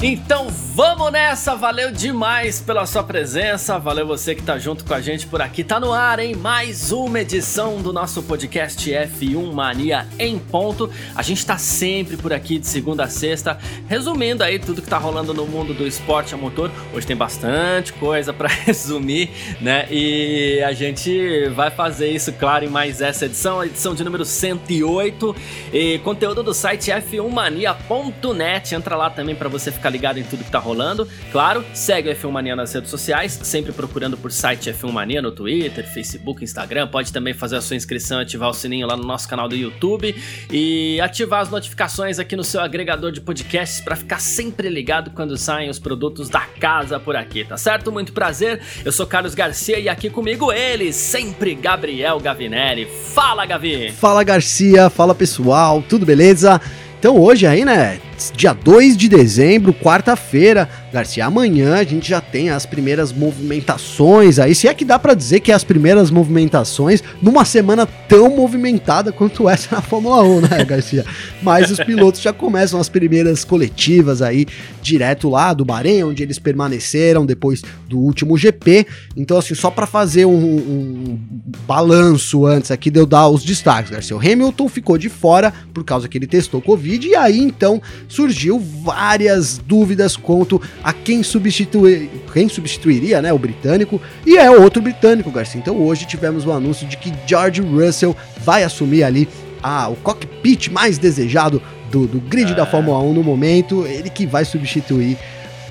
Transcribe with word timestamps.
Então 0.00 0.46
vamos 0.48 1.10
nessa, 1.10 1.56
valeu 1.56 1.90
demais 1.90 2.60
pela 2.60 2.86
sua 2.86 3.02
presença, 3.02 3.80
valeu 3.80 4.06
você 4.06 4.32
que 4.32 4.44
tá 4.44 4.56
junto 4.56 4.84
com 4.84 4.94
a 4.94 5.00
gente 5.00 5.26
por 5.26 5.42
aqui, 5.42 5.64
tá 5.64 5.80
no 5.80 5.92
ar, 5.92 6.20
hein? 6.20 6.36
Mais 6.36 6.92
uma 6.92 7.18
edição 7.18 7.82
do 7.82 7.92
nosso 7.92 8.22
podcast 8.22 8.88
F1 8.88 9.52
Mania 9.52 10.06
em 10.16 10.38
ponto. 10.38 10.88
A 11.16 11.22
gente 11.22 11.44
tá 11.44 11.58
sempre 11.58 12.16
por 12.16 12.32
aqui 12.32 12.60
de 12.60 12.68
segunda 12.68 13.02
a 13.02 13.08
sexta, 13.08 13.58
resumindo 13.88 14.44
aí 14.44 14.60
tudo 14.60 14.80
que 14.80 14.88
tá 14.88 14.98
rolando 14.98 15.34
no 15.34 15.44
mundo 15.46 15.74
do 15.74 15.84
esporte 15.84 16.32
a 16.32 16.36
motor. 16.36 16.70
Hoje 16.94 17.04
tem 17.04 17.16
bastante 17.16 17.92
coisa 17.94 18.32
para 18.32 18.46
resumir, 18.66 19.30
né? 19.60 19.88
E 19.90 20.62
a 20.64 20.72
gente 20.72 21.48
vai 21.56 21.72
fazer 21.72 22.08
isso, 22.12 22.32
claro, 22.34 22.64
em 22.64 22.68
mais 22.68 23.00
essa 23.00 23.24
edição, 23.24 23.58
a 23.58 23.66
edição 23.66 23.96
de 23.96 24.04
número 24.04 24.24
108, 24.24 25.34
e 25.72 25.98
conteúdo 26.04 26.44
do 26.44 26.54
site 26.54 26.92
f1mania.net. 26.92 28.76
Entra 28.76 28.94
lá 28.94 29.10
também 29.10 29.34
para 29.34 29.48
você 29.48 29.72
ficar 29.72 29.87
ficar 29.88 29.90
ligado 29.90 30.18
em 30.18 30.22
tudo 30.22 30.44
que 30.44 30.50
tá 30.50 30.58
rolando. 30.58 31.08
Claro, 31.32 31.64
segue 31.72 32.10
o 32.10 32.14
F1 32.14 32.30
Mania 32.30 32.54
nas 32.54 32.72
redes 32.72 32.90
sociais, 32.90 33.38
sempre 33.42 33.72
procurando 33.72 34.16
por 34.16 34.30
site 34.30 34.70
F1 34.70 34.92
Mania 34.92 35.22
no 35.22 35.32
Twitter, 35.32 35.86
Facebook, 35.86 36.44
Instagram. 36.44 36.88
Pode 36.88 37.12
também 37.12 37.34
fazer 37.34 37.56
a 37.56 37.60
sua 37.60 37.76
inscrição, 37.76 38.20
ativar 38.20 38.50
o 38.50 38.54
sininho 38.54 38.86
lá 38.86 38.96
no 38.96 39.04
nosso 39.04 39.28
canal 39.28 39.48
do 39.48 39.56
YouTube 39.56 40.14
e 40.50 41.00
ativar 41.00 41.40
as 41.40 41.50
notificações 41.50 42.18
aqui 42.18 42.36
no 42.36 42.44
seu 42.44 42.60
agregador 42.60 43.10
de 43.10 43.20
podcasts 43.20 43.80
para 43.80 43.96
ficar 43.96 44.20
sempre 44.20 44.68
ligado 44.68 45.10
quando 45.10 45.36
saem 45.36 45.70
os 45.70 45.78
produtos 45.78 46.28
da 46.28 46.40
casa 46.40 47.00
por 47.00 47.16
aqui, 47.16 47.44
tá 47.44 47.56
certo? 47.56 47.90
Muito 47.90 48.12
prazer. 48.12 48.60
Eu 48.84 48.92
sou 48.92 49.06
Carlos 49.06 49.34
Garcia 49.34 49.78
e 49.78 49.88
aqui 49.88 50.10
comigo 50.10 50.52
ele, 50.52 50.92
sempre 50.92 51.54
Gabriel 51.54 52.20
Gavinelli. 52.20 52.86
Fala, 53.14 53.46
Gavi! 53.46 53.92
Fala, 53.92 54.22
Garcia. 54.22 54.90
Fala, 54.90 55.14
pessoal. 55.14 55.82
Tudo 55.88 56.04
beleza? 56.04 56.60
Então 56.98 57.16
hoje 57.16 57.46
aí, 57.46 57.64
né, 57.64 58.00
dia 58.34 58.52
2 58.52 58.96
de 58.96 59.08
dezembro, 59.08 59.72
quarta-feira, 59.72 60.68
Garcia, 60.92 61.26
amanhã 61.26 61.74
a 61.74 61.84
gente 61.84 62.08
já 62.08 62.20
tem 62.20 62.48
as 62.50 62.64
primeiras 62.64 63.12
movimentações 63.12 64.38
aí, 64.38 64.54
se 64.54 64.66
é 64.66 64.72
que 64.72 64.84
dá 64.84 64.98
para 64.98 65.12
dizer 65.12 65.40
que 65.40 65.52
é 65.52 65.54
as 65.54 65.64
primeiras 65.64 66.10
movimentações 66.10 67.02
numa 67.20 67.44
semana 67.44 67.86
tão 67.86 68.34
movimentada 68.34 69.12
quanto 69.12 69.48
essa 69.48 69.76
na 69.76 69.82
Fórmula 69.82 70.22
1, 70.22 70.40
né, 70.40 70.64
Garcia? 70.66 71.04
Mas 71.42 71.70
os 71.70 71.78
pilotos 71.78 72.20
já 72.20 72.32
começam 72.32 72.80
as 72.80 72.88
primeiras 72.88 73.44
coletivas 73.44 74.22
aí, 74.22 74.46
direto 74.80 75.28
lá 75.28 75.52
do 75.52 75.64
Bahrein, 75.64 76.04
onde 76.04 76.22
eles 76.22 76.38
permaneceram 76.38 77.26
depois 77.26 77.62
do 77.86 77.98
último 77.98 78.36
GP. 78.36 78.86
Então, 79.16 79.36
assim, 79.36 79.54
só 79.54 79.70
para 79.70 79.86
fazer 79.86 80.24
um, 80.24 80.32
um, 80.32 81.18
balanço 81.66 82.46
antes 82.46 82.70
aqui 82.70 82.90
de 82.90 82.98
eu 82.98 83.06
dar 83.06 83.28
os 83.28 83.44
destaques, 83.44 83.90
Garcia. 83.90 84.16
O 84.16 84.20
Hamilton 84.20 84.68
ficou 84.68 84.96
de 84.96 85.08
fora 85.08 85.52
por 85.74 85.84
causa 85.84 86.08
que 86.08 86.16
ele 86.16 86.26
testou 86.26 86.62
Covid, 86.62 87.06
e 87.06 87.14
aí 87.14 87.38
então 87.38 87.80
surgiu 88.08 88.58
várias 88.58 89.58
dúvidas 89.58 90.16
quanto 90.16 90.60
a 90.82 90.92
quem, 90.92 91.22
substituir, 91.22 92.10
quem 92.32 92.48
substituiria 92.48 93.20
né, 93.20 93.32
o 93.32 93.38
britânico, 93.38 94.00
e 94.26 94.36
é 94.36 94.50
outro 94.50 94.80
britânico, 94.80 95.30
Garcia. 95.30 95.60
Então 95.60 95.76
hoje 95.76 96.06
tivemos 96.06 96.44
o 96.44 96.50
um 96.50 96.52
anúncio 96.52 96.86
de 96.86 96.96
que 96.96 97.12
George 97.26 97.60
Russell 97.60 98.16
vai 98.38 98.62
assumir 98.62 99.02
ali 99.02 99.28
a, 99.62 99.88
o 99.88 99.96
cockpit 99.96 100.68
mais 100.68 100.98
desejado 100.98 101.60
do, 101.90 102.06
do 102.06 102.20
grid 102.20 102.52
é. 102.52 102.54
da 102.54 102.66
Fórmula 102.66 102.98
1 103.00 103.12
no 103.12 103.22
momento, 103.22 103.86
ele 103.86 104.10
que 104.10 104.26
vai 104.26 104.44
substituir 104.44 105.16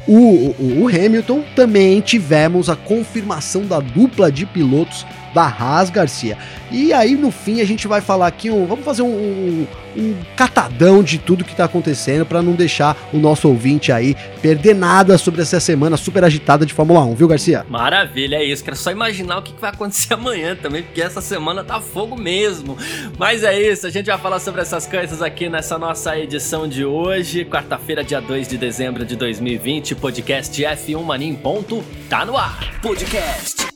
o, 0.08 0.14
o, 0.14 0.84
o, 0.84 0.88
Hamilton. 0.88 1.44
Também 1.56 2.00
tivemos 2.02 2.70
a 2.70 2.76
confirmação 2.76 3.66
da 3.66 3.80
dupla 3.80 4.32
de 4.32 4.46
pilotos 4.46 5.06
da 5.38 5.44
Haas 5.44 5.92
Garcia. 5.92 6.36
E 6.72 6.92
aí 6.92 7.16
no 7.16 7.30
fim 7.30 7.62
a 7.62 7.66
gente 7.66 7.88
vai 7.88 8.02
falar 8.02 8.26
aqui, 8.26 8.50
um, 8.50 8.66
vamos 8.66 8.84
fazer 8.84 9.04
um, 9.04 9.08
um, 9.08 9.68
um 9.96 10.16
catadão 10.36 11.04
de 11.04 11.20
tudo 11.20 11.46
que 11.46 11.56
tá 11.56 11.66
acontecendo 11.66 12.26
para 12.26 12.42
não 12.42 12.54
deixar 12.54 12.98
o 13.14 13.18
nosso 13.18 13.48
ouvinte 13.48 13.92
aí 13.92 14.16
perder 14.42 14.74
nada 14.74 15.16
sobre 15.16 15.44
essa 15.44 15.60
semana 15.60 15.96
super 15.96 16.24
agitada 16.24 16.66
de 16.66 16.74
Fórmula 16.74 17.02
1, 17.06 17.14
viu 17.14 17.28
Garcia? 17.28 17.64
Maravilha, 17.70 18.38
é 18.38 18.44
isso. 18.44 18.64
Quero 18.64 18.76
só 18.76 18.90
imaginar 18.90 19.38
o 19.38 19.44
que 19.44 19.54
vai 19.62 19.70
acontecer 19.70 20.16
amanhã 20.16 20.56
também, 20.56 20.82
porque 20.82 21.04
essa 21.04 21.22
semana 21.22 21.64
tá 21.64 21.80
fogo 21.80 22.20
mesmo. 22.20 22.76
Mas 23.16 23.44
é 23.44 23.62
isso, 23.62 23.86
a 23.86 23.92
gente 23.92 24.08
vai 24.08 24.18
falar 24.18 24.40
sobre 24.40 24.62
essas 24.62 24.88
coisas 24.88 25.22
aqui 25.22 25.50
nessa 25.50 25.78
nossa 25.78 26.18
edição 26.18 26.68
de 26.68 26.84
hoje, 26.84 27.46
quarta-feira, 27.46 28.04
dia 28.04 28.20
2 28.20 28.48
de 28.48 28.58
dezembro 28.58 29.06
de 29.06 29.16
2020, 29.16 29.94
podcast 29.94 30.60
F1 30.60 31.04
Mania 31.04 31.30
em 31.30 31.36
ponto, 31.36 31.84
tá 32.10 32.26
no 32.26 32.36
ar. 32.36 32.80
Podcast 32.82 33.67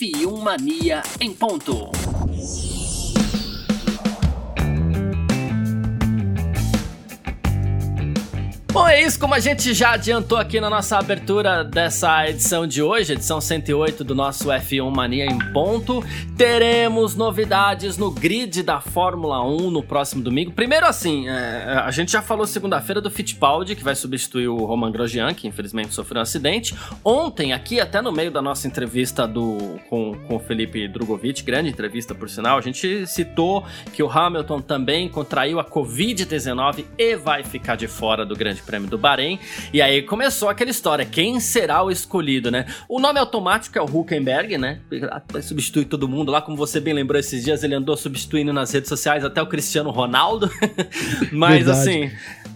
F1 0.00 0.42
Mania 0.42 1.02
em 1.20 1.34
ponto. 1.34 2.09
Bom, 8.72 8.86
é 8.86 9.02
isso. 9.02 9.18
Como 9.18 9.34
a 9.34 9.40
gente 9.40 9.74
já 9.74 9.94
adiantou 9.94 10.38
aqui 10.38 10.60
na 10.60 10.70
nossa 10.70 10.96
abertura 10.96 11.64
dessa 11.64 12.28
edição 12.28 12.68
de 12.68 12.80
hoje, 12.80 13.14
edição 13.14 13.40
108 13.40 14.04
do 14.04 14.14
nosso 14.14 14.48
F1 14.48 14.88
Mania 14.94 15.26
em 15.26 15.38
ponto, 15.52 16.04
teremos 16.36 17.16
novidades 17.16 17.96
no 17.96 18.12
grid 18.12 18.62
da 18.62 18.80
Fórmula 18.80 19.44
1 19.44 19.72
no 19.72 19.82
próximo 19.82 20.22
domingo. 20.22 20.52
Primeiro, 20.52 20.86
assim, 20.86 21.28
é, 21.28 21.82
a 21.84 21.90
gente 21.90 22.12
já 22.12 22.22
falou 22.22 22.46
segunda-feira 22.46 23.00
do 23.00 23.10
Fittipaldi, 23.10 23.74
que 23.74 23.82
vai 23.82 23.96
substituir 23.96 24.46
o 24.46 24.64
Roman 24.64 24.92
Grosjean, 24.92 25.34
que 25.34 25.48
infelizmente 25.48 25.92
sofreu 25.92 26.20
um 26.20 26.22
acidente. 26.22 26.72
Ontem, 27.04 27.52
aqui, 27.52 27.80
até 27.80 28.00
no 28.00 28.12
meio 28.12 28.30
da 28.30 28.40
nossa 28.40 28.68
entrevista 28.68 29.26
do, 29.26 29.80
com, 29.88 30.14
com 30.28 30.36
o 30.36 30.38
Felipe 30.40 30.86
Drogovic, 30.86 31.42
grande 31.42 31.70
entrevista 31.70 32.14
por 32.14 32.30
sinal, 32.30 32.56
a 32.56 32.60
gente 32.60 33.04
citou 33.08 33.64
que 33.92 34.00
o 34.00 34.08
Hamilton 34.08 34.60
também 34.60 35.08
contraiu 35.08 35.58
a 35.58 35.64
Covid-19 35.64 36.84
e 36.96 37.16
vai 37.16 37.42
ficar 37.42 37.74
de 37.74 37.88
fora 37.88 38.24
do 38.24 38.36
Grande 38.36 38.59
Grande 38.60 38.62
Prêmio 38.62 38.88
do 38.88 38.98
Bahrein. 38.98 39.38
E 39.72 39.80
aí 39.82 40.02
começou 40.02 40.48
aquela 40.48 40.70
história: 40.70 41.04
quem 41.04 41.40
será 41.40 41.82
o 41.82 41.90
escolhido, 41.90 42.50
né? 42.50 42.66
O 42.88 43.00
nome 43.00 43.18
automático 43.18 43.78
é 43.78 43.82
o 43.82 43.84
Huckenberg, 43.84 44.58
né? 44.58 44.80
Substitui 45.42 45.84
todo 45.84 46.08
mundo 46.08 46.30
lá, 46.30 46.40
como 46.40 46.56
você 46.56 46.80
bem 46.80 46.94
lembrou 46.94 47.18
esses 47.18 47.44
dias, 47.44 47.64
ele 47.64 47.74
andou 47.74 47.96
substituindo 47.96 48.52
nas 48.52 48.72
redes 48.72 48.88
sociais 48.88 49.24
até 49.24 49.42
o 49.42 49.46
Cristiano 49.46 49.90
Ronaldo. 49.90 50.50
Mas 51.32 51.64
Verdade. 51.64 51.78
assim, 51.78 52.10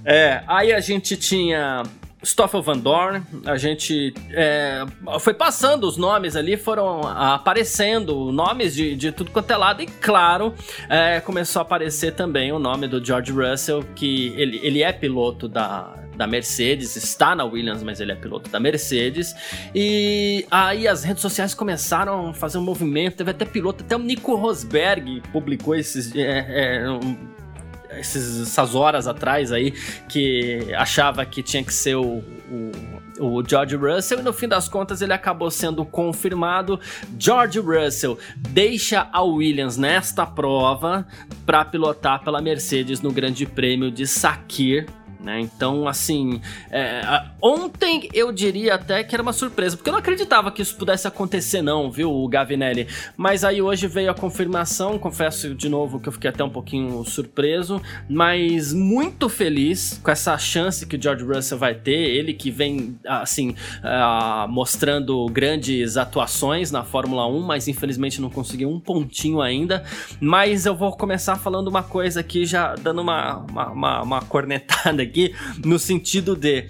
é, 0.05 0.43
aí 0.47 0.73
a 0.73 0.81
gente 0.81 1.17
tinha 1.17 1.83
Stoffel 2.25 2.63
Van 2.63 2.79
Dorn, 2.79 3.23
a 3.45 3.57
gente 3.57 4.15
é, 4.31 4.85
foi 5.21 5.35
passando 5.35 5.85
os 5.85 5.97
nomes 5.97 6.37
ali, 6.37 6.57
foram 6.57 7.01
aparecendo 7.03 8.33
nomes 8.33 8.75
de, 8.75 8.97
de 8.97 9.13
tudo 9.13 9.31
quanto 9.31 9.51
é 9.51 9.57
lado, 9.57 9.83
e 9.83 9.87
claro, 9.87 10.55
é, 10.89 11.21
começou 11.21 11.61
a 11.61 11.63
aparecer 11.63 12.15
também 12.15 12.53
o 12.53 12.59
nome 12.59 12.89
do 12.89 13.05
George 13.05 13.33
Russell, 13.33 13.85
que 13.95 14.35
ele, 14.37 14.61
ele 14.63 14.83
é 14.83 14.93
piloto 14.93 15.49
da, 15.49 15.95
da 16.17 16.27
Mercedes, 16.27 16.97
está 16.97 17.35
na 17.35 17.45
Williams, 17.45 17.83
mas 17.83 18.01
ele 18.01 18.13
é 18.13 18.15
piloto 18.15 18.49
da 18.51 18.61
Mercedes. 18.61 19.35
E 19.75 20.47
aí 20.51 20.87
as 20.89 21.05
redes 21.05 21.23
sociais 21.23 21.55
começaram 21.55 22.31
a 22.31 22.35
fazer 22.35 22.59
um 22.59 22.63
movimento, 22.63 23.17
teve 23.17 23.31
até 23.31 23.45
piloto, 23.45 23.85
até 23.85 23.97
o 23.97 23.99
Nico 23.99 24.35
Rosberg 24.35 25.23
publicou 25.33 25.75
esses. 25.75 26.15
É, 26.15 26.83
é, 26.83 26.91
um, 26.91 27.34
esses, 27.99 28.43
essas 28.43 28.75
horas 28.75 29.07
atrás 29.07 29.53
aí, 29.53 29.73
que 30.09 30.75
achava 30.75 31.25
que 31.25 31.43
tinha 31.43 31.63
que 31.63 31.73
ser 31.73 31.97
o, 31.97 32.23
o, 33.19 33.39
o, 33.39 33.45
George 33.47 33.77
Russell, 33.77 34.21
e 34.21 34.23
no 34.23 34.33
fim 34.33 34.49
das 34.49 34.69
contas 34.69 35.03
ele 35.03 35.13
acabou 35.13 35.51
sendo 35.51 35.85
confirmado. 35.85 36.79
George 37.19 37.61
Russell 37.61 38.19
deixa 38.37 39.09
a 39.13 39.23
Williams 39.23 39.77
nesta 39.77 40.27
prova 40.27 41.07
para 41.45 41.65
pilotar 41.65 42.23
pela 42.23 42.41
Mercedes 42.41 43.01
no 43.01 43.13
Grande 43.13 43.47
Prêmio 43.47 43.91
de 43.91 44.07
Sakir 44.07 44.87
né? 45.25 45.41
Então, 45.41 45.89
assim, 45.89 46.41
é, 46.71 47.25
ontem 47.41 48.09
eu 48.13 48.31
diria 48.31 48.75
até 48.75 49.03
que 49.03 49.15
era 49.15 49.23
uma 49.23 49.33
surpresa, 49.33 49.75
porque 49.77 49.89
eu 49.89 49.93
não 49.93 49.99
acreditava 49.99 50.53
que 50.53 50.61
isso 50.61 50.77
pudesse 50.77 51.09
acontecer, 51.09 51.63
não, 51.63 51.91
viu, 51.91 52.29
Gavinelli? 52.29 52.87
Mas 53.17 53.43
aí 53.43 53.63
hoje 53.63 53.87
veio 53.87 54.11
a 54.11 54.15
confirmação, 54.15 54.99
confesso 54.99 55.55
de 55.55 55.69
novo 55.69 55.99
que 55.99 56.09
eu 56.09 56.13
fiquei 56.13 56.29
até 56.29 56.45
um 56.45 56.51
pouquinho 56.51 57.03
surpreso, 57.05 57.81
mas 58.09 58.73
muito 58.75 59.29
feliz 59.29 59.99
com 60.03 60.11
essa 60.11 60.37
chance 60.37 60.87
que 60.87 60.97
o 60.97 61.03
George 61.03 61.25
Russell 61.25 61.59
vai 61.59 61.75
ter, 61.75 61.93
ele 61.93 62.35
que 62.35 62.51
vem, 62.51 62.99
assim, 63.07 63.51
uh, 63.51 64.47
mostrando 64.49 65.25
grandes 65.27 65.97
atuações 65.97 66.71
na 66.71 66.85
Fórmula 66.85 67.27
1, 67.27 67.41
mas 67.41 67.67
infelizmente 67.67 68.21
não 68.21 68.29
conseguiu 68.29 68.69
um 68.69 68.79
pontinho 68.79 69.41
ainda. 69.41 69.85
Mas 70.21 70.67
eu 70.67 70.77
vou 70.77 70.95
começar 70.95 71.37
falando 71.37 71.69
uma 71.69 71.83
coisa 71.83 72.21
aqui, 72.21 72.45
já 72.45 72.75
dando 72.75 73.01
uma, 73.01 73.39
uma, 73.39 73.71
uma, 73.71 74.03
uma 74.03 74.21
cornetada 74.21 75.03
aqui 75.03 75.14
aqui, 75.15 75.35
no 75.65 75.79
sentido 75.79 76.35
de. 76.35 76.67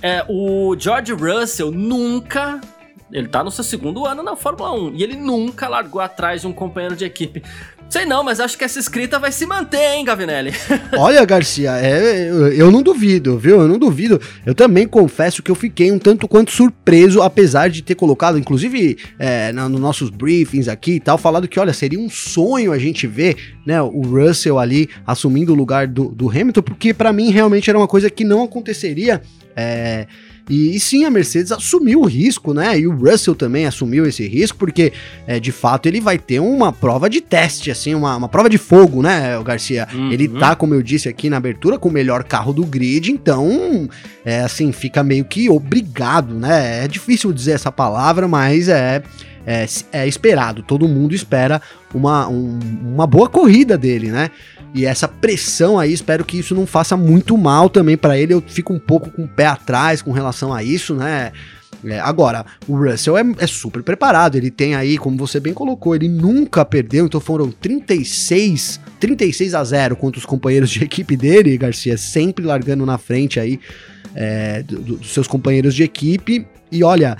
É, 0.00 0.24
o 0.28 0.74
George 0.78 1.12
Russell 1.12 1.70
nunca 1.70 2.60
Ele 3.14 3.28
tá 3.28 3.44
no 3.44 3.50
seu 3.50 3.62
segundo 3.62 4.04
ano 4.04 4.24
na 4.24 4.34
Fórmula 4.34 4.72
1 4.72 4.94
e 4.96 5.04
ele 5.04 5.14
nunca 5.14 5.68
largou 5.68 6.00
atrás 6.00 6.40
de 6.40 6.48
um 6.48 6.52
companheiro 6.52 6.96
de 6.96 7.04
equipe. 7.04 7.44
Sei 7.88 8.04
não, 8.04 8.24
mas 8.24 8.40
acho 8.40 8.58
que 8.58 8.64
essa 8.64 8.80
escrita 8.80 9.20
vai 9.20 9.30
se 9.30 9.46
manter, 9.46 9.94
hein, 9.94 10.04
Gavinelli? 10.04 10.52
Olha, 10.98 11.24
Garcia, 11.24 11.76
é, 11.76 12.28
eu, 12.56 12.72
não 12.72 12.82
duvido, 12.82 13.38
viu? 13.38 13.60
Eu 13.60 13.68
não 13.68 13.78
duvido. 13.78 14.20
Eu 14.44 14.52
também 14.52 14.88
confesso 14.88 15.44
que 15.44 15.50
eu 15.50 15.54
fiquei 15.54 15.92
um 15.92 15.98
tanto 15.98 16.26
quanto 16.26 16.50
surpreso, 16.50 17.22
apesar 17.22 17.68
de 17.68 17.82
ter 17.82 17.94
colocado, 17.94 18.36
inclusive, 18.36 18.98
é, 19.16 19.52
nos 19.52 19.70
no 19.70 19.78
nossos 19.78 20.10
briefings 20.10 20.66
aqui 20.66 20.94
e 20.94 21.00
tal, 21.00 21.16
falado 21.16 21.46
que, 21.46 21.60
olha, 21.60 21.72
seria 21.72 22.00
um 22.00 22.10
sonho 22.10 22.72
a 22.72 22.78
gente 22.78 23.06
ver, 23.06 23.36
né, 23.64 23.80
o 23.80 24.00
Russell 24.00 24.58
ali 24.58 24.88
assumindo 25.06 25.52
o 25.52 25.56
lugar 25.56 25.86
do, 25.86 26.08
do 26.08 26.28
Hamilton, 26.28 26.62
porque 26.62 26.92
para 26.92 27.12
mim 27.12 27.30
realmente 27.30 27.70
era 27.70 27.78
uma 27.78 27.86
coisa 27.86 28.10
que 28.10 28.24
não 28.24 28.42
aconteceria. 28.42 29.22
É, 29.54 30.08
e, 30.48 30.76
e, 30.76 30.80
sim, 30.80 31.04
a 31.04 31.10
Mercedes 31.10 31.50
assumiu 31.52 32.00
o 32.00 32.06
risco, 32.06 32.52
né? 32.52 32.78
E 32.78 32.86
o 32.86 32.94
Russell 32.94 33.34
também 33.34 33.66
assumiu 33.66 34.06
esse 34.06 34.26
risco, 34.28 34.58
porque 34.58 34.92
é, 35.26 35.40
de 35.40 35.50
fato 35.50 35.86
ele 35.86 36.00
vai 36.00 36.18
ter 36.18 36.38
uma 36.38 36.70
prova 36.70 37.08
de 37.08 37.20
teste, 37.20 37.70
assim, 37.70 37.94
uma, 37.94 38.14
uma 38.16 38.28
prova 38.28 38.50
de 38.50 38.58
fogo, 38.58 39.02
né, 39.02 39.38
o 39.38 39.42
Garcia? 39.42 39.88
Uhum. 39.92 40.12
Ele 40.12 40.28
tá, 40.28 40.54
como 40.54 40.74
eu 40.74 40.82
disse 40.82 41.08
aqui 41.08 41.30
na 41.30 41.38
abertura, 41.38 41.78
com 41.78 41.88
o 41.88 41.92
melhor 41.92 42.24
carro 42.24 42.52
do 42.52 42.64
grid, 42.66 43.10
então, 43.10 43.88
é 44.24 44.40
assim, 44.40 44.70
fica 44.70 45.02
meio 45.02 45.24
que 45.24 45.48
obrigado, 45.48 46.34
né? 46.34 46.84
É 46.84 46.88
difícil 46.88 47.32
dizer 47.32 47.52
essa 47.52 47.72
palavra, 47.72 48.28
mas 48.28 48.68
é. 48.68 49.02
É, 49.46 49.66
é 49.92 50.08
esperado, 50.08 50.62
todo 50.62 50.88
mundo 50.88 51.14
espera 51.14 51.60
uma, 51.92 52.26
um, 52.26 52.58
uma 52.82 53.06
boa 53.06 53.28
corrida 53.28 53.76
dele, 53.76 54.10
né? 54.10 54.30
E 54.74 54.84
essa 54.84 55.06
pressão 55.06 55.78
aí, 55.78 55.92
espero 55.92 56.24
que 56.24 56.36
isso 56.36 56.52
não 56.52 56.66
faça 56.66 56.96
muito 56.96 57.38
mal 57.38 57.70
também 57.70 57.96
para 57.96 58.18
ele. 58.18 58.34
Eu 58.34 58.42
fico 58.44 58.72
um 58.72 58.78
pouco 58.78 59.08
com 59.08 59.22
o 59.22 59.28
pé 59.28 59.46
atrás 59.46 60.02
com 60.02 60.10
relação 60.10 60.52
a 60.52 60.64
isso, 60.64 60.96
né? 60.96 61.30
É, 61.84 62.00
agora, 62.00 62.44
o 62.66 62.76
Russell 62.76 63.16
é, 63.16 63.22
é, 63.38 63.46
super 63.46 63.82
preparado, 63.82 64.36
ele 64.36 64.50
tem 64.50 64.74
aí, 64.74 64.96
como 64.96 65.18
você 65.18 65.38
bem 65.38 65.52
colocou, 65.52 65.94
ele 65.94 66.08
nunca 66.08 66.64
perdeu, 66.64 67.04
então 67.04 67.20
foram 67.20 67.50
36, 67.50 68.80
36 68.98 69.54
a 69.54 69.62
0 69.62 69.96
contra 69.96 70.18
os 70.18 70.24
companheiros 70.24 70.70
de 70.70 70.82
equipe 70.84 71.14
dele, 71.14 71.58
Garcia, 71.58 71.98
sempre 71.98 72.44
largando 72.44 72.86
na 72.86 72.96
frente 72.96 73.38
aí 73.38 73.60
é, 74.14 74.62
do, 74.62 74.78
do, 74.80 74.96
dos 74.96 75.12
seus 75.12 75.28
companheiros 75.28 75.74
de 75.74 75.82
equipe. 75.82 76.46
E 76.72 76.82
olha, 76.82 77.16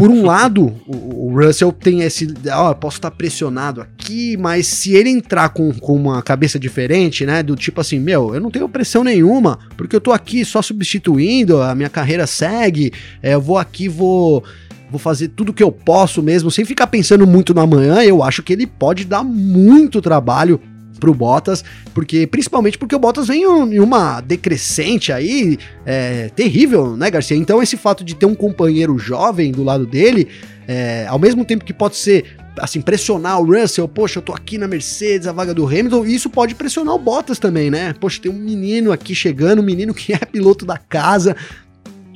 por 0.00 0.10
um 0.10 0.24
lado, 0.24 0.74
o, 0.86 1.30
Russell 1.38 1.70
tem 1.72 2.00
esse. 2.00 2.26
Ó, 2.50 2.70
oh, 2.70 2.74
posso 2.74 2.96
estar 2.96 3.10
pressionado 3.10 3.82
aqui, 3.82 4.34
mas 4.38 4.66
se 4.66 4.94
ele 4.94 5.10
entrar 5.10 5.50
com, 5.50 5.70
com 5.74 5.94
uma 5.94 6.22
cabeça 6.22 6.58
diferente, 6.58 7.26
né? 7.26 7.42
Do 7.42 7.54
tipo 7.54 7.82
assim, 7.82 8.00
meu, 8.00 8.34
eu 8.34 8.40
não 8.40 8.50
tenho 8.50 8.66
pressão 8.66 9.04
nenhuma, 9.04 9.58
porque 9.76 9.94
eu 9.94 10.00
tô 10.00 10.10
aqui 10.10 10.42
só 10.42 10.62
substituindo, 10.62 11.60
a 11.60 11.74
minha 11.74 11.90
carreira 11.90 12.26
segue, 12.26 12.94
é, 13.22 13.34
eu 13.34 13.42
vou 13.42 13.58
aqui, 13.58 13.88
vou 13.88 14.42
vou 14.90 14.98
fazer 14.98 15.28
tudo 15.28 15.52
que 15.52 15.62
eu 15.62 15.70
posso 15.70 16.22
mesmo, 16.22 16.50
sem 16.50 16.64
ficar 16.64 16.88
pensando 16.88 17.26
muito 17.26 17.54
no 17.54 17.60
amanhã, 17.60 18.02
eu 18.02 18.24
acho 18.24 18.42
que 18.42 18.52
ele 18.52 18.66
pode 18.66 19.04
dar 19.04 19.22
muito 19.22 20.00
trabalho 20.00 20.60
pro 21.00 21.14
Bottas, 21.14 21.64
porque 21.92 22.26
principalmente 22.26 22.78
porque 22.78 22.94
o 22.94 22.98
Bottas 22.98 23.26
vem 23.26 23.42
em 23.42 23.80
uma 23.80 24.20
decrescente 24.20 25.12
aí 25.12 25.58
é, 25.84 26.28
terrível, 26.28 26.96
né, 26.96 27.10
Garcia? 27.10 27.36
Então 27.36 27.62
esse 27.62 27.76
fato 27.76 28.04
de 28.04 28.14
ter 28.14 28.26
um 28.26 28.34
companheiro 28.34 28.96
jovem 28.98 29.50
do 29.50 29.64
lado 29.64 29.86
dele, 29.86 30.28
é, 30.68 31.06
ao 31.08 31.18
mesmo 31.18 31.44
tempo 31.44 31.64
que 31.64 31.72
pode 31.72 31.96
ser 31.96 32.24
assim, 32.58 32.80
pressionar 32.80 33.40
o 33.40 33.44
Russell, 33.44 33.88
poxa, 33.88 34.18
eu 34.18 34.22
tô 34.22 34.32
aqui 34.32 34.58
na 34.58 34.68
Mercedes, 34.68 35.26
a 35.26 35.32
vaga 35.32 35.54
do 35.54 35.66
Hamilton, 35.66 36.04
isso 36.04 36.28
pode 36.28 36.54
pressionar 36.54 36.94
o 36.94 36.98
Bottas 36.98 37.38
também, 37.38 37.70
né? 37.70 37.94
Poxa, 37.98 38.20
tem 38.20 38.30
um 38.30 38.36
menino 38.36 38.92
aqui 38.92 39.14
chegando, 39.14 39.60
um 39.60 39.64
menino 39.64 39.94
que 39.94 40.12
é 40.12 40.18
piloto 40.18 40.66
da 40.66 40.76
casa, 40.76 41.36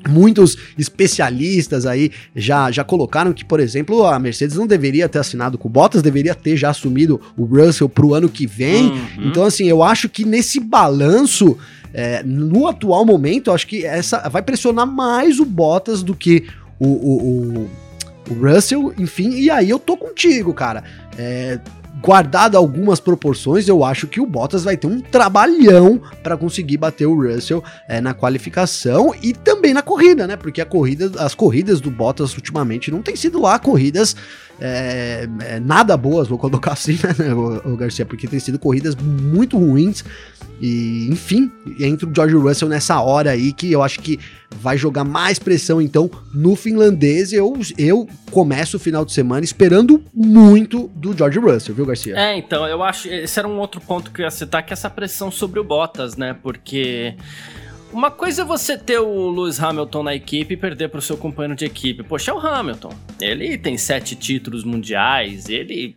Muitos 0.09 0.57
especialistas 0.79 1.87
aí 1.87 2.11
já, 2.35 2.71
já 2.71 2.85
colocaram 2.85 3.33
que, 3.33 3.45
por 3.45 3.61
exemplo, 3.61 4.05
a 4.05 4.19
Mercedes 4.19 4.57
não 4.57 4.67
deveria 4.67 5.09
ter 5.09 5.19
assinado 5.19 5.57
com 5.57 5.69
o 5.69 5.71
Bottas, 5.71 6.03
deveria 6.03 6.35
ter 6.35 6.57
já 6.57 6.71
assumido 6.71 7.21
o 7.37 7.45
Russell 7.45 7.89
para 7.89 8.05
o 8.05 8.15
ano 8.15 8.29
que 8.29 8.47
vem. 8.47 8.91
Uhum. 8.91 9.29
Então, 9.29 9.45
assim, 9.45 9.67
eu 9.67 9.83
acho 9.83 10.09
que 10.09 10.25
nesse 10.25 10.61
balanço, 10.61 11.57
é, 11.93 12.23
no 12.23 12.67
atual 12.67 13.05
momento, 13.05 13.49
eu 13.49 13.55
acho 13.55 13.67
que 13.67 13.85
essa 13.85 14.29
vai 14.29 14.43
pressionar 14.43 14.87
mais 14.87 15.41
o 15.41 15.45
Bottas 15.45 16.03
do 16.03 16.15
que 16.15 16.45
o, 16.79 16.87
o, 16.87 17.23
o, 17.23 17.71
o 18.31 18.35
Russell, 18.35 18.93
enfim. 18.99 19.31
E 19.31 19.51
aí 19.51 19.71
eu 19.71 19.79
tô 19.79 19.97
contigo, 19.97 20.53
cara. 20.53 20.85
É, 21.17 21.59
guardado 22.05 22.59
algumas 22.59 23.01
proporções, 23.01 23.67
eu 23.67 23.83
acho 23.83 24.07
que 24.07 24.21
o 24.21 24.27
Bottas 24.27 24.63
vai 24.63 24.77
ter 24.77 24.87
um 24.87 25.01
trabalhão 25.01 25.99
para 26.23 26.37
conseguir 26.37 26.77
bater 26.77 27.07
o 27.07 27.15
Russell 27.15 27.65
é, 27.89 27.99
na 27.99 28.13
qualificação 28.13 29.15
e 29.23 29.33
também 29.33 29.73
na 29.73 29.81
corrida, 29.81 30.27
né? 30.27 30.37
Porque 30.37 30.61
a 30.61 30.67
corrida, 30.67 31.11
as 31.19 31.35
corridas 31.35 31.81
do 31.81 31.91
Bottas 31.91 32.35
ultimamente 32.35 32.91
não 32.91 33.01
tem 33.01 33.17
sido 33.17 33.41
lá 33.41 33.59
corridas 33.59 34.15
é, 34.61 35.27
é, 35.41 35.59
nada 35.59 35.97
boas, 35.97 36.29
vou 36.29 36.39
colocar 36.39 36.73
assim, 36.73 36.99
né, 37.19 37.33
o, 37.33 37.73
o 37.73 37.77
Garcia, 37.77 38.05
porque 38.05 38.29
tem 38.29 38.39
sido 38.39 38.59
corridas 38.59 38.95
muito 38.95 39.59
ruins. 39.59 40.05
E, 40.61 41.09
enfim, 41.11 41.51
entra 41.81 42.09
o 42.09 42.15
George 42.15 42.37
Russell 42.37 42.69
nessa 42.69 43.01
hora 43.01 43.31
aí 43.31 43.53
que 43.53 43.73
eu 43.73 43.83
acho 43.83 44.01
que 44.01 44.21
vai 44.61 44.77
jogar 44.77 45.05
mais 45.05 45.39
pressão 45.39 45.81
então 45.81 46.11
no 46.33 46.57
finlandês. 46.57 47.33
Eu, 47.33 47.55
eu 47.77 48.09
começo 48.31 48.77
o 48.77 48.81
final 48.81 49.05
de 49.05 49.13
semana 49.13 49.45
esperando 49.45 50.03
muito 50.13 50.91
do 50.95 51.17
George 51.17 51.39
Russell, 51.39 51.75
viu, 51.75 51.87
Garcia? 51.87 52.17
É, 52.17 52.37
então, 52.37 52.67
eu 52.67 52.83
acho. 52.83 53.09
Esse 53.09 53.39
era 53.39 53.49
um 53.49 53.59
outro 53.59 53.81
ponto 53.81 54.11
que 54.11 54.21
eu 54.21 54.25
ia 54.25 54.31
citar, 54.31 54.65
que 54.65 54.73
é 54.73 54.75
essa 54.75 54.91
pressão 54.91 55.31
sobre 55.31 55.61
o 55.61 55.65
Bottas, 55.65 56.17
né? 56.17 56.37
Porque. 56.43 57.15
Uma 57.93 58.11
coisa 58.11 58.43
é 58.43 58.45
você 58.45 58.77
ter 58.77 58.99
o 58.99 59.31
Lewis 59.31 59.61
Hamilton 59.61 60.03
na 60.03 60.15
equipe 60.17 60.55
e 60.55 60.57
perder 60.57 60.89
para 60.89 60.99
o 60.99 61.03
seu 61.03 61.17
companheiro 61.17 61.55
de 61.55 61.65
equipe. 61.65 62.03
Poxa, 62.03 62.33
é 62.33 62.35
o 62.35 62.39
Hamilton. 62.39 62.93
Ele 63.21 63.57
tem 63.57 63.79
sete 63.79 64.17
títulos 64.17 64.65
mundiais, 64.65 65.49
ele 65.49 65.95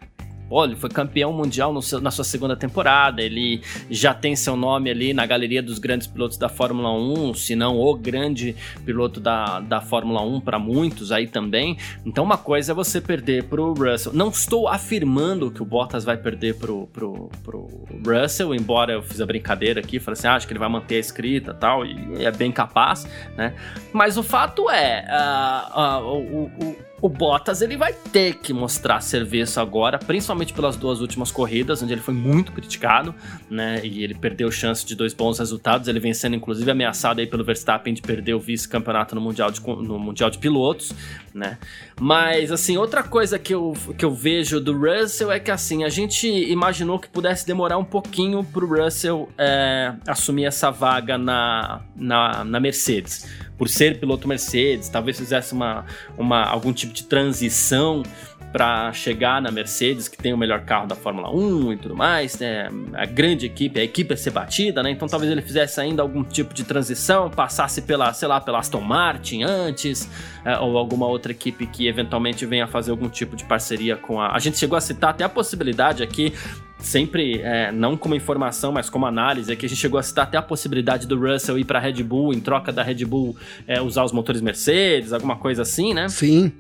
Pô, 0.50 0.64
ele 0.64 0.76
foi 0.76 0.90
campeão 0.90 1.34
mundial 1.34 1.80
seu, 1.82 2.00
na 2.00 2.12
sua 2.12 2.24
segunda 2.24 2.56
temporada, 2.56 3.22
ele 3.22 3.62
já 3.90 4.14
tem 4.14 4.36
seu 4.36 4.56
nome 4.56 4.90
ali 4.90 5.14
na 5.14 5.26
galeria 5.26 5.62
dos 5.62 5.80
grandes 5.80 6.08
pilotos 6.08 6.38
da 6.38 6.50
Fórmula 6.50 6.92
1, 6.92 7.34
se 7.34 7.56
não 7.56 7.80
o 7.80 7.96
grande 7.96 8.56
piloto 8.86 9.20
da, 9.20 9.60
da 9.60 9.82
Fórmula 9.82 10.22
1 10.22 10.42
para 10.42 10.58
muitos 10.58 11.12
aí 11.12 11.28
também. 11.28 11.78
Então 12.06 12.24
uma 12.24 12.38
coisa 12.38 12.72
é 12.72 12.76
você 12.76 13.02
perder 13.02 13.44
pro 13.46 13.74
Russell. 13.74 14.14
Não 14.14 14.30
estou 14.30 14.68
afirmando 14.68 15.52
que 15.52 15.62
o 15.62 15.66
Bottas 15.66 16.04
vai 16.04 16.18
perder 16.18 16.56
pro, 16.56 16.88
pro, 16.88 17.30
pro 17.44 17.68
Russell, 18.06 18.56
embora 18.56 18.94
eu 18.94 19.02
fiz 19.04 19.22
a 19.22 19.26
brincadeira 19.26 19.80
aqui, 19.80 20.00
falei 20.00 20.18
assim, 20.18 20.28
ah, 20.28 20.36
acho 20.36 20.48
que 20.48 20.54
ele 20.54 20.60
vai 20.60 20.70
manter 20.70 20.96
a 20.96 21.00
escrita 21.00 21.54
tal, 21.54 21.86
e 21.86 22.24
é 22.24 22.32
bem 22.32 22.52
capaz, 22.52 23.08
né? 23.36 23.54
Mas 23.94 24.18
o 24.18 24.24
fato 24.24 24.70
é, 24.70 25.06
uh, 25.10 25.80
uh, 25.80 26.04
o, 26.06 26.44
o 26.46 26.87
o 27.02 27.08
Bottas 27.08 27.62
ele 27.62 27.78
vai 27.78 27.94
ter 27.94 28.36
que 28.36 28.52
mostrar 28.52 29.02
serviço 29.02 29.60
agora, 29.60 30.00
principalmente 30.00 30.52
pelas 30.54 30.76
duas 30.76 31.00
últimas 31.00 31.32
corridas, 31.32 31.82
onde 31.84 31.94
ele 31.94 32.02
foi 32.02 32.14
muito 32.14 32.52
criticado, 32.52 33.14
né? 33.50 33.82
E 33.84 34.04
ele 34.04 34.16
perdeu 34.16 34.50
chance 34.50 34.86
de 34.86 34.96
dois 34.96 35.14
bons 35.14 35.38
resultados. 35.38 35.88
Ele 35.88 36.00
vem 36.00 36.14
sendo 36.14 36.36
inclusive 36.36 36.70
ameaçado 36.70 37.20
aí 37.20 37.28
pelo 37.28 37.44
Verstappen 37.44 37.94
de 37.94 38.02
perder 38.02 38.34
o 38.34 38.40
vice-campeonato 38.40 39.14
no 39.14 39.22
mundial 39.22 39.52
de, 39.52 39.62
no 39.62 40.00
mundial 40.00 40.30
de 40.30 40.40
pilotos, 40.40 40.92
né? 41.34 41.60
Mas 42.00 42.52
assim, 42.52 42.78
outra 42.78 43.04
coisa 43.04 43.38
que 43.38 43.54
eu, 43.54 43.74
que 43.98 44.04
eu 44.04 44.12
vejo 44.12 44.60
do 44.60 44.74
Russell 44.76 45.32
é 45.32 45.40
que 45.40 45.52
assim 45.52 45.84
a 45.84 45.90
gente 45.90 46.28
imaginou 46.28 46.98
que 46.98 47.08
pudesse 47.08 47.46
demorar 47.46 47.78
um 47.78 47.86
pouquinho 47.86 48.44
pro 48.44 48.68
Russell 48.68 49.30
é, 49.38 49.94
assumir 50.08 50.46
essa 50.46 50.72
vaga 50.72 51.18
na, 51.18 51.82
na, 51.96 52.44
na 52.44 52.60
Mercedes 52.60 53.47
por 53.58 53.68
ser 53.68 54.00
piloto 54.00 54.28
Mercedes, 54.28 54.88
talvez 54.88 55.18
fizesse 55.18 55.54
uma, 55.54 55.86
uma, 56.18 56.44
algum 56.44 56.72
tipo 56.72 56.94
de 56.94 57.04
transição 57.04 58.04
para 58.52 58.94
chegar 58.94 59.42
na 59.42 59.52
Mercedes, 59.52 60.08
que 60.08 60.18
tem 60.18 60.34
o 60.34 60.38
melhor 60.38 60.62
carro 60.62 60.88
da 60.88 60.96
Fórmula 60.96 61.30
1 61.30 61.74
e 61.74 61.78
tudo 61.78 61.96
mais, 61.96 62.40
né? 62.40 62.70
A 62.94 63.06
grande 63.06 63.46
equipe, 63.46 63.80
a 63.80 63.84
equipe 63.84 64.14
a 64.14 64.18
ser 64.18 64.32
batida, 64.32 64.82
né? 64.82 64.90
Então 64.90 65.08
talvez 65.08 65.32
ele 65.32 65.42
fizesse 65.42 65.82
ainda 65.82 66.02
algum 66.02 66.24
tipo 66.24 66.54
de 66.54 66.64
transição, 66.64 67.30
passasse 67.30 67.82
pela, 67.82 68.14
sei 68.14 68.28
lá, 68.28 68.40
pela 68.40 68.60
Aston 68.60 68.82
Martin 68.82 69.44
antes, 69.44 70.10
é, 70.46 70.58
ou 70.58 70.78
alguma 70.78 71.08
outra 71.08 71.32
equipe 71.32 71.68
que 71.68 71.88
eventualmente 71.88 72.46
venha 72.46 72.68
fazer 72.68 72.92
algum 72.92 73.10
tipo 73.10 73.36
de 73.36 73.44
parceria 73.44 73.96
com 73.98 74.20
a. 74.20 74.34
A 74.34 74.40
gente 74.40 74.58
chegou 74.58 74.78
a 74.78 74.82
citar 74.82 75.12
até 75.12 75.24
a 75.24 75.30
possibilidade 75.30 76.02
aqui 76.02 76.34
sempre, 76.80 77.42
é, 77.42 77.72
não 77.72 77.98
como 77.98 78.16
informação, 78.16 78.72
mas 78.72 78.90
como 78.90 79.06
análise, 79.06 79.52
é 79.52 79.56
que 79.56 79.66
a 79.66 79.70
gente 79.70 79.80
chegou 79.80 80.00
a 80.00 80.04
citar 80.04 80.26
até 80.26 80.38
a 80.38 80.42
possibilidade 80.42 81.08
do 81.08 81.20
Russell 81.20 81.58
ir 81.58 81.66
para 81.66 81.80
Red 81.80 82.04
Bull, 82.04 82.34
em 82.34 82.40
troca 82.40 82.72
da 82.72 82.84
Red 82.84 83.06
Bull 83.06 83.36
é, 83.68 83.82
usar 83.82 84.04
os 84.04 84.12
motores 84.12 84.42
Mercedes, 84.42 85.14
alguma 85.14 85.36
coisa 85.36 85.64
assim, 85.64 85.94
né? 85.94 86.08
Sim. 86.10 86.52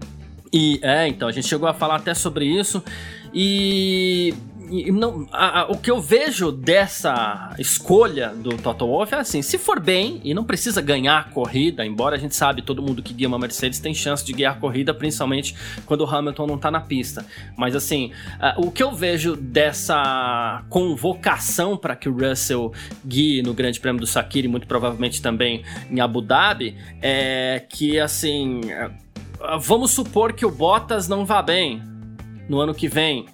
E 0.51 0.79
é, 0.81 1.07
então, 1.07 1.27
a 1.27 1.31
gente 1.31 1.47
chegou 1.47 1.67
a 1.67 1.73
falar 1.73 1.97
até 1.97 2.13
sobre 2.13 2.45
isso. 2.45 2.83
E 3.33 4.33
não, 4.91 5.27
a, 5.31 5.61
a, 5.61 5.71
o 5.71 5.77
que 5.77 5.89
eu 5.89 5.99
vejo 6.01 6.51
dessa 6.51 7.55
escolha 7.57 8.29
do 8.29 8.57
Toto 8.57 8.85
Wolff 8.85 9.13
é 9.13 9.19
assim: 9.19 9.41
se 9.41 9.57
for 9.57 9.79
bem 9.79 10.19
e 10.23 10.33
não 10.33 10.43
precisa 10.43 10.81
ganhar 10.81 11.19
a 11.19 11.23
corrida, 11.23 11.85
embora 11.85 12.15
a 12.15 12.19
gente 12.19 12.35
sabe 12.35 12.61
todo 12.61 12.81
mundo 12.81 13.01
que 13.01 13.13
guia 13.13 13.27
uma 13.27 13.39
Mercedes 13.39 13.79
tem 13.79 13.93
chance 13.93 14.25
de 14.25 14.33
guiar 14.33 14.53
a 14.53 14.59
corrida, 14.59 14.93
principalmente 14.93 15.55
quando 15.85 16.01
o 16.01 16.05
Hamilton 16.05 16.47
não 16.47 16.57
tá 16.57 16.69
na 16.69 16.81
pista. 16.81 17.25
Mas 17.57 17.75
assim, 17.75 18.11
uh, 18.39 18.65
o 18.65 18.71
que 18.71 18.83
eu 18.83 18.91
vejo 18.93 19.35
dessa 19.35 20.63
convocação 20.69 21.77
para 21.77 21.95
que 21.95 22.09
o 22.09 22.13
Russell 22.13 22.73
guie 23.05 23.41
no 23.41 23.53
Grande 23.53 23.79
Prêmio 23.79 24.01
do 24.01 24.07
Sakir 24.07 24.45
e 24.45 24.47
muito 24.47 24.67
provavelmente 24.67 25.21
também 25.21 25.63
em 25.89 25.99
Abu 25.99 26.21
Dhabi 26.21 26.77
é 27.01 27.65
que 27.69 27.99
assim 27.99 28.61
vamos 29.59 29.91
supor 29.91 30.33
que 30.33 30.45
o 30.45 30.51
Bottas 30.51 31.07
não 31.07 31.25
vá 31.25 31.41
bem 31.41 31.81
no 32.49 32.59
ano 32.59 32.73
que 32.73 32.87
vem. 32.87 33.25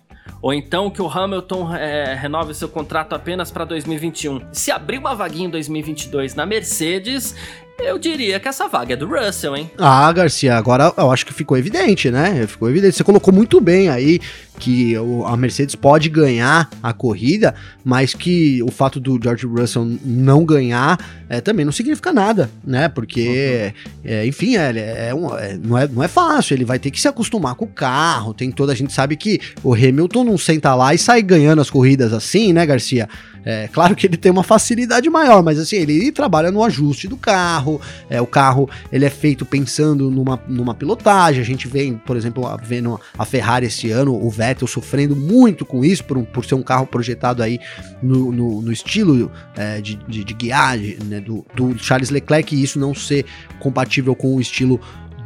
Ou 0.42 0.54
então 0.54 0.90
que 0.90 1.02
o 1.02 1.08
Hamilton 1.08 1.74
é, 1.76 2.14
renove 2.14 2.54
seu 2.54 2.68
contrato 2.68 3.14
apenas 3.14 3.50
para 3.50 3.64
2021. 3.66 4.42
Se 4.52 4.72
abrir 4.72 4.98
uma 4.98 5.16
vaguinha 5.16 5.48
em 5.48 5.50
2022 5.50 6.36
na 6.36 6.46
Mercedes, 6.46 7.36
eu 7.80 7.98
diria 7.98 8.40
que 8.40 8.48
essa 8.48 8.68
vaga 8.68 8.94
é 8.94 8.98
do 8.98 9.08
Russell, 9.08 9.56
hein? 9.56 9.72
Ah, 9.78 10.12
Garcia, 10.12 10.56
agora 10.56 10.94
eu 10.98 11.12
acho 11.12 11.26
que 11.26 11.34
ficou 11.34 11.58
evidente, 11.58 12.10
né? 12.10 12.46
Ficou 12.48 12.70
evidente. 12.70 12.96
Você 12.96 13.04
colocou 13.04 13.34
muito 13.34 13.60
bem 13.60 13.90
aí 13.90 14.20
que 14.60 14.96
a 15.26 15.36
Mercedes 15.36 15.76
pode 15.76 16.10
ganhar 16.10 16.70
a 16.82 16.94
corrida, 16.94 17.56
mas 17.84 18.14
que 18.14 18.62
o 18.64 18.72
fato 18.72 19.00
do 19.00 19.20
George 19.22 19.46
Russell 19.46 19.98
não 20.06 20.46
ganhar 20.46 20.98
é, 21.28 21.42
também 21.42 21.66
não 21.66 21.72
significa 21.72 22.14
nada, 22.14 22.50
né? 22.64 22.88
Porque, 22.88 23.74
uhum. 23.76 24.02
é, 24.06 24.26
enfim, 24.28 24.56
é, 24.56 25.08
é, 25.10 25.16
um, 25.16 25.36
é, 25.36 25.58
não, 25.58 25.78
é, 25.78 25.88
não 25.88 26.04
é 26.04 26.08
fácil. 26.08 26.54
Ele 26.54 26.66
vai 26.66 26.80
ter 26.80 26.92
que 26.92 27.02
se 27.02 27.08
acostumar 27.08 27.56
com 27.56 27.66
o 27.66 27.68
carro. 27.68 28.34
Tem 28.34 28.52
toda 28.52 28.72
a 28.72 28.76
gente 28.76 28.94
sabe 28.94 29.18
que 29.18 29.40
o 29.64 29.74
Hamilton 29.74 30.24
não 30.24 30.38
senta 30.38 30.74
lá 30.76 30.94
e 30.94 30.98
sai 30.98 31.22
ganhando 31.22 31.62
as 31.62 31.70
corridas 31.70 32.14
assim, 32.14 32.54
né, 32.54 32.66
Garcia? 32.66 33.10
É 33.46 33.68
claro 33.68 33.96
que 33.96 34.08
ele 34.08 34.18
tem 34.18 34.32
uma 34.32 34.44
facilidade 34.44 35.10
maior, 35.10 35.44
mas 35.44 35.60
assim, 35.60 35.76
ele 35.76 36.12
trabalha 36.12 36.52
no 36.52 36.64
ajuste 36.64 37.08
do 37.08 37.18
carro. 37.18 37.80
É, 38.10 38.22
o 38.22 38.28
carro 38.28 38.70
ele 38.92 39.06
é 39.06 39.10
feito 39.10 39.46
pensando 39.46 40.10
numa, 40.10 40.42
numa 40.48 40.74
pilotagem. 40.74 41.42
A 41.42 41.46
gente 41.46 41.68
vem, 41.68 41.96
por 41.96 42.16
exemplo, 42.16 42.44
vendo 42.64 43.00
a 43.18 43.26
Ferrari 43.26 43.68
esse 43.68 43.92
ano, 43.92 44.16
o 44.16 44.30
Vettel 44.30 44.68
sofrendo 44.68 45.16
muito 45.16 45.66
com 45.66 45.84
isso, 45.84 46.04
por, 46.06 46.24
por 46.26 46.46
ser 46.46 46.56
um 46.56 46.64
carro 46.64 46.88
projetado 46.88 47.44
aí 47.44 47.60
no, 48.02 48.32
no, 48.32 48.62
no 48.62 48.72
estilo 48.72 49.32
é, 49.56 49.82
de, 49.82 49.96
de, 50.08 50.24
de 50.24 50.34
guiagem 50.34 50.98
né, 51.06 51.20
do, 51.20 51.46
do 51.56 51.78
Charles 51.78 52.10
Leclerc, 52.10 52.56
e 52.56 52.64
isso 52.64 52.80
não 52.80 52.94
ser 52.94 53.26
compatível 53.60 54.16
com 54.16 54.36
o 54.36 54.42
estilo 54.42 54.80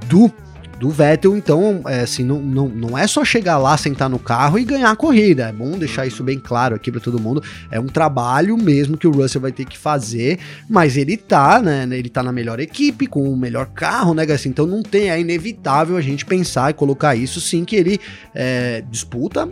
do 0.08 0.32
do 0.80 0.90
Vettel, 0.90 1.36
então, 1.36 1.82
é, 1.88 2.02
assim, 2.02 2.24
não, 2.24 2.40
não, 2.40 2.68
não 2.68 2.98
é 2.98 3.08
só 3.08 3.26
chegar 3.26 3.58
lá, 3.58 3.76
sentar 3.78 4.10
no 4.10 4.20
carro 4.20 4.60
e 4.60 4.64
ganhar 4.64 4.92
a 4.92 4.96
corrida. 4.96 5.48
É 5.48 5.52
bom 5.52 5.78
deixar 5.78 6.06
isso 6.06 6.24
bem 6.24 6.40
claro 6.40 6.76
aqui 6.76 6.92
para 6.92 7.02
todo 7.02 7.20
mundo. 7.20 7.42
É 7.72 7.80
um 7.80 7.88
trabalho 7.88 8.56
mesmo 8.58 8.98
que 8.98 9.08
o 9.08 9.12
Russell 9.12 9.42
vai 9.42 9.52
ter 9.52 9.66
que 9.66 9.78
fazer, 9.78 10.40
mas 10.70 10.96
ele 10.96 11.18
tá, 11.18 11.62
né? 11.62 11.88
Ele 11.92 12.10
tá 12.10 12.22
na 12.22 12.32
melhor 12.32 12.60
equipe, 12.60 13.08
com 13.08 13.24
o 13.24 13.36
melhor 13.36 13.68
carro, 13.68 14.14
né, 14.14 14.24
Então 14.46 14.68
não 14.68 14.84
tem, 14.84 15.10
é 15.10 15.20
inevitável 15.20 15.98
a 15.98 16.02
gente 16.02 16.26
pensar 16.26 16.70
e 16.70 16.74
colocar 16.74 17.16
isso 17.16 17.42
sim 17.42 17.66
que 17.66 17.76
ele 17.76 18.00
é, 18.36 18.84
disputa, 18.90 19.50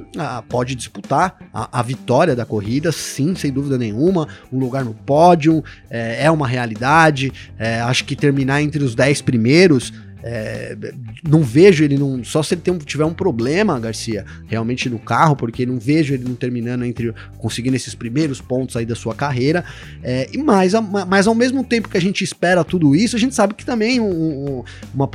pode 0.47 0.75
disputar 0.75 1.37
a, 1.53 1.79
a, 1.79 1.81
vitória 1.81 2.35
da 2.35 2.45
corrida, 2.45 2.91
sim, 2.91 3.35
sem 3.35 3.51
dúvida 3.51 3.77
nenhuma. 3.77 4.27
Um 4.51 4.59
lugar 4.59 4.85
no 4.85 4.93
pódio 4.93 5.63
é, 5.89 6.25
é 6.25 6.31
uma 6.31 6.47
realidade. 6.47 7.31
É, 7.57 7.81
acho 7.81 8.05
que 8.05 8.15
terminar 8.15 8.61
entre 8.61 8.83
os 8.83 8.93
10 8.93 9.21
primeiros 9.21 9.91
é, 10.27 10.75
não 11.23 11.43
vejo 11.43 11.83
ele 11.83 11.99
não. 11.99 12.23
Só 12.23 12.41
se 12.41 12.55
ele 12.55 12.61
tem, 12.61 12.75
tiver 12.79 13.05
um 13.05 13.13
problema, 13.13 13.79
Garcia, 13.79 14.25
realmente 14.47 14.89
no 14.89 14.97
carro, 14.97 15.35
porque 15.35 15.67
não 15.67 15.77
vejo 15.77 16.15
ele 16.15 16.23
não 16.23 16.33
terminando 16.33 16.83
entre. 16.83 17.13
conseguindo 17.37 17.75
esses 17.75 17.93
primeiros 17.93 18.41
pontos 18.41 18.75
aí 18.75 18.87
da 18.87 18.95
sua 18.95 19.13
carreira. 19.13 19.63
É, 20.03 20.27
e 20.33 20.39
mais, 20.39 20.73
mas 21.07 21.27
ao 21.27 21.35
mesmo 21.35 21.63
tempo 21.63 21.87
que 21.87 21.97
a 21.97 22.01
gente 22.01 22.23
espera 22.23 22.63
tudo 22.63 22.95
isso, 22.95 23.15
a 23.15 23.19
gente 23.19 23.35
sabe 23.35 23.53
que 23.53 23.63
também 23.63 23.99
um, 23.99 24.09
um, 24.09 24.63
uma, 24.95 25.09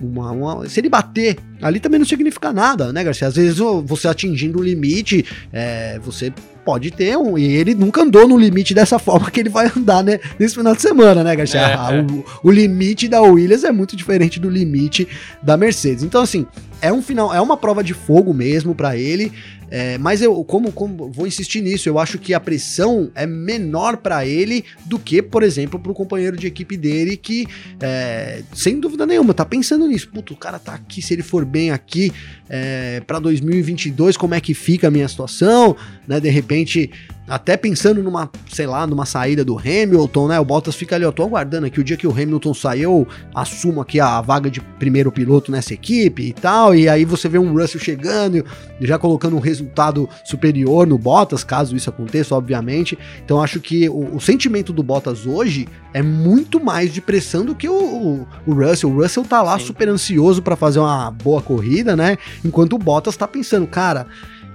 uma, 0.00 0.32
uma, 0.32 0.68
se 0.68 0.80
ele 0.80 0.88
bater 0.88 1.38
ali 1.62 1.78
também 1.78 2.00
não 2.00 2.06
significa 2.06 2.52
nada, 2.52 2.92
né, 2.92 3.04
Garcia? 3.04 3.28
Às 3.28 3.36
vezes 3.36 3.58
você 3.84 4.08
atingindo 4.08 4.58
o 4.58 4.64
limite, 4.64 5.24
é, 5.52 6.00
você 6.00 6.32
pode 6.66 6.90
ter 6.90 7.16
um. 7.16 7.38
E 7.38 7.44
ele 7.44 7.76
nunca 7.76 8.02
andou 8.02 8.26
no 8.26 8.36
limite 8.36 8.74
dessa 8.74 8.98
forma 9.00 9.30
que 9.30 9.38
ele 9.38 9.48
vai 9.48 9.70
andar, 9.74 10.02
né? 10.02 10.18
Nesse 10.36 10.56
final 10.56 10.74
de 10.74 10.82
semana, 10.82 11.22
né, 11.22 11.36
Garcia? 11.36 11.60
É, 11.60 11.74
ah, 11.74 11.88
é. 11.92 12.00
o, 12.00 12.24
o, 12.42 12.50
limite 12.50 13.06
da 13.06 13.22
Williams 13.22 13.62
é 13.62 13.70
muito 13.70 13.94
diferente 13.94 14.40
do 14.40 14.50
limite 14.50 15.06
da 15.40 15.56
Mercedes. 15.56 16.02
Então, 16.02 16.20
assim, 16.20 16.44
é 16.82 16.92
um 16.92 17.00
final, 17.00 17.32
é 17.32 17.40
uma 17.40 17.56
prova 17.56 17.84
de 17.84 17.94
fogo 17.94 18.34
mesmo 18.34 18.74
para 18.74 18.96
ele. 18.96 19.32
É, 19.70 19.98
mas 19.98 20.22
eu, 20.22 20.44
como, 20.44 20.70
como 20.70 21.10
vou 21.10 21.26
insistir 21.26 21.60
nisso, 21.60 21.88
eu 21.88 21.98
acho 21.98 22.18
que 22.18 22.32
a 22.32 22.40
pressão 22.40 23.10
é 23.14 23.26
menor 23.26 23.96
para 23.96 24.24
ele 24.24 24.64
do 24.84 24.98
que, 24.98 25.20
por 25.20 25.42
exemplo, 25.42 25.78
para 25.78 25.90
o 25.90 25.94
companheiro 25.94 26.36
de 26.36 26.46
equipe 26.46 26.76
dele 26.76 27.16
que, 27.16 27.46
é, 27.80 28.42
sem 28.54 28.78
dúvida 28.78 29.04
nenhuma, 29.04 29.34
tá 29.34 29.44
pensando 29.44 29.86
nisso. 29.88 30.08
Puto, 30.08 30.34
o 30.34 30.36
cara 30.36 30.58
tá 30.58 30.74
aqui, 30.74 31.02
se 31.02 31.14
ele 31.14 31.22
for 31.22 31.44
bem 31.44 31.70
aqui 31.70 32.12
é, 32.48 33.00
para 33.06 33.18
2022, 33.18 34.16
como 34.16 34.34
é 34.34 34.40
que 34.40 34.54
fica 34.54 34.88
a 34.88 34.90
minha 34.90 35.08
situação, 35.08 35.76
né? 36.06 36.20
De 36.20 36.30
repente 36.30 36.90
até 37.28 37.56
pensando 37.56 38.02
numa, 38.02 38.30
sei 38.52 38.66
lá, 38.66 38.86
numa 38.86 39.04
saída 39.04 39.44
do 39.44 39.58
Hamilton, 39.58 40.28
né? 40.28 40.40
O 40.40 40.44
Bottas 40.44 40.76
fica 40.76 40.94
ali, 40.94 41.04
eu 41.04 41.12
tô 41.12 41.24
aguardando 41.24 41.66
aqui 41.66 41.80
o 41.80 41.84
dia 41.84 41.96
que 41.96 42.06
o 42.06 42.10
Hamilton 42.10 42.54
sair, 42.54 42.82
eu 42.82 43.06
assumo 43.34 43.80
aqui 43.80 43.98
a 43.98 44.20
vaga 44.20 44.50
de 44.50 44.60
primeiro 44.60 45.10
piloto 45.10 45.50
nessa 45.50 45.74
equipe 45.74 46.22
e 46.22 46.32
tal. 46.32 46.74
E 46.74 46.88
aí 46.88 47.04
você 47.04 47.28
vê 47.28 47.38
um 47.38 47.52
Russell 47.52 47.80
chegando, 47.80 48.44
já 48.80 48.98
colocando 48.98 49.36
um 49.36 49.40
resultado 49.40 50.08
superior 50.24 50.86
no 50.86 50.96
Bottas, 50.96 51.42
caso 51.42 51.74
isso 51.74 51.90
aconteça, 51.90 52.34
obviamente. 52.34 52.96
Então 53.24 53.42
acho 53.42 53.60
que 53.60 53.88
o, 53.88 54.16
o 54.16 54.20
sentimento 54.20 54.72
do 54.72 54.82
Bottas 54.82 55.26
hoje 55.26 55.66
é 55.92 56.02
muito 56.02 56.62
mais 56.62 56.92
de 56.92 57.00
pressão 57.00 57.44
do 57.44 57.54
que 57.54 57.68
o, 57.68 57.74
o, 57.74 58.28
o 58.46 58.52
Russell. 58.52 58.90
O 58.90 59.02
Russell 59.02 59.24
tá 59.24 59.42
lá 59.42 59.58
Sim. 59.58 59.66
super 59.66 59.88
ansioso 59.88 60.42
para 60.42 60.54
fazer 60.54 60.78
uma 60.78 61.10
boa 61.10 61.42
corrida, 61.42 61.96
né? 61.96 62.16
Enquanto 62.44 62.74
o 62.74 62.78
Bottas 62.78 63.16
tá 63.16 63.26
pensando, 63.26 63.66
cara 63.66 64.06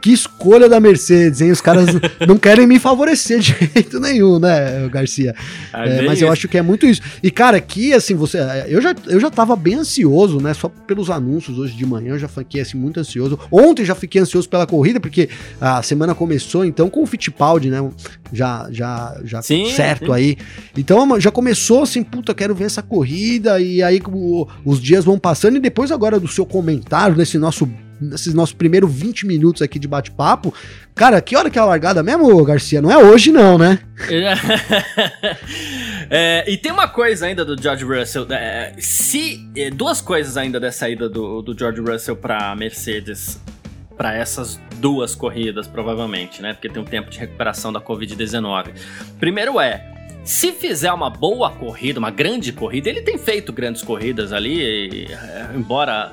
que 0.01 0.12
escolha 0.12 0.67
da 0.67 0.79
Mercedes, 0.79 1.41
hein? 1.41 1.51
Os 1.51 1.62
caras 1.62 1.88
não 2.27 2.38
querem 2.38 2.65
me 2.65 2.79
favorecer 2.79 3.39
de 3.39 3.55
jeito 3.74 4.00
nenhum, 4.00 4.39
né, 4.39 4.89
Garcia? 4.89 5.36
É, 5.72 5.98
é, 5.98 6.01
mas 6.01 6.22
eu 6.22 6.31
acho 6.31 6.48
que 6.48 6.58
é 6.58 6.62
muito 6.62 6.86
isso. 6.86 7.01
E, 7.22 7.29
cara, 7.29 7.58
aqui, 7.58 7.93
assim, 7.93 8.15
você. 8.15 8.39
Eu 8.67 8.81
já, 8.81 8.96
eu 9.08 9.20
já 9.20 9.29
tava 9.29 9.55
bem 9.55 9.75
ansioso, 9.75 10.39
né? 10.41 10.53
Só 10.53 10.67
pelos 10.70 11.10
anúncios 11.10 11.60
hoje 11.60 11.75
de 11.75 11.86
manhã, 11.86 12.13
eu 12.13 12.20
já 12.20 12.27
fiquei, 12.27 12.62
assim, 12.62 12.77
muito 12.77 13.00
ansioso. 13.00 13.38
Ontem 13.51 13.86
já 13.86 13.93
fiquei 13.93 14.20
ansioso 14.20 14.50
pela 14.50 14.65
corrida, 14.65 15.00
porque 15.00 15.29
a 15.60 15.84
semana 15.84 16.15
começou, 16.15 16.65
então, 16.65 16.89
com 16.89 17.03
o 17.03 17.05
Fittipaldi, 17.05 17.70
né? 17.70 17.77
Já, 18.34 18.67
já, 18.72 19.20
já 19.24 19.41
sim, 19.41 19.70
certo 19.70 20.08
sim. 20.08 20.13
aí. 20.13 20.38
Então, 20.75 21.20
já 21.20 21.29
começou 21.29 21.84
assim, 21.84 22.03
puta, 22.03 22.34
quero 22.34 22.55
ver 22.55 22.65
essa 22.65 22.81
corrida. 22.81 23.60
E 23.60 23.84
aí 23.84 24.01
o, 24.08 24.48
os 24.65 24.81
dias 24.81 25.05
vão 25.05 25.20
passando. 25.20 25.58
E 25.58 25.60
depois, 25.60 25.91
agora, 25.91 26.20
do 26.20 26.27
seu 26.27 26.46
comentário, 26.46 27.15
desse 27.15 27.38
nosso 27.38 27.70
nesses 28.01 28.34
nossos 28.34 28.53
primeiros 28.53 28.91
20 28.91 29.27
minutos 29.27 29.62
aqui 29.62 29.77
de 29.77 29.88
bate-papo. 29.88 30.53
Cara, 30.96 31.22
que 31.22 31.36
hora 31.36 31.50
que 31.50 31.58
é 31.58 31.62
a 31.62 31.65
largada 31.65 32.03
mesmo, 32.03 32.43
Garcia? 32.43 32.81
Não 32.81 32.91
é 32.91 32.98
hoje, 32.98 33.31
não, 33.31 33.58
né? 33.58 33.79
é, 36.10 36.51
e 36.51 36.58
tem 36.58 36.72
uma 36.72 36.88
coisa 36.88 37.27
ainda 37.27 37.46
do 37.46 37.62
George 37.62 37.86
Russell. 37.86 38.25
É, 38.29 38.74
se. 38.79 39.48
É, 39.55 39.70
duas 39.70 40.01
coisas 40.01 40.38
ainda 40.38 40.60
dessa 40.60 40.89
ida 40.89 41.08
do, 41.08 41.41
do 41.41 41.58
George 41.58 41.81
Russell 41.81 42.15
pra 42.15 42.55
Mercedes 42.55 43.39
para 43.96 44.15
essas 44.15 44.60
duas 44.77 45.13
corridas, 45.13 45.67
provavelmente, 45.67 46.41
né? 46.41 46.53
Porque 46.53 46.67
tem 46.67 46.81
um 46.81 46.86
tempo 46.86 47.12
de 47.12 47.20
recuperação 47.20 47.72
da 47.72 47.79
Covid-19. 47.79 48.72
Primeiro 49.20 49.60
é, 49.60 49.91
se 50.24 50.51
fizer 50.51 50.91
uma 50.91 51.10
boa 51.10 51.51
corrida, 51.51 52.00
uma 52.00 52.12
grande 52.12 52.51
corrida, 52.51 52.89
ele 52.89 53.01
tem 53.01 53.17
feito 53.17 53.51
grandes 53.51 53.81
corridas 53.81 54.31
ali, 54.31 54.60
e, 54.60 55.08
é, 55.12 55.50
embora 55.55 56.12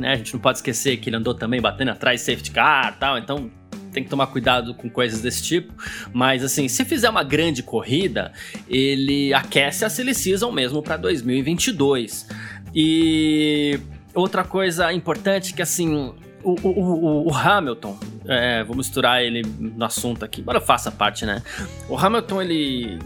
né? 0.00 0.12
A 0.12 0.16
gente 0.16 0.32
não 0.34 0.40
pode 0.40 0.58
esquecer 0.58 0.96
que 0.96 1.08
ele 1.08 1.16
andou 1.16 1.34
também 1.34 1.60
batendo 1.60 1.90
atrás 1.90 2.20
safety 2.22 2.50
car 2.50 2.98
tal, 2.98 3.18
então 3.18 3.50
tem 3.92 4.04
que 4.04 4.10
tomar 4.10 4.28
cuidado 4.28 4.74
com 4.74 4.88
coisas 4.88 5.20
desse 5.20 5.42
tipo. 5.42 5.72
Mas 6.12 6.42
assim, 6.42 6.68
se 6.68 6.84
fizer 6.84 7.10
uma 7.10 7.22
grande 7.22 7.62
corrida, 7.62 8.32
ele 8.68 9.34
aquece 9.34 9.84
a 9.84 9.90
Silly 9.90 10.14
Season 10.14 10.50
mesmo 10.50 10.82
para 10.82 10.96
2022. 10.96 12.28
E 12.74 13.78
outra 14.14 14.44
coisa 14.44 14.92
importante 14.92 15.52
que 15.52 15.62
assim, 15.62 16.12
o, 16.42 16.54
o, 16.62 17.28
o, 17.28 17.34
Hamilton, 17.34 17.98
é, 18.26 18.64
vou 18.64 18.76
misturar 18.76 19.22
ele 19.22 19.42
no 19.58 19.84
assunto 19.84 20.24
aqui, 20.24 20.40
embora 20.40 20.60
faça 20.60 20.90
parte, 20.90 21.26
né? 21.26 21.42
O 21.88 21.96
Hamilton 21.96 22.42
ele 22.42 22.98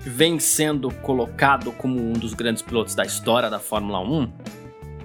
vem 0.00 0.38
sendo 0.38 0.90
colocado 0.90 1.72
como 1.72 2.00
um 2.00 2.12
dos 2.12 2.32
grandes 2.32 2.62
pilotos 2.62 2.94
da 2.94 3.04
história 3.04 3.50
da 3.50 3.58
Fórmula 3.58 4.00
1 4.00 4.32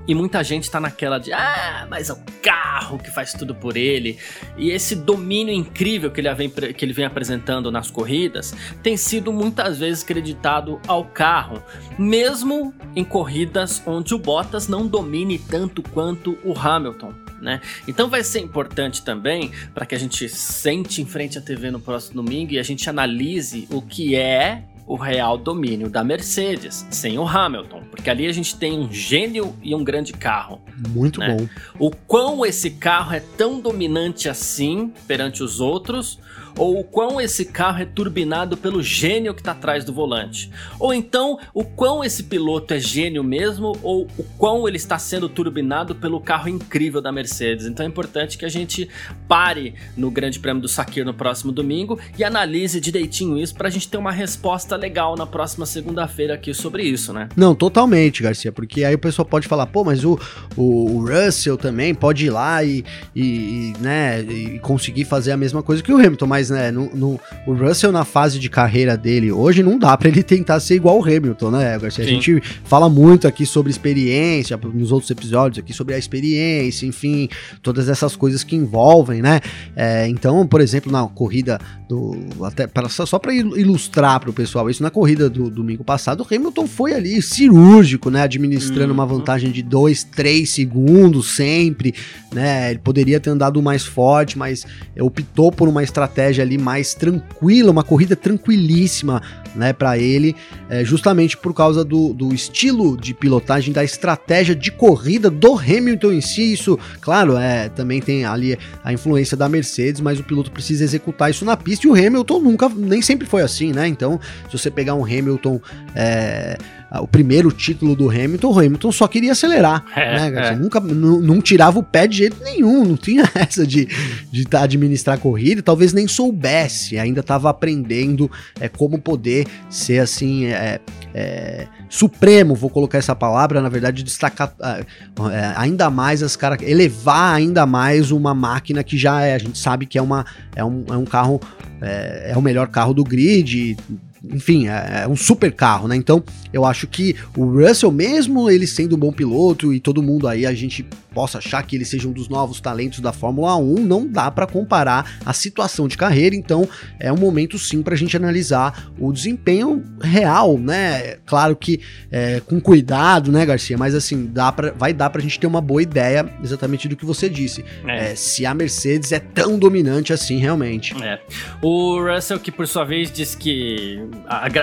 e 0.07 0.15
muita 0.15 0.43
gente 0.43 0.69
tá 0.69 0.79
naquela 0.79 1.19
de, 1.19 1.31
ah, 1.31 1.87
mas 1.89 2.09
é 2.09 2.13
o 2.13 2.19
carro 2.41 2.97
que 2.97 3.11
faz 3.11 3.33
tudo 3.33 3.53
por 3.53 3.77
ele. 3.77 4.17
E 4.57 4.71
esse 4.71 4.95
domínio 4.95 5.53
incrível 5.53 6.11
que 6.11 6.19
ele 6.19 6.33
vem, 6.33 6.49
que 6.49 6.83
ele 6.83 6.93
vem 6.93 7.05
apresentando 7.05 7.71
nas 7.71 7.91
corridas 7.91 8.53
tem 8.81 8.97
sido 8.97 9.31
muitas 9.31 9.79
vezes 9.79 10.03
creditado 10.03 10.79
ao 10.87 11.05
carro, 11.05 11.63
mesmo 11.97 12.73
em 12.95 13.03
corridas 13.03 13.81
onde 13.85 14.13
o 14.13 14.19
Bottas 14.19 14.67
não 14.67 14.87
domine 14.87 15.37
tanto 15.37 15.81
quanto 15.81 16.37
o 16.43 16.57
Hamilton. 16.57 17.13
Né? 17.41 17.59
Então 17.87 18.07
vai 18.07 18.23
ser 18.23 18.39
importante 18.39 19.03
também 19.03 19.51
para 19.73 19.83
que 19.85 19.95
a 19.95 19.97
gente 19.97 20.29
sente 20.29 21.01
em 21.01 21.05
frente 21.05 21.39
à 21.39 21.41
TV 21.41 21.71
no 21.71 21.79
próximo 21.79 22.21
domingo 22.21 22.53
e 22.53 22.59
a 22.59 22.63
gente 22.63 22.87
analise 22.87 23.67
o 23.71 23.81
que 23.81 24.15
é 24.15 24.63
o 24.85 24.95
real 24.95 25.37
domínio 25.37 25.89
da 25.89 26.03
Mercedes, 26.03 26.85
sem 26.89 27.17
o 27.17 27.27
Hamilton, 27.27 27.83
porque 27.89 28.09
ali 28.09 28.27
a 28.27 28.31
gente 28.31 28.55
tem 28.55 28.77
um 28.77 28.91
gênio 28.91 29.55
e 29.61 29.73
um 29.73 29.83
grande 29.83 30.13
carro. 30.13 30.61
Muito 30.89 31.19
né? 31.19 31.35
bom. 31.35 31.47
O 31.79 31.91
quão 31.91 32.45
esse 32.45 32.71
carro 32.71 33.13
é 33.13 33.19
tão 33.19 33.59
dominante 33.59 34.27
assim 34.27 34.91
perante 35.07 35.43
os 35.43 35.59
outros, 35.59 36.19
ou 36.57 36.79
o 36.79 36.83
quão 36.83 37.19
esse 37.19 37.45
carro 37.45 37.81
é 37.81 37.85
turbinado 37.85 38.57
pelo 38.57 38.81
gênio 38.81 39.33
que 39.33 39.41
está 39.41 39.51
atrás 39.51 39.83
do 39.83 39.93
volante. 39.93 40.51
Ou 40.79 40.93
então, 40.93 41.39
o 41.53 41.63
quão 41.63 42.03
esse 42.03 42.23
piloto 42.23 42.73
é 42.73 42.79
gênio 42.79 43.23
mesmo, 43.23 43.77
ou 43.81 44.07
o 44.17 44.23
quão 44.37 44.67
ele 44.67 44.77
está 44.77 44.97
sendo 44.97 45.29
turbinado 45.29 45.95
pelo 45.95 46.19
carro 46.19 46.49
incrível 46.49 47.01
da 47.01 47.11
Mercedes. 47.11 47.65
Então 47.65 47.85
é 47.85 47.89
importante 47.89 48.37
que 48.37 48.45
a 48.45 48.49
gente 48.49 48.89
pare 49.27 49.75
no 49.95 50.09
Grande 50.09 50.39
Prêmio 50.39 50.61
do 50.61 50.67
Sakir 50.67 51.05
no 51.05 51.13
próximo 51.13 51.51
domingo 51.51 51.99
e 52.17 52.23
analise 52.23 52.79
direitinho 52.79 53.37
isso 53.37 53.53
para 53.55 53.67
a 53.67 53.71
gente 53.71 53.87
ter 53.87 53.97
uma 53.97 54.11
resposta 54.11 54.75
legal 54.75 55.15
na 55.15 55.25
próxima 55.25 55.65
segunda-feira 55.65 56.33
aqui 56.33 56.53
sobre 56.53 56.83
isso, 56.83 57.13
né? 57.13 57.29
Não, 57.35 57.53
totalmente, 57.53 58.23
Garcia, 58.23 58.51
porque 58.51 58.83
aí 58.83 58.95
o 58.95 58.99
pessoal 58.99 59.25
pode 59.25 59.47
falar, 59.47 59.67
pô, 59.67 59.83
mas 59.83 60.03
o, 60.03 60.19
o, 60.55 60.97
o 60.97 61.05
Russell 61.07 61.57
também 61.57 61.93
pode 61.93 62.25
ir 62.25 62.29
lá 62.29 62.63
e, 62.63 62.83
e, 63.15 63.23
e, 63.23 63.73
né, 63.79 64.21
e 64.21 64.59
conseguir 64.59 65.05
fazer 65.05 65.31
a 65.31 65.37
mesma 65.37 65.61
coisa 65.61 65.83
que 65.83 65.93
o 65.93 65.97
Hamilton, 65.97 66.27
mas 66.27 66.40
né, 66.49 66.71
no, 66.71 66.89
no, 66.93 67.19
o 67.45 67.53
Russell 67.53 67.91
na 67.91 68.05
fase 68.05 68.39
de 68.39 68.49
carreira 68.49 68.97
dele 68.97 69.31
hoje 69.31 69.63
não 69.63 69.77
dá 69.77 69.95
para 69.97 70.09
ele 70.09 70.23
tentar 70.23 70.59
ser 70.59 70.75
igual 70.75 70.99
o 70.99 71.03
Hamilton, 71.03 71.51
né, 71.51 71.77
Garcia? 71.77 72.03
A 72.03 72.07
gente 72.07 72.41
fala 72.63 72.89
muito 72.89 73.27
aqui 73.27 73.45
sobre 73.45 73.69
experiência, 73.69 74.59
nos 74.73 74.91
outros 74.91 75.11
episódios 75.11 75.63
aqui 75.63 75.73
sobre 75.73 75.93
a 75.93 75.97
experiência, 75.97 76.85
enfim, 76.85 77.29
todas 77.61 77.89
essas 77.89 78.15
coisas 78.15 78.43
que 78.43 78.55
envolvem, 78.55 79.21
né? 79.21 79.41
É, 79.75 80.07
então, 80.07 80.45
por 80.47 80.61
exemplo, 80.61 80.91
na 80.91 81.05
corrida 81.07 81.59
do. 81.87 82.15
Até 82.45 82.67
pra, 82.67 82.87
só 82.87 83.19
para 83.19 83.33
ilustrar 83.33 84.19
para 84.19 84.29
o 84.29 84.33
pessoal 84.33 84.69
isso, 84.69 84.81
na 84.81 84.89
corrida 84.89 85.29
do 85.29 85.49
domingo 85.49 85.83
passado, 85.83 86.21
o 86.21 86.35
Hamilton 86.35 86.67
foi 86.67 86.93
ali 86.93 87.21
cirúrgico, 87.21 88.09
né? 88.09 88.23
Administrando 88.23 88.87
uhum. 88.87 88.93
uma 88.93 89.05
vantagem 89.05 89.51
de 89.51 89.61
2, 89.61 90.05
3 90.05 90.49
segundos 90.49 91.35
sempre, 91.35 91.93
né? 92.31 92.71
Ele 92.71 92.79
poderia 92.79 93.19
ter 93.19 93.29
andado 93.29 93.61
mais 93.61 93.85
forte, 93.85 94.37
mas 94.37 94.65
optou 94.99 95.51
por 95.51 95.67
uma 95.67 95.83
estratégia 95.83 96.30
ali 96.39 96.57
mais 96.57 96.93
tranquila, 96.93 97.71
uma 97.71 97.83
corrida 97.83 98.15
tranquilíssima, 98.15 99.21
né? 99.55 99.73
Para 99.73 99.97
ele, 99.97 100.35
é, 100.69 100.85
justamente 100.85 101.35
por 101.35 101.53
causa 101.53 101.83
do, 101.83 102.13
do 102.13 102.33
estilo 102.33 102.95
de 102.95 103.13
pilotagem, 103.13 103.73
da 103.73 103.83
estratégia 103.83 104.55
de 104.55 104.71
corrida 104.71 105.29
do 105.29 105.57
Hamilton 105.57 106.11
em 106.11 106.21
si. 106.21 106.53
Isso, 106.53 106.77
claro, 106.99 107.37
é, 107.37 107.69
também 107.69 107.99
tem 107.99 108.23
ali 108.25 108.57
a 108.83 108.93
influência 108.93 109.35
da 109.35 109.49
Mercedes, 109.49 109.99
mas 109.99 110.19
o 110.19 110.23
piloto 110.23 110.51
precisa 110.51 110.83
executar 110.83 111.31
isso 111.31 111.43
na 111.43 111.57
pista 111.57 111.87
e 111.87 111.89
o 111.89 111.93
Hamilton 111.93 112.39
nunca, 112.39 112.69
nem 112.69 113.01
sempre 113.01 113.27
foi 113.27 113.41
assim, 113.41 113.73
né? 113.73 113.87
Então, 113.87 114.19
se 114.49 114.57
você 114.57 114.69
pegar 114.69 114.93
um 114.93 115.03
Hamilton. 115.03 115.59
É, 115.95 116.57
o 116.99 117.07
primeiro 117.07 117.51
título 117.51 117.95
do 117.95 118.09
Hamilton, 118.09 118.47
o 118.47 118.59
Hamilton 118.59 118.91
só 118.91 119.07
queria 119.07 119.31
acelerar, 119.31 119.85
é, 119.95 120.29
né, 120.29 120.47
é. 120.49 120.55
Nunca, 120.55 120.79
não 120.79 121.41
tirava 121.41 121.79
o 121.79 121.83
pé 121.83 122.05
de 122.05 122.17
jeito 122.17 122.43
nenhum, 122.43 122.83
não 122.83 122.97
tinha 122.97 123.23
essa 123.33 123.65
de, 123.65 123.87
de 124.29 124.45
tá, 124.45 124.63
administrar 124.63 125.17
corrida, 125.17 125.61
talvez 125.61 125.93
nem 125.93 126.07
soubesse, 126.07 126.97
ainda 126.99 127.21
estava 127.21 127.49
aprendendo 127.49 128.29
é, 128.59 128.67
como 128.67 128.99
poder 128.99 129.47
ser 129.69 129.99
assim, 129.99 130.47
é, 130.47 130.81
é, 131.13 131.67
supremo, 131.87 132.55
vou 132.55 132.69
colocar 132.69 132.97
essa 132.97 133.15
palavra, 133.15 133.61
na 133.61 133.69
verdade, 133.69 134.03
destacar 134.03 134.53
é, 134.61 135.53
ainda 135.55 135.89
mais 135.89 136.21
as 136.21 136.35
caras, 136.35 136.61
elevar 136.61 137.35
ainda 137.35 137.65
mais 137.65 138.11
uma 138.11 138.33
máquina 138.33 138.83
que 138.83 138.97
já 138.97 139.21
é, 139.21 139.35
a 139.35 139.37
gente 139.37 139.57
sabe 139.57 139.85
que 139.85 139.97
é, 139.97 140.01
uma, 140.01 140.25
é, 140.55 140.63
um, 140.63 140.83
é 140.89 140.97
um 140.97 141.05
carro, 141.05 141.39
é, 141.81 142.31
é 142.31 142.37
o 142.37 142.41
melhor 142.41 142.67
carro 142.67 142.93
do 142.93 143.03
grid, 143.03 143.77
enfim, 144.23 144.67
é, 144.67 145.03
é, 145.03 145.07
um 145.07 145.15
super 145.15 145.51
carro, 145.51 145.87
né? 145.87 145.95
Então, 145.95 146.23
eu 146.53 146.65
acho 146.65 146.87
que 146.87 147.15
o 147.35 147.45
Russell, 147.45 147.91
mesmo 147.91 148.49
ele 148.49 148.67
sendo 148.67 148.95
um 148.95 148.99
bom 148.99 149.11
piloto 149.11 149.73
e 149.73 149.79
todo 149.79 150.03
mundo 150.03 150.27
aí, 150.27 150.45
a 150.45 150.53
gente 150.53 150.85
possa 151.13 151.37
achar 151.37 151.61
que 151.63 151.75
ele 151.75 151.85
seja 151.85 152.07
um 152.07 152.11
dos 152.11 152.27
novos 152.27 152.59
talentos 152.61 152.99
da 152.99 153.11
Fórmula 153.11 153.55
1, 153.57 153.75
não 153.79 154.07
dá 154.07 154.31
para 154.31 154.47
comparar 154.47 155.19
a 155.25 155.33
situação 155.33 155.87
de 155.87 155.97
carreira, 155.97 156.35
então 156.35 156.67
é 156.99 157.11
um 157.11 157.17
momento 157.17 157.59
sim 157.59 157.81
para 157.83 157.93
a 157.93 157.97
gente 157.97 158.15
analisar 158.15 158.91
o 158.99 159.11
desempenho 159.11 159.83
real, 160.01 160.57
né? 160.57 161.17
Claro 161.25 161.55
que 161.55 161.81
é, 162.11 162.41
com 162.41 162.59
cuidado, 162.59 163.31
né, 163.31 163.45
Garcia? 163.45 163.77
Mas 163.77 163.93
assim, 163.93 164.25
dá 164.25 164.51
pra, 164.51 164.71
vai 164.71 164.93
dar 164.93 165.09
para 165.09 165.19
a 165.19 165.23
gente 165.23 165.39
ter 165.39 165.47
uma 165.47 165.61
boa 165.61 165.81
ideia 165.81 166.27
exatamente 166.43 166.87
do 166.87 166.95
que 166.95 167.05
você 167.05 167.29
disse. 167.29 167.63
É. 167.85 168.11
É, 168.11 168.15
se 168.15 168.45
a 168.45 168.53
Mercedes 168.53 169.11
é 169.11 169.19
tão 169.19 169.59
dominante 169.59 170.13
assim, 170.13 170.37
realmente. 170.37 170.95
É. 171.03 171.19
O 171.61 172.01
Russell, 172.01 172.39
que 172.39 172.51
por 172.51 172.67
sua 172.67 172.83
vez 172.83 173.11
disse 173.11 173.37
que 173.37 173.99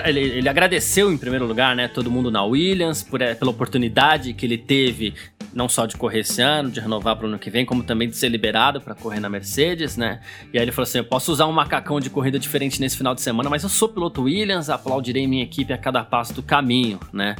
ele, 0.05 0.19
ele, 0.19 0.49
agradeceu 0.49 1.11
em 1.11 1.17
primeiro 1.17 1.45
lugar, 1.45 1.75
né, 1.75 1.87
todo 1.87 2.09
mundo 2.09 2.31
na 2.31 2.43
Williams 2.43 3.03
por, 3.03 3.21
é, 3.21 3.35
pela 3.35 3.51
oportunidade 3.51 4.33
que 4.33 4.45
ele 4.45 4.57
teve 4.57 5.13
não 5.53 5.67
só 5.67 5.85
de 5.85 5.95
correr 5.97 6.23
esse 6.39 6.41
ano, 6.41 6.71
de 6.71 6.79
renovar 6.79 7.15
para 7.15 7.25
o 7.25 7.29
ano 7.29 7.37
que 7.37 7.49
vem, 7.49 7.65
como 7.65 7.83
também 7.83 8.07
de 8.07 8.15
ser 8.15 8.29
liberado 8.29 8.79
para 8.79 8.95
correr 8.95 9.19
na 9.19 9.29
Mercedes, 9.29 9.97
né? 9.97 10.21
E 10.53 10.57
aí 10.57 10.63
ele 10.63 10.71
falou 10.71 10.83
assim: 10.83 10.99
eu 10.99 11.03
posso 11.03 11.31
usar 11.31 11.45
um 11.45 11.51
macacão 11.51 11.99
de 11.99 12.09
corrida 12.09 12.39
diferente 12.39 12.79
nesse 12.79 12.97
final 12.97 13.13
de 13.13 13.21
semana, 13.21 13.49
mas 13.49 13.63
eu 13.63 13.69
sou 13.69 13.89
piloto 13.89 14.23
Williams, 14.23 14.69
aplaudirei 14.69 15.27
minha 15.27 15.43
equipe 15.43 15.73
a 15.73 15.77
cada 15.77 16.03
passo 16.03 16.33
do 16.33 16.41
caminho, 16.41 16.99
né? 17.11 17.35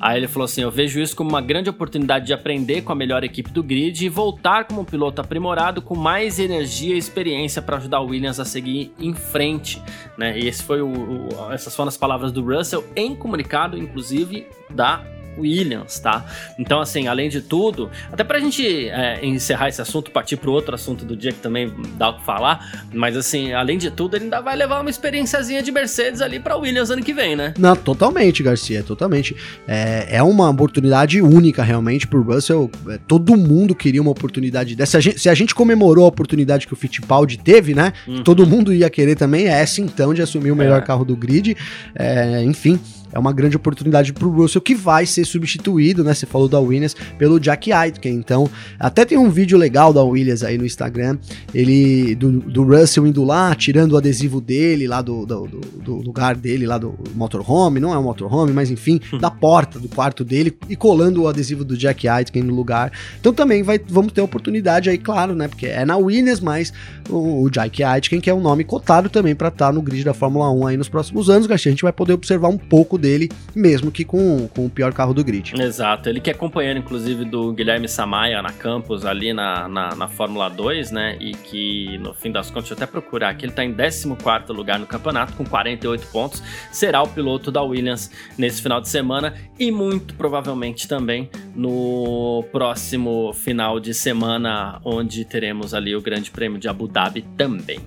Aí 0.00 0.18
ele 0.18 0.28
falou 0.28 0.44
assim: 0.44 0.62
eu 0.62 0.70
vejo 0.70 1.00
isso 1.00 1.16
como 1.16 1.30
uma 1.30 1.40
grande 1.40 1.68
oportunidade 1.68 2.26
de 2.26 2.32
aprender 2.32 2.82
com 2.82 2.92
a 2.92 2.94
melhor 2.94 3.24
equipe 3.24 3.50
do 3.50 3.62
grid 3.62 4.04
e 4.04 4.08
voltar 4.08 4.64
como 4.64 4.82
um 4.82 4.84
piloto 4.84 5.20
aprimorado 5.20 5.82
com 5.82 5.96
mais 5.96 6.38
energia 6.38 6.94
e 6.94 6.98
experiência 6.98 7.60
para 7.60 7.76
ajudar 7.76 8.00
o 8.00 8.06
Williams 8.06 8.38
a 8.38 8.44
seguir 8.44 8.92
em 8.98 9.14
frente, 9.14 9.82
né? 10.16 10.38
E 10.38 10.46
esse 10.46 10.62
foi 10.62 10.80
o, 10.80 10.88
o 10.88 11.52
essas 11.52 11.74
foram 11.74 11.88
as 11.88 11.96
palavras 11.96 12.30
do 12.32 12.42
Russell 12.42 12.84
em 12.94 13.14
comunicado, 13.14 13.76
inclusive, 13.76 14.46
da 14.70 15.04
Williams, 15.38 15.98
tá? 15.98 16.24
Então, 16.58 16.80
assim, 16.80 17.06
além 17.06 17.28
de 17.28 17.40
tudo, 17.40 17.90
até 18.12 18.24
pra 18.24 18.38
gente 18.38 18.88
é, 18.88 19.24
encerrar 19.24 19.68
esse 19.68 19.80
assunto, 19.80 20.10
partir 20.10 20.36
pro 20.36 20.52
outro 20.52 20.74
assunto 20.74 21.04
do 21.04 21.16
dia 21.16 21.32
que 21.32 21.38
também 21.38 21.72
dá 21.96 22.10
o 22.10 22.18
que 22.18 22.24
falar, 22.24 22.86
mas 22.92 23.16
assim, 23.16 23.52
além 23.52 23.78
de 23.78 23.90
tudo, 23.90 24.16
ele 24.16 24.24
ainda 24.24 24.40
vai 24.40 24.56
levar 24.56 24.80
uma 24.80 24.90
experiênciazinha 24.90 25.62
de 25.62 25.70
Mercedes 25.72 26.20
ali 26.20 26.38
pra 26.38 26.56
Williams 26.56 26.90
ano 26.90 27.02
que 27.02 27.12
vem, 27.12 27.36
né? 27.36 27.54
Não, 27.58 27.74
totalmente, 27.74 28.42
Garcia, 28.42 28.82
totalmente. 28.82 29.36
É, 29.66 30.16
é 30.16 30.22
uma 30.22 30.48
oportunidade 30.48 31.20
única, 31.20 31.62
realmente, 31.62 32.06
pro 32.06 32.22
Russell. 32.22 32.70
É, 32.88 32.98
todo 33.06 33.36
mundo 33.36 33.74
queria 33.74 34.00
uma 34.00 34.10
oportunidade 34.10 34.74
dessa. 34.74 34.92
Se 34.92 34.96
a 34.96 35.00
gente, 35.00 35.20
se 35.20 35.28
a 35.28 35.34
gente 35.34 35.54
comemorou 35.54 36.04
a 36.04 36.08
oportunidade 36.08 36.66
que 36.66 36.72
o 36.72 36.76
Fittipaldi 36.76 37.38
teve, 37.38 37.74
né? 37.74 37.92
Uhum. 38.06 38.22
Todo 38.22 38.46
mundo 38.46 38.72
ia 38.72 38.88
querer 38.90 39.16
também, 39.16 39.46
é 39.46 39.52
essa 39.52 39.80
então 39.80 40.14
de 40.14 40.22
assumir 40.22 40.50
o 40.50 40.56
melhor 40.56 40.78
é. 40.78 40.84
carro 40.84 41.04
do 41.04 41.16
grid. 41.16 41.56
É, 41.94 42.42
enfim 42.42 42.78
é 43.14 43.18
uma 43.18 43.32
grande 43.32 43.56
oportunidade 43.56 44.12
para 44.12 44.26
o 44.26 44.30
Russell, 44.30 44.60
que 44.60 44.74
vai 44.74 45.06
ser 45.06 45.24
substituído, 45.24 46.02
né? 46.02 46.12
Você 46.12 46.26
falou 46.26 46.48
da 46.48 46.58
Williams, 46.58 46.96
pelo 47.16 47.38
Jack 47.38 47.72
Aitken. 47.72 48.12
Então, 48.14 48.50
até 48.78 49.04
tem 49.04 49.16
um 49.16 49.30
vídeo 49.30 49.56
legal 49.56 49.92
da 49.92 50.02
Williams 50.02 50.42
aí 50.42 50.58
no 50.58 50.66
Instagram, 50.66 51.16
ele 51.54 52.16
do, 52.16 52.40
do 52.40 52.64
Russell 52.64 53.06
indo 53.06 53.22
lá, 53.22 53.54
tirando 53.54 53.92
o 53.92 53.96
adesivo 53.96 54.40
dele 54.40 54.88
lá 54.88 55.00
do, 55.00 55.24
do, 55.24 55.46
do 55.46 55.96
lugar 55.96 56.34
dele, 56.34 56.66
lá 56.66 56.76
do 56.76 56.94
motorhome, 57.14 57.78
não 57.78 57.94
é 57.94 57.98
um 57.98 58.02
motorhome, 58.02 58.52
mas 58.52 58.70
enfim, 58.70 59.00
hum. 59.12 59.18
da 59.18 59.30
porta 59.30 59.78
do 59.78 59.88
quarto 59.88 60.24
dele 60.24 60.56
e 60.68 60.74
colando 60.74 61.22
o 61.22 61.28
adesivo 61.28 61.64
do 61.64 61.76
Jack 61.76 62.08
Aitken 62.08 62.42
no 62.42 62.54
lugar. 62.54 62.90
Então 63.20 63.32
também 63.32 63.62
vai, 63.62 63.80
vamos 63.86 64.12
ter 64.12 64.22
oportunidade 64.22 64.90
aí, 64.90 64.98
claro, 64.98 65.36
né? 65.36 65.46
Porque 65.46 65.66
é 65.66 65.84
na 65.84 65.96
Williams, 65.96 66.40
mas 66.40 66.72
o, 67.08 67.44
o 67.44 67.50
Jack 67.50 67.82
Aitken, 67.82 68.20
que 68.20 68.28
é 68.28 68.34
um 68.34 68.40
nome 68.40 68.64
cotado 68.64 69.08
também 69.08 69.36
para 69.36 69.48
estar 69.48 69.66
tá 69.66 69.72
no 69.72 69.80
grid 69.80 70.04
da 70.04 70.14
Fórmula 70.14 70.50
1 70.50 70.66
aí 70.66 70.76
nos 70.76 70.88
próximos 70.88 71.30
anos, 71.30 71.46
Garcia, 71.46 71.70
a 71.70 71.72
gente 71.72 71.82
vai 71.82 71.92
poder 71.92 72.14
observar 72.14 72.48
um 72.48 72.58
pouco 72.58 72.98
dele, 73.04 73.30
mesmo 73.54 73.90
que 73.90 74.02
com, 74.02 74.48
com 74.48 74.64
o 74.64 74.70
pior 74.70 74.94
carro 74.94 75.12
do 75.12 75.22
grid. 75.22 75.52
Exato, 75.60 76.08
ele 76.08 76.20
que 76.20 76.30
é 76.30 76.34
companheiro, 76.34 76.78
inclusive, 76.78 77.24
do 77.26 77.52
Guilherme 77.52 77.86
Samaia 77.86 78.40
na 78.40 78.50
Campos, 78.50 79.04
ali 79.04 79.34
na, 79.34 79.68
na, 79.68 79.94
na 79.94 80.08
Fórmula 80.08 80.48
2, 80.48 80.90
né? 80.90 81.18
E 81.20 81.32
que, 81.32 81.98
no 81.98 82.14
fim 82.14 82.32
das 82.32 82.48
contas, 82.48 82.70
deixa 82.70 82.74
eu 82.74 82.84
até 82.84 82.86
procurar 82.86 83.28
aqui, 83.28 83.44
ele 83.44 83.52
tá 83.52 83.62
em 83.62 83.74
14 83.74 84.08
lugar 84.48 84.78
no 84.78 84.86
campeonato, 84.86 85.34
com 85.34 85.44
48 85.44 86.06
pontos. 86.06 86.42
Será 86.72 87.02
o 87.02 87.08
piloto 87.08 87.52
da 87.52 87.62
Williams 87.62 88.10
nesse 88.38 88.62
final 88.62 88.80
de 88.80 88.88
semana 88.88 89.34
e 89.58 89.70
muito 89.70 90.14
provavelmente 90.14 90.88
também 90.88 91.28
no 91.54 92.42
próximo 92.50 93.32
final 93.34 93.78
de 93.78 93.92
semana, 93.92 94.80
onde 94.82 95.24
teremos 95.26 95.74
ali 95.74 95.94
o 95.94 96.00
Grande 96.00 96.30
Prêmio 96.30 96.58
de 96.58 96.68
Abu 96.68 96.88
Dhabi 96.88 97.22
também. 97.36 97.80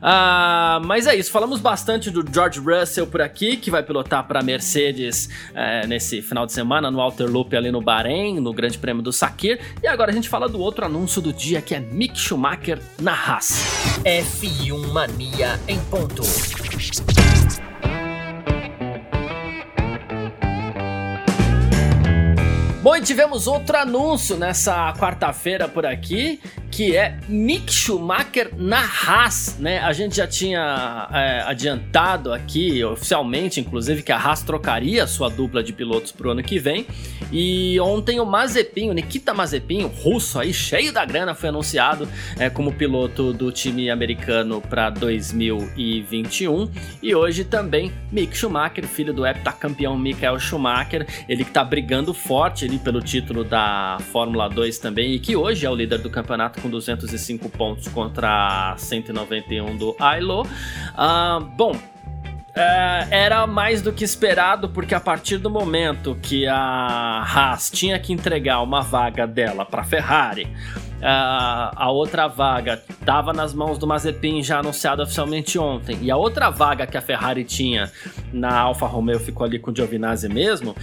Ah, 0.00 0.80
mas 0.84 1.06
é 1.06 1.16
isso, 1.16 1.30
falamos 1.30 1.60
bastante 1.60 2.10
do 2.10 2.24
George 2.32 2.60
Russell 2.60 3.06
por 3.06 3.20
aqui, 3.20 3.56
que 3.56 3.70
vai 3.70 3.82
pilotar 3.82 4.26
para 4.26 4.40
a 4.40 4.42
Mercedes 4.42 5.28
é, 5.54 5.86
nesse 5.86 6.22
final 6.22 6.46
de 6.46 6.52
semana 6.52 6.90
no 6.90 7.00
Outer 7.00 7.30
Loop 7.30 7.56
ali 7.56 7.70
no 7.70 7.80
Bahrein, 7.80 8.40
no 8.40 8.52
Grande 8.52 8.78
Prêmio 8.78 9.02
do 9.02 9.12
Sakir. 9.12 9.60
E 9.82 9.86
agora 9.86 10.10
a 10.10 10.14
gente 10.14 10.28
fala 10.28 10.48
do 10.48 10.60
outro 10.60 10.84
anúncio 10.84 11.20
do 11.20 11.32
dia, 11.32 11.60
que 11.60 11.74
é 11.74 11.80
Mick 11.80 12.18
Schumacher 12.18 12.80
na 13.00 13.12
Haas. 13.12 13.64
F1 14.04 14.92
Mania 14.92 15.58
em 15.66 15.78
ponto. 15.84 16.22
Bom, 22.80 22.96
e 22.96 23.02
tivemos 23.02 23.46
outro 23.46 23.76
anúncio 23.76 24.36
nessa 24.36 24.94
quarta-feira 24.94 25.68
por 25.68 25.84
aqui, 25.84 26.40
que 26.78 26.96
é 26.96 27.18
Mick 27.28 27.72
Schumacher 27.72 28.52
na 28.56 28.78
Haas, 28.78 29.56
né? 29.58 29.80
A 29.80 29.92
gente 29.92 30.14
já 30.14 30.28
tinha 30.28 31.08
é, 31.12 31.40
adiantado 31.40 32.32
aqui, 32.32 32.84
oficialmente, 32.84 33.58
inclusive, 33.58 34.00
que 34.00 34.12
a 34.12 34.16
Haas 34.16 34.42
trocaria 34.42 35.04
sua 35.04 35.28
dupla 35.28 35.60
de 35.60 35.72
pilotos 35.72 36.12
pro 36.12 36.30
ano 36.30 36.40
que 36.40 36.56
vem. 36.56 36.86
E 37.32 37.80
ontem 37.80 38.20
o 38.20 38.24
Mazepin, 38.24 38.90
o 38.90 38.92
Nikita 38.92 39.34
Mazepin, 39.34 39.90
russo 40.04 40.38
aí, 40.38 40.54
cheio 40.54 40.92
da 40.92 41.04
grana, 41.04 41.34
foi 41.34 41.48
anunciado 41.48 42.08
é, 42.38 42.48
como 42.48 42.72
piloto 42.72 43.32
do 43.32 43.50
time 43.50 43.90
americano 43.90 44.60
para 44.60 44.88
2021. 44.88 46.70
E 47.02 47.12
hoje 47.12 47.42
também 47.42 47.92
Mick 48.12 48.36
Schumacher, 48.36 48.86
filho 48.86 49.12
do 49.12 49.26
heptacampeão 49.26 49.98
Michael 49.98 50.38
Schumacher, 50.38 51.08
ele 51.28 51.44
que 51.44 51.50
tá 51.50 51.64
brigando 51.64 52.14
forte 52.14 52.66
ali 52.66 52.78
pelo 52.78 53.00
título 53.00 53.42
da 53.42 53.98
Fórmula 54.12 54.48
2 54.48 54.78
também, 54.78 55.14
e 55.14 55.18
que 55.18 55.34
hoje 55.34 55.66
é 55.66 55.70
o 55.70 55.74
líder 55.74 55.98
do 55.98 56.08
campeonato 56.08 56.62
com 56.62 56.67
205 56.68 57.48
pontos 57.50 57.88
contra 57.88 58.74
191 58.76 59.76
do 59.76 59.96
Ailo. 59.98 60.42
Uh, 60.42 61.44
bom, 61.56 61.76
é, 62.54 63.06
era 63.10 63.46
mais 63.46 63.82
do 63.82 63.92
que 63.92 64.02
esperado, 64.02 64.68
porque 64.68 64.94
a 64.94 65.00
partir 65.00 65.38
do 65.38 65.48
momento 65.48 66.18
que 66.20 66.46
a 66.48 67.22
Haas 67.22 67.70
tinha 67.70 67.98
que 68.00 68.12
entregar 68.12 68.60
uma 68.62 68.82
vaga 68.82 69.26
dela 69.26 69.64
para 69.64 69.84
Ferrari, 69.84 70.48
a, 71.02 71.90
outra 71.90 72.26
vaga 72.26 72.82
estava 72.88 73.32
nas 73.32 73.54
mãos 73.54 73.78
do 73.78 73.86
Mazepin, 73.86 74.42
já 74.42 74.58
anunciado 74.58 75.02
oficialmente 75.02 75.58
ontem, 75.58 75.98
e 76.02 76.10
a 76.10 76.16
outra 76.16 76.50
vaga 76.50 76.86
que 76.86 76.96
a 76.96 77.00
Ferrari 77.00 77.44
tinha 77.44 77.90
na 78.32 78.58
Alfa 78.58 78.86
Romeo 78.86 79.20
ficou 79.20 79.46
ali 79.46 79.58
com 79.58 79.70
o 79.70 79.74
Giovinazzi 79.74 80.28
mesmo, 80.28 80.74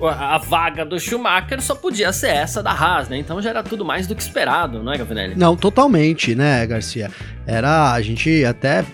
a 0.00 0.38
vaga 0.38 0.84
do 0.84 0.98
Schumacher 0.98 1.60
só 1.60 1.74
podia 1.74 2.12
ser 2.12 2.28
essa 2.28 2.62
da 2.62 2.70
Haas, 2.70 3.08
né? 3.08 3.18
Então 3.18 3.42
já 3.42 3.50
era 3.50 3.62
tudo 3.62 3.84
mais 3.84 4.06
do 4.06 4.14
que 4.14 4.22
esperado, 4.22 4.82
não 4.82 4.92
é, 4.92 4.98
Gavinelli? 4.98 5.34
Não, 5.34 5.56
totalmente, 5.56 6.34
né, 6.34 6.66
Garcia? 6.66 7.10
Era, 7.46 7.92
a 7.92 8.00
gente 8.00 8.44
até 8.44 8.84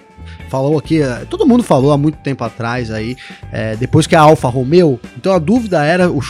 falou 0.49 0.79
aqui, 0.79 1.03
eh, 1.03 1.27
todo 1.29 1.47
mundo 1.47 1.63
falou 1.63 1.93
há 1.93 1.99
muito 1.99 2.19
tempo 2.19 2.45
atrás 2.45 2.91
aí, 2.91 3.17
é, 3.53 3.77
depois 3.77 4.07
que 4.07 4.15
a 4.15 4.21
Alfa 4.21 4.49
Romeo, 4.49 5.01
então 5.17 5.33
a 5.33 5.39
dúvida 5.39 5.85
era 5.85 6.11
o, 6.11 6.21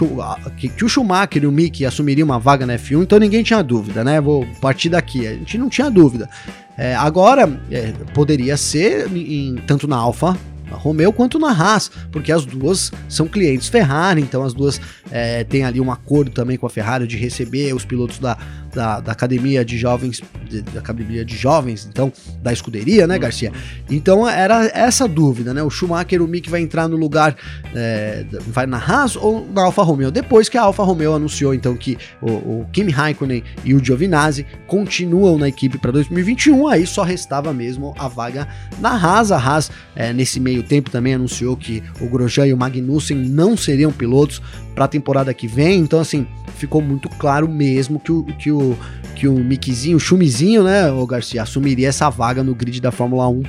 que, 0.56 0.68
que, 0.68 0.84
o 0.84 0.88
Schumacher 0.88 1.42
e 1.42 1.46
o 1.46 1.52
Mick 1.52 1.84
assumiriam 1.84 2.26
uma 2.26 2.38
vaga 2.38 2.66
na 2.66 2.74
F1, 2.74 3.02
então 3.02 3.18
ninguém 3.18 3.42
tinha 3.42 3.62
dúvida, 3.62 4.04
né? 4.04 4.20
Vou 4.20 4.46
partir 4.60 4.88
daqui, 4.88 5.26
a 5.26 5.32
gente 5.32 5.58
não 5.58 5.68
tinha 5.68 5.90
dúvida. 5.90 6.28
É, 6.76 6.94
agora, 6.94 7.60
é, 7.70 7.92
poderia 8.12 8.56
ser 8.56 9.08
em, 9.14 9.56
tanto 9.66 9.86
na 9.86 9.96
Alfa 9.96 10.36
Romeo 10.74 11.12
quanto 11.12 11.38
na 11.38 11.50
Haas, 11.50 11.90
porque 12.10 12.32
as 12.32 12.44
duas 12.44 12.90
são 13.08 13.26
clientes 13.26 13.68
Ferrari, 13.68 14.20
então 14.20 14.42
as 14.42 14.52
duas 14.52 14.80
é, 15.10 15.44
têm 15.44 15.64
ali 15.64 15.80
um 15.80 15.90
acordo 15.90 16.30
também 16.30 16.56
com 16.56 16.66
a 16.66 16.70
Ferrari 16.70 17.06
de 17.06 17.16
receber 17.16 17.74
os 17.74 17.84
pilotos 17.84 18.18
da, 18.18 18.36
da, 18.74 19.00
da 19.00 19.12
academia 19.12 19.64
de 19.64 19.78
jovens, 19.78 20.22
de, 20.48 20.62
da 20.62 20.80
academia 20.80 21.24
de 21.24 21.36
jovens, 21.36 21.88
então, 21.90 22.12
da 22.42 22.52
escuderia, 22.52 23.06
né, 23.06 23.18
Garcia? 23.18 23.52
Então 23.88 24.28
era 24.28 24.66
essa 24.74 25.06
dúvida, 25.06 25.54
né? 25.54 25.62
O 25.62 25.70
Schumacher, 25.70 26.20
o 26.20 26.28
Mick 26.28 26.50
vai 26.50 26.60
entrar 26.60 26.88
no 26.88 26.96
lugar, 26.96 27.36
é, 27.74 28.24
vai 28.48 28.66
na 28.66 28.78
Haas 28.78 29.16
ou 29.16 29.46
na 29.52 29.62
Alfa 29.62 29.82
Romeo? 29.82 30.10
Depois 30.10 30.48
que 30.48 30.58
a 30.58 30.62
Alfa 30.62 30.82
Romeo 30.82 31.14
anunciou, 31.14 31.54
então, 31.54 31.76
que 31.76 31.96
o, 32.20 32.30
o 32.30 32.66
Kimi 32.72 32.90
Raikkonen 32.90 33.42
e 33.64 33.74
o 33.74 33.82
Giovinazzi 33.82 34.46
continuam 34.66 35.38
na 35.38 35.48
equipe 35.48 35.78
para 35.78 35.92
2021, 35.92 36.68
aí 36.68 36.86
só 36.86 37.02
restava 37.02 37.52
mesmo 37.52 37.94
a 37.98 38.08
vaga 38.08 38.48
na 38.78 38.90
Haas. 38.90 39.30
A 39.30 39.38
Haas, 39.38 39.70
é, 39.94 40.12
nesse 40.12 40.40
meio 40.40 40.62
tempo, 40.62 40.90
também 40.90 41.14
anunciou 41.14 41.56
que 41.56 41.82
o 42.00 42.08
Grosjean 42.08 42.46
e 42.46 42.52
o 42.52 42.56
Magnussen 42.56 43.16
não 43.16 43.56
seriam 43.56 43.92
pilotos 43.92 44.42
para 44.74 44.86
a 44.86 44.88
temporada 44.88 45.32
que 45.32 45.46
vem, 45.46 45.80
então, 45.80 46.00
assim, 46.00 46.26
ficou 46.54 46.80
muito 46.80 47.08
claro 47.08 47.48
mesmo 47.48 47.98
que 47.98 48.12
o, 48.12 48.24
que 48.24 48.50
o, 48.50 48.76
que 49.24 49.28
o 49.28 49.32
Mickeyzinho, 49.32 49.96
o 49.96 50.00
Chumizinho, 50.00 50.62
né, 50.62 50.92
o 50.92 51.06
Garcia, 51.06 51.42
assumiria 51.42 51.88
essa 51.88 52.10
vaga 52.10 52.44
no 52.44 52.54
grid 52.54 52.78
da 52.78 52.92
Fórmula 52.92 53.26
1 53.26 53.42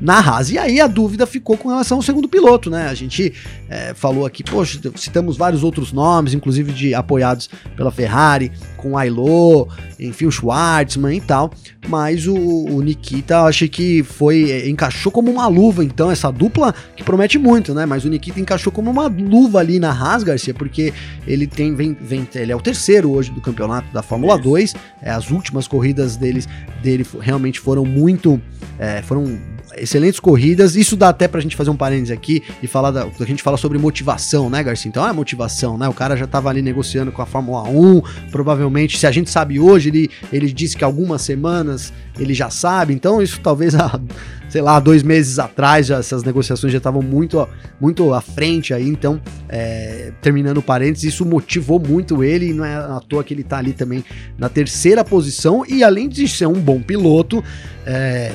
na 0.00 0.20
Haas. 0.20 0.50
E 0.52 0.58
aí 0.58 0.80
a 0.80 0.86
dúvida 0.86 1.26
ficou 1.26 1.56
com 1.56 1.68
relação 1.68 1.98
ao 1.98 2.02
segundo 2.02 2.28
piloto, 2.28 2.70
né? 2.70 2.86
A 2.88 2.94
gente 2.94 3.34
é, 3.68 3.92
falou 3.92 4.24
aqui, 4.24 4.44
poxa, 4.44 4.78
citamos 4.94 5.36
vários 5.36 5.64
outros 5.64 5.90
nomes, 5.92 6.32
inclusive 6.32 6.72
de 6.72 6.94
apoiados 6.94 7.50
pela 7.76 7.90
Ferrari, 7.90 8.52
com 8.76 8.92
o 8.92 8.96
Ailô, 8.98 9.66
enfim, 9.98 10.26
o 10.26 10.30
Schwartzman 10.30 11.16
e 11.16 11.20
tal. 11.20 11.50
Mas 11.88 12.26
o, 12.26 12.36
o 12.36 12.80
Nikita, 12.80 13.34
eu 13.34 13.46
achei 13.46 13.68
que 13.68 14.02
foi. 14.02 14.50
É, 14.50 14.68
encaixou 14.68 15.10
como 15.10 15.30
uma 15.30 15.46
luva, 15.46 15.84
então, 15.84 16.10
essa 16.10 16.30
dupla 16.30 16.74
que 16.96 17.02
promete 17.02 17.38
muito, 17.38 17.74
né? 17.74 17.86
Mas 17.86 18.04
o 18.04 18.08
Nikita 18.08 18.40
encaixou 18.40 18.72
como 18.72 18.90
uma 18.90 19.06
luva 19.06 19.58
ali 19.60 19.78
na 19.78 19.90
Haas, 19.90 20.22
Garcia, 20.22 20.54
porque 20.54 20.92
ele 21.26 21.46
tem. 21.46 21.74
Vem, 21.74 21.96
vem, 22.00 22.28
ele 22.34 22.52
é 22.52 22.56
o 22.56 22.60
terceiro 22.60 23.10
hoje 23.10 23.30
do 23.30 23.40
campeonato 23.40 23.92
da 23.92 24.02
Fórmula 24.02 24.38
2. 24.38 24.74
É, 25.02 25.10
as 25.16 25.30
últimas 25.30 25.66
corridas 25.66 26.16
deles, 26.16 26.48
dele 26.82 27.06
realmente 27.20 27.58
foram 27.60 27.84
muito. 27.84 28.40
É, 28.78 29.02
foram 29.02 29.38
excelentes 29.78 30.20
corridas. 30.20 30.76
Isso 30.76 30.96
dá 30.96 31.08
até 31.08 31.28
pra 31.28 31.40
gente 31.40 31.56
fazer 31.56 31.70
um 31.70 31.76
parênteses 31.76 32.10
aqui 32.10 32.42
e 32.62 32.66
falar 32.66 32.90
da. 32.90 33.04
A 33.04 33.24
gente 33.24 33.42
fala 33.42 33.56
sobre 33.56 33.78
motivação, 33.78 34.48
né, 34.50 34.62
Garcia? 34.62 34.88
Então 34.88 35.06
é 35.06 35.12
motivação, 35.12 35.76
né? 35.78 35.88
O 35.88 35.92
cara 35.92 36.16
já 36.16 36.26
tava 36.26 36.48
ali 36.48 36.62
negociando 36.62 37.12
com 37.12 37.22
a 37.22 37.26
Fórmula 37.26 37.62
1. 37.68 38.02
Provavelmente, 38.30 38.98
se 38.98 39.06
a 39.06 39.12
gente 39.12 39.30
sabe 39.30 39.58
hoje, 39.58 39.88
ele, 39.88 40.10
ele 40.32 40.52
disse 40.52 40.76
que 40.76 40.84
algumas 40.84 41.22
semanas 41.22 41.92
ele 42.18 42.34
já 42.34 42.50
sabe. 42.50 42.94
Então, 42.94 43.20
isso 43.20 43.40
talvez 43.42 43.74
há, 43.74 44.00
sei 44.48 44.62
lá, 44.62 44.80
dois 44.80 45.02
meses 45.02 45.38
atrás, 45.38 45.86
já, 45.86 45.98
essas 45.98 46.22
negociações 46.22 46.72
já 46.72 46.78
estavam 46.78 47.02
muito, 47.02 47.46
muito 47.80 48.12
à 48.12 48.20
frente 48.20 48.72
aí. 48.72 48.88
Então, 48.88 49.20
é, 49.48 50.12
terminando 50.22 50.62
parênteses, 50.62 51.14
isso 51.14 51.24
motivou 51.24 51.78
muito 51.78 52.24
ele. 52.24 52.50
E 52.50 52.52
não 52.52 52.64
é 52.64 52.74
à 52.76 53.00
toa 53.06 53.22
que 53.22 53.34
ele 53.34 53.42
tá 53.42 53.58
ali 53.58 53.72
também 53.72 54.04
na 54.38 54.48
terceira 54.48 55.04
posição. 55.04 55.64
E 55.68 55.84
além 55.84 56.08
de 56.08 56.26
ser 56.26 56.46
um 56.46 56.60
bom 56.60 56.80
piloto, 56.80 57.42
é, 57.84 58.32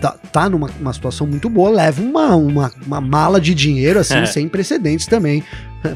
tá, 0.00 0.16
tá 0.32 0.48
numa 0.48 0.70
uma 0.80 0.92
situação 0.92 1.26
muito 1.26 1.48
boa, 1.48 1.70
leva 1.70 2.02
uma, 2.02 2.36
uma, 2.36 2.72
uma 2.86 3.00
mala 3.00 3.40
de 3.40 3.54
dinheiro, 3.54 3.98
assim, 3.98 4.18
é. 4.18 4.26
sem 4.26 4.48
precedentes 4.48 5.06
também 5.06 5.42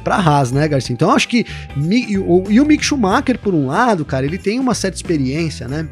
pra 0.05 0.17
Haas, 0.17 0.53
né, 0.53 0.67
Garcia? 0.69 0.93
Então 0.93 1.11
acho 1.11 1.29
que. 1.29 1.47
E 1.77 2.19
o, 2.19 2.45
e 2.49 2.61
o 2.61 2.65
Mick 2.65 2.85
Schumacher, 2.85 3.39
por 3.39 3.55
um 3.55 3.67
lado, 3.67 4.05
cara, 4.05 4.25
ele 4.25 4.39
tem 4.39 4.61
uma 4.61 4.75
certa 4.75 4.97
experiência, 4.97 5.67
né? 5.67 5.89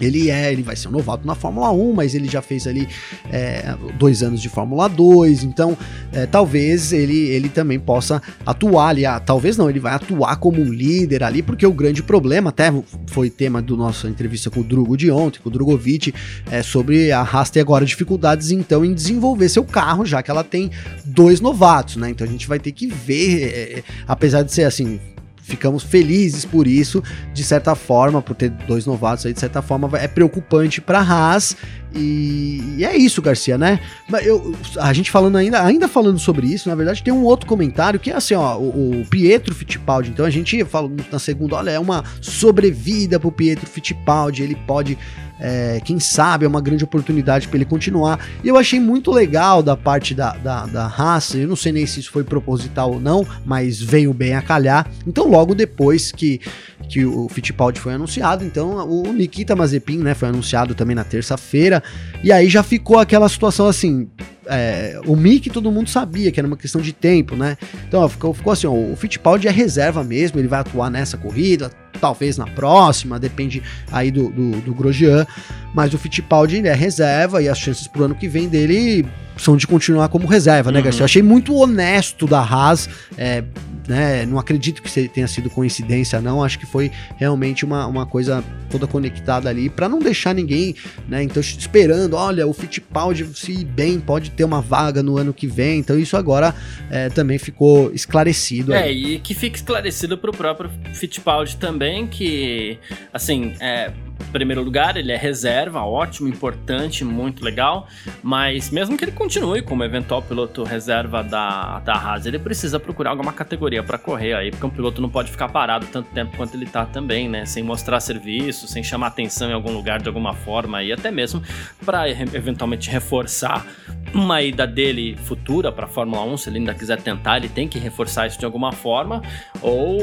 Ele 0.00 0.30
é, 0.30 0.52
ele 0.52 0.62
vai 0.62 0.76
ser 0.76 0.88
um 0.88 0.92
novato 0.92 1.26
na 1.26 1.34
Fórmula 1.34 1.70
1, 1.72 1.92
mas 1.92 2.14
ele 2.14 2.28
já 2.28 2.42
fez 2.42 2.66
ali 2.66 2.88
é, 3.30 3.74
dois 3.98 4.22
anos 4.22 4.40
de 4.40 4.48
Fórmula 4.48 4.88
2, 4.88 5.44
então 5.44 5.76
é, 6.12 6.26
talvez 6.26 6.92
ele, 6.92 7.18
ele 7.28 7.48
também 7.48 7.78
possa 7.78 8.20
atuar 8.44 8.88
ali, 8.88 9.06
ah, 9.06 9.18
talvez 9.20 9.56
não, 9.56 9.70
ele 9.70 9.80
vai 9.80 9.94
atuar 9.94 10.36
como 10.36 10.60
um 10.60 10.72
líder 10.72 11.22
ali, 11.22 11.42
porque 11.42 11.66
o 11.66 11.72
grande 11.72 12.02
problema, 12.02 12.50
até 12.50 12.72
foi 13.06 13.30
tema 13.30 13.62
do 13.62 13.76
nossa 13.76 14.08
entrevista 14.08 14.50
com 14.50 14.60
o 14.60 14.64
Drugo 14.64 14.96
de 14.96 15.10
ontem, 15.10 15.40
com 15.40 15.48
o 15.48 15.52
Drogovic, 15.52 16.12
é 16.50 16.62
sobre 16.62 17.12
a 17.12 17.20
Haas 17.20 17.50
ter 17.50 17.60
agora 17.60 17.84
dificuldades 17.84 18.50
então 18.50 18.84
em 18.84 18.92
desenvolver 18.92 19.48
seu 19.48 19.64
carro, 19.64 20.04
já 20.04 20.22
que 20.22 20.30
ela 20.30 20.44
tem 20.44 20.70
dois 21.04 21.40
novatos, 21.40 21.96
né? 21.96 22.10
Então 22.10 22.26
a 22.26 22.30
gente 22.30 22.46
vai 22.46 22.58
ter 22.58 22.72
que 22.72 22.86
ver, 22.86 23.42
é, 23.44 23.78
é 23.78 23.84
apesar 24.06 24.42
de 24.42 24.52
ser 24.52 24.64
assim, 24.64 25.00
ficamos 25.46 25.84
felizes 25.84 26.44
por 26.44 26.66
isso, 26.66 27.02
de 27.32 27.44
certa 27.44 27.76
forma, 27.76 28.20
por 28.20 28.34
ter 28.34 28.50
dois 28.50 28.84
novatos 28.84 29.24
aí, 29.26 29.32
de 29.32 29.38
certa 29.38 29.62
forma, 29.62 29.88
é 29.96 30.08
preocupante 30.08 30.80
para 30.80 30.98
Haas. 30.98 31.56
E, 31.96 32.74
e, 32.76 32.84
é 32.84 32.96
isso, 32.96 33.22
Garcia, 33.22 33.56
né? 33.56 33.80
Eu, 34.22 34.54
a 34.78 34.92
gente 34.92 35.10
falando 35.10 35.36
ainda, 35.36 35.62
ainda 35.62 35.88
falando 35.88 36.18
sobre 36.18 36.46
isso, 36.46 36.68
na 36.68 36.74
verdade, 36.74 37.02
tem 37.02 37.12
um 37.12 37.24
outro 37.24 37.46
comentário 37.46 37.98
que 37.98 38.10
é 38.10 38.16
assim, 38.16 38.34
ó, 38.34 38.58
o, 38.58 39.00
o 39.00 39.06
Pietro 39.06 39.54
Fittipaldi. 39.54 40.10
Então 40.10 40.26
a 40.26 40.30
gente 40.30 40.62
falou 40.64 40.92
na 41.10 41.18
segunda, 41.18 41.56
olha, 41.56 41.70
é 41.70 41.78
uma 41.78 42.04
sobrevida 42.20 43.18
pro 43.18 43.32
Pietro 43.32 43.66
Fittipaldi, 43.66 44.42
ele 44.42 44.56
pode 44.66 44.98
é, 45.38 45.80
quem 45.84 46.00
sabe 46.00 46.44
é 46.44 46.48
uma 46.48 46.60
grande 46.60 46.84
oportunidade 46.84 47.48
para 47.48 47.56
ele 47.56 47.64
continuar. 47.64 48.26
E 48.42 48.48
eu 48.48 48.56
achei 48.56 48.80
muito 48.80 49.10
legal 49.10 49.62
da 49.62 49.76
parte 49.76 50.14
da, 50.14 50.32
da, 50.36 50.66
da 50.66 50.86
raça, 50.86 51.36
eu 51.36 51.48
não 51.48 51.56
sei 51.56 51.72
nem 51.72 51.86
se 51.86 52.00
isso 52.00 52.10
foi 52.10 52.24
proposital 52.24 52.92
ou 52.92 53.00
não, 53.00 53.26
mas 53.44 53.80
veio 53.80 54.12
bem 54.12 54.34
a 54.34 54.42
calhar. 54.42 54.90
Então, 55.06 55.28
logo 55.28 55.54
depois 55.54 56.10
que, 56.10 56.40
que 56.88 57.04
o 57.04 57.28
Fittipaldi 57.28 57.80
foi 57.80 57.94
anunciado, 57.94 58.44
então 58.44 58.76
o 58.88 59.12
Nikita 59.12 59.54
Mazepin 59.54 59.98
né, 59.98 60.14
foi 60.14 60.28
anunciado 60.28 60.74
também 60.74 60.96
na 60.96 61.04
terça-feira, 61.04 61.82
e 62.22 62.32
aí 62.32 62.48
já 62.48 62.62
ficou 62.62 62.98
aquela 62.98 63.28
situação 63.28 63.66
assim. 63.66 64.08
É, 64.48 65.00
o 65.06 65.16
Mick 65.16 65.50
todo 65.50 65.72
mundo 65.72 65.90
sabia 65.90 66.30
que 66.30 66.38
era 66.38 66.46
uma 66.46 66.56
questão 66.56 66.80
de 66.80 66.92
tempo, 66.92 67.34
né? 67.34 67.56
Então 67.88 68.08
ficou, 68.08 68.32
ficou 68.32 68.52
assim: 68.52 68.66
ó, 68.66 68.72
o 68.72 68.94
Fittipaldi 68.96 69.48
é 69.48 69.50
reserva 69.50 70.04
mesmo, 70.04 70.38
ele 70.38 70.48
vai 70.48 70.60
atuar 70.60 70.88
nessa 70.88 71.16
corrida, 71.16 71.70
talvez 72.00 72.38
na 72.38 72.46
próxima, 72.46 73.18
depende 73.18 73.62
aí 73.90 74.10
do, 74.10 74.30
do, 74.30 74.60
do 74.60 74.74
Grosjean, 74.74 75.26
mas 75.74 75.94
o 75.94 75.98
Fittipaldi 75.98 76.64
é 76.66 76.74
reserva 76.74 77.42
e 77.42 77.48
as 77.48 77.58
chances 77.58 77.88
pro 77.88 78.04
ano 78.04 78.14
que 78.14 78.28
vem 78.28 78.48
dele 78.48 79.04
são 79.36 79.56
de 79.56 79.66
continuar 79.66 80.08
como 80.08 80.26
reserva, 80.26 80.72
né, 80.72 80.78
uhum. 80.78 80.84
Garcia? 80.84 81.02
Eu 81.02 81.06
achei 81.06 81.22
muito 81.22 81.54
honesto 81.54 82.26
da 82.26 82.40
Haas, 82.40 82.88
é, 83.18 83.44
né? 83.86 84.26
Não 84.26 84.38
acredito 84.38 84.82
que 84.82 85.08
tenha 85.08 85.28
sido 85.28 85.48
coincidência, 85.50 86.20
não. 86.20 86.42
Acho 86.42 86.58
que 86.58 86.66
foi 86.66 86.90
realmente 87.16 87.64
uma, 87.64 87.86
uma 87.86 88.06
coisa 88.06 88.42
toda 88.70 88.86
conectada 88.86 89.48
ali 89.48 89.70
para 89.70 89.88
não 89.88 89.98
deixar 89.98 90.34
ninguém, 90.34 90.74
né? 91.08 91.22
Então, 91.22 91.40
esperando, 91.40 92.14
olha, 92.14 92.46
o 92.46 92.52
Fittipaldi 92.52 93.26
se 93.34 93.52
ir 93.52 93.64
bem, 93.64 94.00
pode 94.00 94.30
ter 94.30 94.44
uma 94.44 94.60
vaga 94.60 95.02
no 95.02 95.16
ano 95.16 95.32
que 95.32 95.46
vem. 95.46 95.78
Então, 95.78 95.98
isso 95.98 96.16
agora 96.16 96.54
é, 96.90 97.08
também 97.08 97.38
ficou 97.38 97.92
esclarecido. 97.92 98.72
É, 98.72 98.84
aí. 98.84 99.14
e 99.14 99.18
que 99.18 99.34
fique 99.34 99.56
esclarecido 99.56 100.18
pro 100.18 100.32
próprio 100.32 100.70
Fittipaldi 100.92 101.56
também, 101.56 102.06
que, 102.06 102.78
assim, 103.12 103.54
é 103.60 103.92
primeiro 104.32 104.62
lugar, 104.62 104.96
ele 104.96 105.12
é 105.12 105.16
reserva, 105.16 105.82
ótimo, 105.82 106.28
importante, 106.28 107.04
muito 107.04 107.44
legal, 107.44 107.86
mas 108.22 108.70
mesmo 108.70 108.96
que 108.96 109.04
ele 109.04 109.12
continue 109.12 109.62
como 109.62 109.82
eventual 109.84 110.22
piloto 110.22 110.62
reserva 110.62 111.22
da, 111.22 111.80
da 111.80 111.94
Haas, 111.94 112.26
ele 112.26 112.38
precisa 112.38 112.78
procurar 112.78 113.10
alguma 113.10 113.32
categoria 113.32 113.82
para 113.82 113.98
correr 113.98 114.34
aí, 114.34 114.50
porque 114.50 114.66
um 114.66 114.70
piloto 114.70 115.00
não 115.00 115.08
pode 115.08 115.30
ficar 115.30 115.48
parado 115.48 115.86
tanto 115.86 116.10
tempo 116.10 116.36
quanto 116.36 116.54
ele 116.54 116.66
tá 116.66 116.84
também, 116.84 117.28
né? 117.28 117.46
Sem 117.46 117.62
mostrar 117.62 118.00
serviço, 118.00 118.66
sem 118.66 118.82
chamar 118.82 119.08
atenção 119.08 119.50
em 119.50 119.54
algum 119.54 119.72
lugar 119.72 120.00
de 120.00 120.08
alguma 120.08 120.34
forma 120.34 120.82
e 120.82 120.92
até 120.92 121.10
mesmo 121.10 121.42
para 121.84 122.08
eventualmente 122.10 122.90
reforçar 122.90 123.66
uma 124.14 124.40
ida 124.42 124.66
dele 124.66 125.16
futura 125.16 125.70
para 125.70 125.86
Fórmula 125.86 126.22
1, 126.24 126.36
se 126.36 126.48
ele 126.48 126.58
ainda 126.58 126.74
quiser 126.74 127.00
tentar, 127.00 127.36
ele 127.36 127.48
tem 127.48 127.68
que 127.68 127.78
reforçar 127.78 128.26
isso 128.26 128.38
de 128.38 128.44
alguma 128.44 128.72
forma, 128.72 129.22
ou 129.60 130.00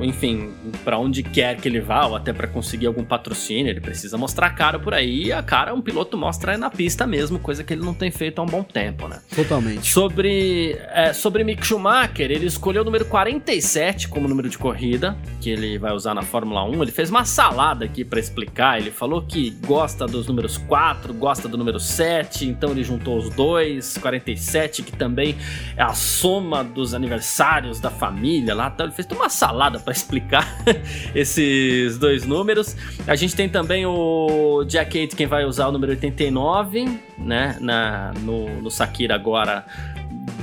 enfim, 0.00 0.52
para 0.84 0.98
onde 0.98 1.22
quer 1.22 1.56
que 1.56 1.68
ele 1.68 1.80
vá, 1.80 2.06
ou 2.06 2.16
até 2.16 2.32
para 2.32 2.46
conseguir 2.46 2.86
algum 2.86 3.04
patrocínio, 3.04 3.49
ele 3.54 3.80
precisa 3.80 4.16
mostrar 4.16 4.48
a 4.48 4.50
cara 4.50 4.78
por 4.78 4.94
aí, 4.94 5.26
e 5.26 5.32
a 5.32 5.42
cara 5.42 5.74
um 5.74 5.80
piloto 5.80 6.16
mostra 6.16 6.56
na 6.56 6.70
pista 6.70 7.06
mesmo, 7.06 7.38
coisa 7.38 7.64
que 7.64 7.72
ele 7.72 7.82
não 7.82 7.94
tem 7.94 8.10
feito 8.10 8.38
há 8.40 8.42
um 8.42 8.46
bom 8.46 8.62
tempo, 8.62 9.08
né? 9.08 9.20
Totalmente. 9.34 9.92
Sobre, 9.92 10.78
é, 10.92 11.12
sobre 11.12 11.44
Mick 11.44 11.66
Schumacher, 11.66 12.30
ele 12.30 12.46
escolheu 12.46 12.82
o 12.82 12.84
número 12.84 13.04
47 13.04 14.08
como 14.08 14.28
número 14.28 14.48
de 14.48 14.58
corrida, 14.58 15.16
que 15.40 15.50
ele 15.50 15.78
vai 15.78 15.92
usar 15.92 16.14
na 16.14 16.22
Fórmula 16.22 16.64
1. 16.64 16.82
Ele 16.82 16.92
fez 16.92 17.10
uma 17.10 17.24
salada 17.24 17.84
aqui 17.84 18.04
para 18.04 18.20
explicar, 18.20 18.78
ele 18.78 18.90
falou 18.90 19.22
que 19.22 19.50
gosta 19.66 20.06
dos 20.06 20.26
números 20.26 20.56
4, 20.56 21.12
gosta 21.14 21.48
do 21.48 21.56
número 21.56 21.80
7, 21.80 22.46
então 22.46 22.70
ele 22.70 22.84
juntou 22.84 23.18
os 23.18 23.30
dois 23.30 23.96
42, 23.98 23.98
47, 23.98 24.82
que 24.82 24.92
também 24.92 25.36
é 25.76 25.82
a 25.82 25.94
soma 25.94 26.62
dos 26.62 26.94
aniversários 26.94 27.80
da 27.80 27.90
família 27.90 28.54
lá. 28.54 28.70
Então 28.72 28.86
ele 28.86 28.94
fez 28.94 29.06
uma 29.10 29.28
salada 29.28 29.78
para 29.78 29.92
explicar 29.92 30.46
esses 31.14 31.98
dois 31.98 32.24
números. 32.26 32.76
A 33.06 33.14
gente 33.14 33.34
tem 33.40 33.48
também 33.48 33.86
o 33.86 34.64
Jack 34.64 35.06
quem 35.16 35.26
vai 35.26 35.46
usar 35.46 35.68
o 35.68 35.72
número 35.72 35.92
89, 35.92 37.00
né, 37.16 37.56
na, 37.58 38.12
no, 38.20 38.60
no 38.60 38.70
Sakira 38.70 39.14
agora 39.14 39.64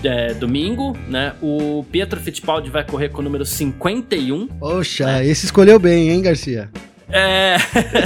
é, 0.03 0.33
domingo, 0.33 0.97
né? 1.07 1.33
O 1.39 1.86
Pietro 1.91 2.19
Fittipaldi 2.19 2.71
vai 2.71 2.83
correr 2.83 3.10
com 3.10 3.21
o 3.21 3.23
número 3.23 3.45
51. 3.45 4.47
Poxa, 4.47 5.05
né? 5.05 5.27
esse 5.27 5.45
escolheu 5.45 5.77
bem, 5.77 6.10
hein, 6.10 6.23
Garcia? 6.23 6.71
É. 7.09 7.55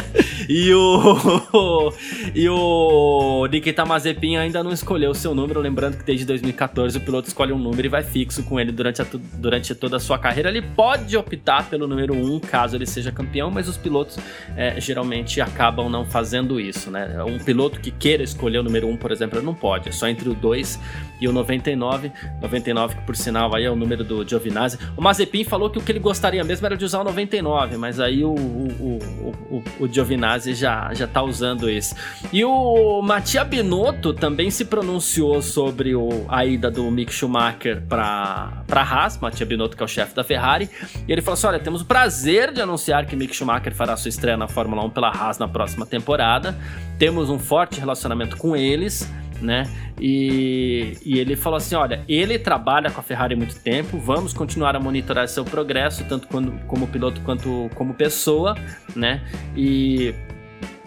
e 0.47 0.73
o. 0.73 1.93
e 2.35 2.47
o 2.47 3.47
Nikita 3.47 3.83
Mazepin 3.83 4.37
ainda 4.37 4.63
não 4.63 4.71
escolheu 4.71 5.11
o 5.11 5.15
seu 5.15 5.33
número. 5.33 5.59
Lembrando 5.59 5.97
que 5.97 6.03
desde 6.03 6.25
2014 6.25 6.97
o 6.97 7.01
piloto 7.01 7.27
escolhe 7.27 7.51
um 7.51 7.57
número 7.57 7.87
e 7.87 7.89
vai 7.89 8.03
fixo 8.03 8.43
com 8.43 8.59
ele 8.59 8.71
durante, 8.71 9.01
a, 9.01 9.05
durante 9.33 9.73
toda 9.73 9.97
a 9.97 9.99
sua 9.99 10.19
carreira. 10.19 10.49
Ele 10.49 10.61
pode 10.61 11.17
optar 11.17 11.67
pelo 11.69 11.87
número 11.87 12.13
1 12.13 12.39
caso 12.41 12.75
ele 12.75 12.85
seja 12.85 13.11
campeão, 13.11 13.49
mas 13.49 13.67
os 13.67 13.77
pilotos 13.77 14.17
é, 14.55 14.79
geralmente 14.79 15.41
acabam 15.41 15.89
não 15.89 16.05
fazendo 16.05 16.59
isso, 16.59 16.91
né? 16.91 17.23
Um 17.23 17.39
piloto 17.39 17.79
que 17.79 17.89
queira 17.89 18.23
escolher 18.23 18.59
o 18.59 18.63
número 18.63 18.87
1, 18.87 18.97
por 18.97 19.11
exemplo, 19.11 19.41
não 19.41 19.55
pode. 19.55 19.89
É 19.89 19.91
só 19.91 20.07
entre 20.07 20.29
o 20.29 20.35
2 20.35 20.79
e 21.19 21.27
o 21.27 21.33
99. 21.33 22.11
99, 22.41 22.95
que 22.95 23.01
por 23.01 23.15
sinal 23.15 23.55
aí 23.55 23.65
é 23.65 23.71
o 23.71 23.75
número 23.75 24.03
do 24.03 24.27
Giovinazzi. 24.27 24.77
O 24.95 25.01
Mazepin 25.01 25.43
falou 25.43 25.69
que 25.69 25.79
o 25.79 25.81
que 25.81 25.91
ele 25.91 25.99
gostaria 25.99 26.43
mesmo 26.43 26.65
era 26.65 26.77
de 26.77 26.85
usar 26.85 27.01
o 27.01 27.03
99, 27.03 27.77
mas 27.77 27.99
aí 27.99 28.23
o, 28.23 28.33
o 28.33 28.90
o, 28.99 29.56
o, 29.56 29.63
o 29.80 29.88
Giovinazzi 29.88 30.54
já, 30.54 30.93
já 30.93 31.08
tá 31.08 31.21
usando 31.21 31.69
isso. 31.69 31.95
E 32.32 32.43
o 32.43 33.01
Mattia 33.01 33.43
Binotto 33.43 34.13
também 34.13 34.49
se 34.49 34.65
pronunciou 34.65 35.41
sobre 35.41 35.95
o, 35.95 36.25
a 36.27 36.45
ida 36.45 36.69
do 36.69 36.89
Mick 36.91 37.13
Schumacher 37.13 37.82
para 37.88 38.63
para 38.67 38.82
Haas, 38.82 39.17
Mattia 39.17 39.45
Binotto 39.45 39.75
que 39.75 39.84
é 39.84 39.86
o 39.86 39.89
chefe 39.89 40.15
da 40.15 40.23
Ferrari, 40.23 40.69
e 41.08 41.12
ele 41.12 41.21
falou 41.21 41.34
assim: 41.34 41.47
"Olha, 41.47 41.60
temos 41.60 41.82
o 41.82 41.86
prazer 41.86 42.51
de 42.51 42.62
anunciar 42.62 43.06
que 43.06 43.15
Mick 43.15 43.36
Schumacher 43.36 43.73
fará 43.73 43.95
sua 43.97 44.10
estreia 44.10 44.38
na 44.38 44.47
Fórmula 44.47 44.84
1 44.86 44.89
pela 44.89 45.10
Haas 45.10 45.38
na 45.38 45.47
próxima 45.47 45.86
temporada. 45.86 46.58
Temos 46.97 47.30
um 47.30 47.39
forte 47.39 47.80
relacionamento 47.80 48.38
com 48.38 48.56
eles." 48.56 49.10
Né? 49.41 49.63
E, 49.99 50.97
e 51.06 51.19
ele 51.19 51.36
falou 51.36 51.58
assim: 51.58 51.75
olha, 51.75 52.04
ele 52.08 52.38
trabalha 52.39 52.89
com 52.89 52.99
a 52.99 53.04
Ferrari 53.04 53.34
há 53.34 53.38
muito 53.38 53.60
tempo, 53.60 53.97
vamos 53.97 54.34
continuar 54.34 54.75
a 54.75 54.80
monitorar 54.80 55.27
seu 55.27 55.43
progresso, 55.43 56.04
tanto 56.06 56.27
quando, 56.27 56.51
como 56.67 56.88
piloto 56.88 57.21
quanto 57.21 57.69
como 57.75 57.93
pessoa, 57.93 58.56
né? 58.95 59.21
E 59.56 60.13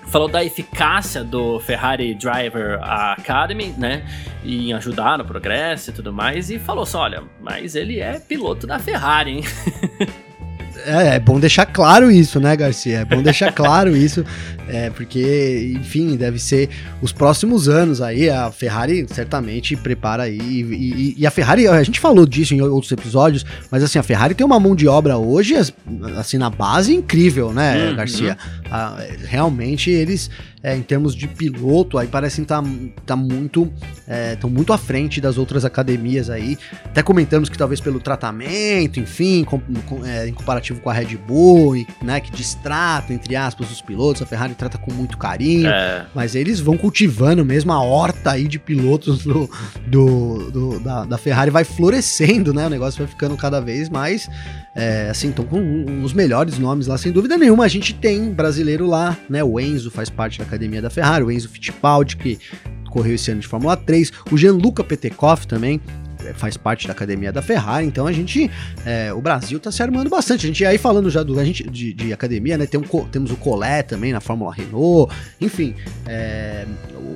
falou 0.06 0.28
da 0.28 0.44
eficácia 0.44 1.24
do 1.24 1.58
Ferrari 1.60 2.14
Driver 2.14 2.78
Academy, 2.82 3.74
né? 3.76 4.06
Em 4.44 4.72
ajudar 4.72 5.18
no 5.18 5.24
progresso 5.24 5.90
e 5.90 5.92
tudo 5.92 6.12
mais. 6.12 6.50
E 6.50 6.58
falou 6.58 6.84
assim: 6.84 6.96
olha, 6.96 7.22
mas 7.40 7.74
ele 7.74 8.00
é 8.00 8.18
piloto 8.18 8.66
da 8.66 8.78
Ferrari, 8.78 9.30
hein? 9.32 9.44
É, 10.84 11.16
é, 11.16 11.18
bom 11.20 11.38
deixar 11.38 11.66
claro 11.66 12.10
isso, 12.10 12.40
né, 12.40 12.56
Garcia? 12.56 12.98
É 13.00 13.04
bom 13.04 13.22
deixar 13.22 13.52
claro 13.52 13.96
isso, 13.96 14.24
é, 14.68 14.90
porque, 14.90 15.72
enfim, 15.76 16.16
deve 16.16 16.38
ser 16.38 16.68
os 17.00 17.12
próximos 17.12 17.68
anos 17.68 18.00
aí. 18.00 18.28
A 18.28 18.50
Ferrari 18.50 19.06
certamente 19.08 19.76
prepara 19.76 20.24
aí. 20.24 20.38
E, 20.38 20.60
e, 20.60 21.14
e, 21.18 21.26
a 21.26 21.30
Ferrari, 21.30 21.66
a 21.68 21.82
gente 21.82 22.00
falou 22.00 22.26
disso 22.26 22.54
em 22.54 22.60
outros 22.60 22.92
episódios, 22.92 23.44
mas 23.70 23.82
assim, 23.82 23.98
a 23.98 24.02
Ferrari 24.02 24.34
tem 24.34 24.44
uma 24.44 24.58
mão 24.58 24.74
de 24.74 24.88
obra 24.88 25.16
hoje, 25.16 25.54
assim, 26.16 26.38
na 26.38 26.50
base 26.50 26.94
incrível, 26.94 27.52
né, 27.52 27.88
uhum. 27.90 27.96
Garcia? 27.96 28.36
Ah, 28.70 28.98
realmente 29.24 29.90
eles 29.90 30.30
é, 30.64 30.74
em 30.74 30.80
termos 30.80 31.14
de 31.14 31.28
piloto, 31.28 31.98
aí 31.98 32.08
parecem 32.08 32.42
estar 32.42 32.62
tá, 32.62 32.68
tá 33.04 33.14
muito, 33.14 33.70
estão 34.32 34.48
é, 34.48 34.52
muito 34.52 34.72
à 34.72 34.78
frente 34.78 35.20
das 35.20 35.36
outras 35.36 35.62
academias 35.62 36.30
aí. 36.30 36.56
Até 36.86 37.02
comentamos 37.02 37.50
que 37.50 37.58
talvez 37.58 37.82
pelo 37.82 38.00
tratamento, 38.00 38.98
enfim, 38.98 39.44
com, 39.44 39.60
com, 39.60 40.06
é, 40.06 40.26
em 40.26 40.32
comparativo 40.32 40.80
com 40.80 40.88
a 40.88 40.92
Red 40.94 41.18
Bull, 41.18 41.76
e, 41.76 41.86
né, 42.02 42.18
que 42.18 42.32
distrata, 42.32 43.12
entre 43.12 43.36
aspas, 43.36 43.70
os 43.70 43.82
pilotos, 43.82 44.22
a 44.22 44.26
Ferrari 44.26 44.54
trata 44.54 44.78
com 44.78 44.90
muito 44.90 45.18
carinho, 45.18 45.68
é. 45.68 46.06
mas 46.14 46.34
eles 46.34 46.60
vão 46.60 46.78
cultivando 46.78 47.44
mesmo 47.44 47.70
a 47.70 47.82
horta 47.82 48.30
aí 48.30 48.48
de 48.48 48.58
pilotos 48.58 49.22
do, 49.22 49.50
do, 49.86 50.50
do 50.50 50.80
da, 50.80 51.04
da, 51.04 51.18
Ferrari, 51.18 51.50
vai 51.50 51.64
florescendo, 51.64 52.54
né, 52.54 52.66
o 52.66 52.70
negócio 52.70 52.98
vai 52.98 53.06
ficando 53.06 53.36
cada 53.36 53.60
vez 53.60 53.90
mais, 53.90 54.30
é, 54.74 55.08
assim, 55.10 55.28
estão 55.28 55.44
com 55.44 56.02
os 56.02 56.14
melhores 56.14 56.58
nomes 56.58 56.86
lá, 56.86 56.96
sem 56.96 57.12
dúvida 57.12 57.36
nenhuma. 57.36 57.64
A 57.64 57.68
gente 57.68 57.94
tem 57.94 58.32
brasileiro 58.32 58.86
lá, 58.86 59.16
né, 59.28 59.44
o 59.44 59.60
Enzo 59.60 59.90
faz 59.90 60.08
parte 60.08 60.38
da 60.38 60.53
academia 60.54 60.80
da 60.80 60.90
Ferrari, 60.90 61.24
o 61.24 61.30
Enzo 61.30 61.48
Fittipaldi, 61.48 62.16
que 62.16 62.38
correu 62.90 63.14
esse 63.14 63.30
ano 63.30 63.40
de 63.40 63.48
Fórmula 63.48 63.76
3, 63.76 64.12
o 64.30 64.36
Gianluca 64.36 64.84
Petekoff 64.84 65.46
também, 65.46 65.80
é, 66.24 66.32
faz 66.32 66.56
parte 66.56 66.86
da 66.86 66.92
academia 66.92 67.30
da 67.30 67.42
Ferrari, 67.42 67.86
então 67.86 68.06
a 68.06 68.12
gente, 68.12 68.50
é, 68.84 69.12
o 69.12 69.20
Brasil 69.20 69.60
tá 69.60 69.70
se 69.70 69.82
armando 69.82 70.08
bastante. 70.08 70.46
A 70.46 70.48
gente 70.48 70.64
aí 70.64 70.78
falando 70.78 71.10
já 71.10 71.22
do, 71.22 71.38
a 71.38 71.44
gente, 71.44 71.68
de, 71.68 71.92
de 71.92 72.12
academia, 72.12 72.56
né? 72.56 72.66
Tem 72.66 72.80
um, 72.80 73.04
temos 73.06 73.30
o 73.30 73.36
Colé 73.36 73.82
também 73.82 74.12
na 74.12 74.20
Fórmula 74.20 74.52
Renault, 74.54 75.14
enfim, 75.40 75.74
é, 76.06 76.64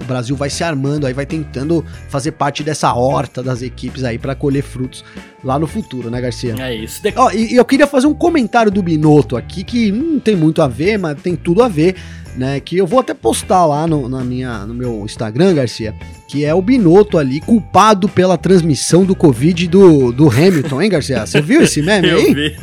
o 0.01 0.05
Brasil 0.05 0.37
vai 0.37 0.51
se 0.51 0.63
armando 0.63 1.07
aí, 1.07 1.15
vai 1.15 1.27
tentando 1.27 1.85
fazer 2.09 2.33
parte 2.33 2.63
dessa 2.63 2.93
horta 2.93 3.43
das 3.43 3.63
equipes 3.63 4.05
aí 4.05 4.19
para 4.19 4.35
colher 4.35 4.63
frutos 4.63 5.05
lá 5.43 5.59
no 5.59 5.67
futuro, 5.67 6.11
né, 6.11 6.21
Garcia? 6.21 6.55
É 6.59 6.75
isso. 6.75 7.01
Ó, 7.17 7.31
e, 7.31 7.53
e, 7.53 7.57
eu 7.57 7.65
queria 7.65 7.87
fazer 7.87 8.07
um 8.07 8.15
comentário 8.15 8.71
do 8.71 8.83
Binotto 8.83 9.37
aqui 9.37 9.65
que 9.65 9.91
não 9.91 10.19
tem 10.19 10.37
muito 10.37 10.61
a 10.61 10.69
ver, 10.69 10.99
mas 10.99 11.21
tem 11.21 11.35
tudo 11.35 11.63
a 11.63 11.69
ver 11.69 11.95
né? 12.39 12.61
Que 12.61 12.79
eu 12.79 12.87
vou 12.87 13.01
até 13.01 13.13
postar 13.13 13.67
lá 13.67 13.87
no, 13.87 14.09
na 14.09 14.25
minha, 14.25 14.65
no 14.65 14.73
meu 14.73 15.05
Instagram, 15.05 15.55
Garcia, 15.55 15.95
que 16.29 16.45
é 16.45 16.55
o 16.55 16.61
Binotto 16.61 17.17
ali, 17.17 17.41
culpado 17.41 18.07
pela 18.07 18.37
transmissão 18.37 19.03
do 19.03 19.17
Covid 19.17 19.67
do, 19.67 20.13
do 20.13 20.29
Hamilton, 20.29 20.83
hein, 20.83 20.91
Garcia? 20.91 21.27
Você 21.27 21.41
viu 21.41 21.63
esse 21.63 21.81
meme 21.81 22.11
aí? 22.11 22.29
Eu 22.29 22.35
vi. 22.35 22.57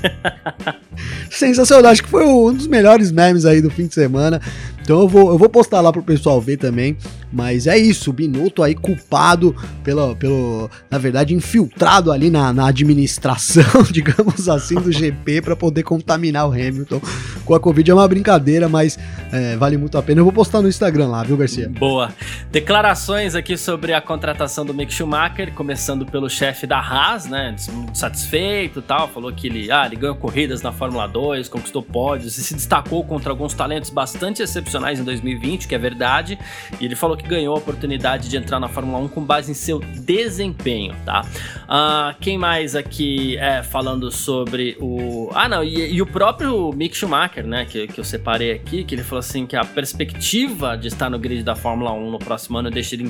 Sensacional, 1.32 1.92
acho 1.92 2.04
que 2.04 2.10
foi 2.10 2.24
um 2.24 2.54
dos 2.54 2.68
melhores 2.68 3.12
memes 3.12 3.44
aí 3.44 3.62
do 3.62 3.72
fim 3.72 3.88
de 3.88 3.96
semana. 3.96 4.40
Então 4.86 5.02
eu 5.02 5.08
vou, 5.08 5.32
eu 5.32 5.38
vou 5.38 5.50
postar 5.50 5.82
lá 5.82 5.92
pro 5.92 6.04
pessoal 6.04 6.40
ver 6.40 6.58
também. 6.58 6.96
Mas 7.34 7.68
é 7.68 7.78
isso, 7.78 8.12
o 8.12 8.14
Binotto 8.14 8.64
aí 8.64 8.76
culpado 8.76 9.54
pelo, 9.84 10.16
pelo 10.16 10.70
na 10.90 10.98
verdade, 10.98 11.34
infiltrado 11.34 12.12
ali 12.12 12.30
na, 12.30 12.54
na 12.54 12.68
administração, 12.68 13.64
digamos 13.92 14.48
assim, 14.48 14.76
do 14.76 14.90
GP 14.92 15.42
para 15.42 15.56
poder 15.56 15.84
contaminar 15.84 16.48
o 16.48 16.52
Hamilton 16.52 17.02
com 17.44 17.56
a 17.56 17.60
Covid. 17.60 17.92
É 17.92 17.94
uma 17.94 18.08
brincadeira, 18.08 18.70
mas 18.70 18.98
é, 19.34 19.58
vale 19.58 19.76
muito 19.76 19.98
a 19.98 20.04
pena. 20.04 20.22
Eu 20.22 20.24
vou 20.24 20.32
postar 20.32 20.62
no 20.62 20.70
Instagram 20.70 21.08
lá, 21.08 21.24
viu, 21.24 21.36
Garcia? 21.36 21.68
Boa. 21.68 22.14
Declarações 22.52 23.36
aqui 23.36 23.55
sobre 23.58 23.94
a 23.94 24.02
contratação 24.02 24.66
do 24.66 24.74
Mick 24.74 24.94
Schumacher, 24.94 25.54
começando 25.54 26.06
pelo 26.06 26.30
chefe 26.30 26.66
da 26.66 26.80
Haas, 26.80 27.26
né? 27.26 27.56
Satisfeito 27.94 28.80
e 28.80 28.82
tal. 28.82 29.08
Falou 29.08 29.32
que 29.32 29.48
ele, 29.48 29.72
ah, 29.72 29.86
ele 29.86 29.96
ganhou 29.96 30.16
corridas 30.16 30.62
na 30.62 30.72
Fórmula 30.72 31.08
2, 31.08 31.50
conquistou 31.50 31.82
pódios 31.82 32.38
e 32.38 32.44
se 32.44 32.54
destacou 32.54 33.04
contra 33.04 33.32
alguns 33.32 33.54
talentos 33.54 33.90
bastante 33.90 34.42
excepcionais 34.42 35.00
em 35.00 35.04
2020, 35.04 35.68
que 35.68 35.76
é 35.76 35.78
verdade. 35.78 36.38
E 36.80 36.86
ele 36.86 36.96
falou 36.96 37.18
que 37.18 37.28
ganhou 37.28 37.56
a 37.56 37.58
oportunidade 37.58 38.30
de 38.30 38.38
entrar 38.38 38.60
na 38.60 38.68
Fórmula 38.68 39.00
1 39.00 39.08
com 39.10 39.22
base 39.22 39.52
em 39.52 39.56
seu 39.56 39.80
desempenho, 39.80 40.96
tá? 41.06 41.26
Uh, 41.64 42.16
quem 42.20 42.38
mais 42.38 42.76
aqui 42.76 43.38
é 43.38 43.64
falando 43.64 44.12
sobre 44.12 44.78
o. 44.80 45.30
Ah, 45.34 45.50
não, 45.50 45.64
e, 45.64 45.94
e, 45.94 46.02
o 46.02 46.06
próprio 46.06 46.72
Mick 46.74 46.96
Schumacher, 46.96 47.46
né? 47.46 47.66
Que, 47.66 47.88
que 47.88 48.00
eu 48.00 48.04
separei 48.04 48.52
aqui, 48.52 48.84
que 48.84 48.96
ele 48.96 49.04
falou 49.04 49.20
assim 49.20 49.46
que 49.46 49.56
a 49.56 49.64
perspectiva 49.64 50.78
de 50.78 50.88
estar 50.88 51.10
no 51.10 51.18
grid 51.18 51.44
da 51.44 51.56
Fórmula 51.56 51.92
1 51.92 52.12
no 52.12 52.20
próximo 52.20 52.58
ano 52.58 52.70
deixa 52.70 52.96
ele 52.96 53.04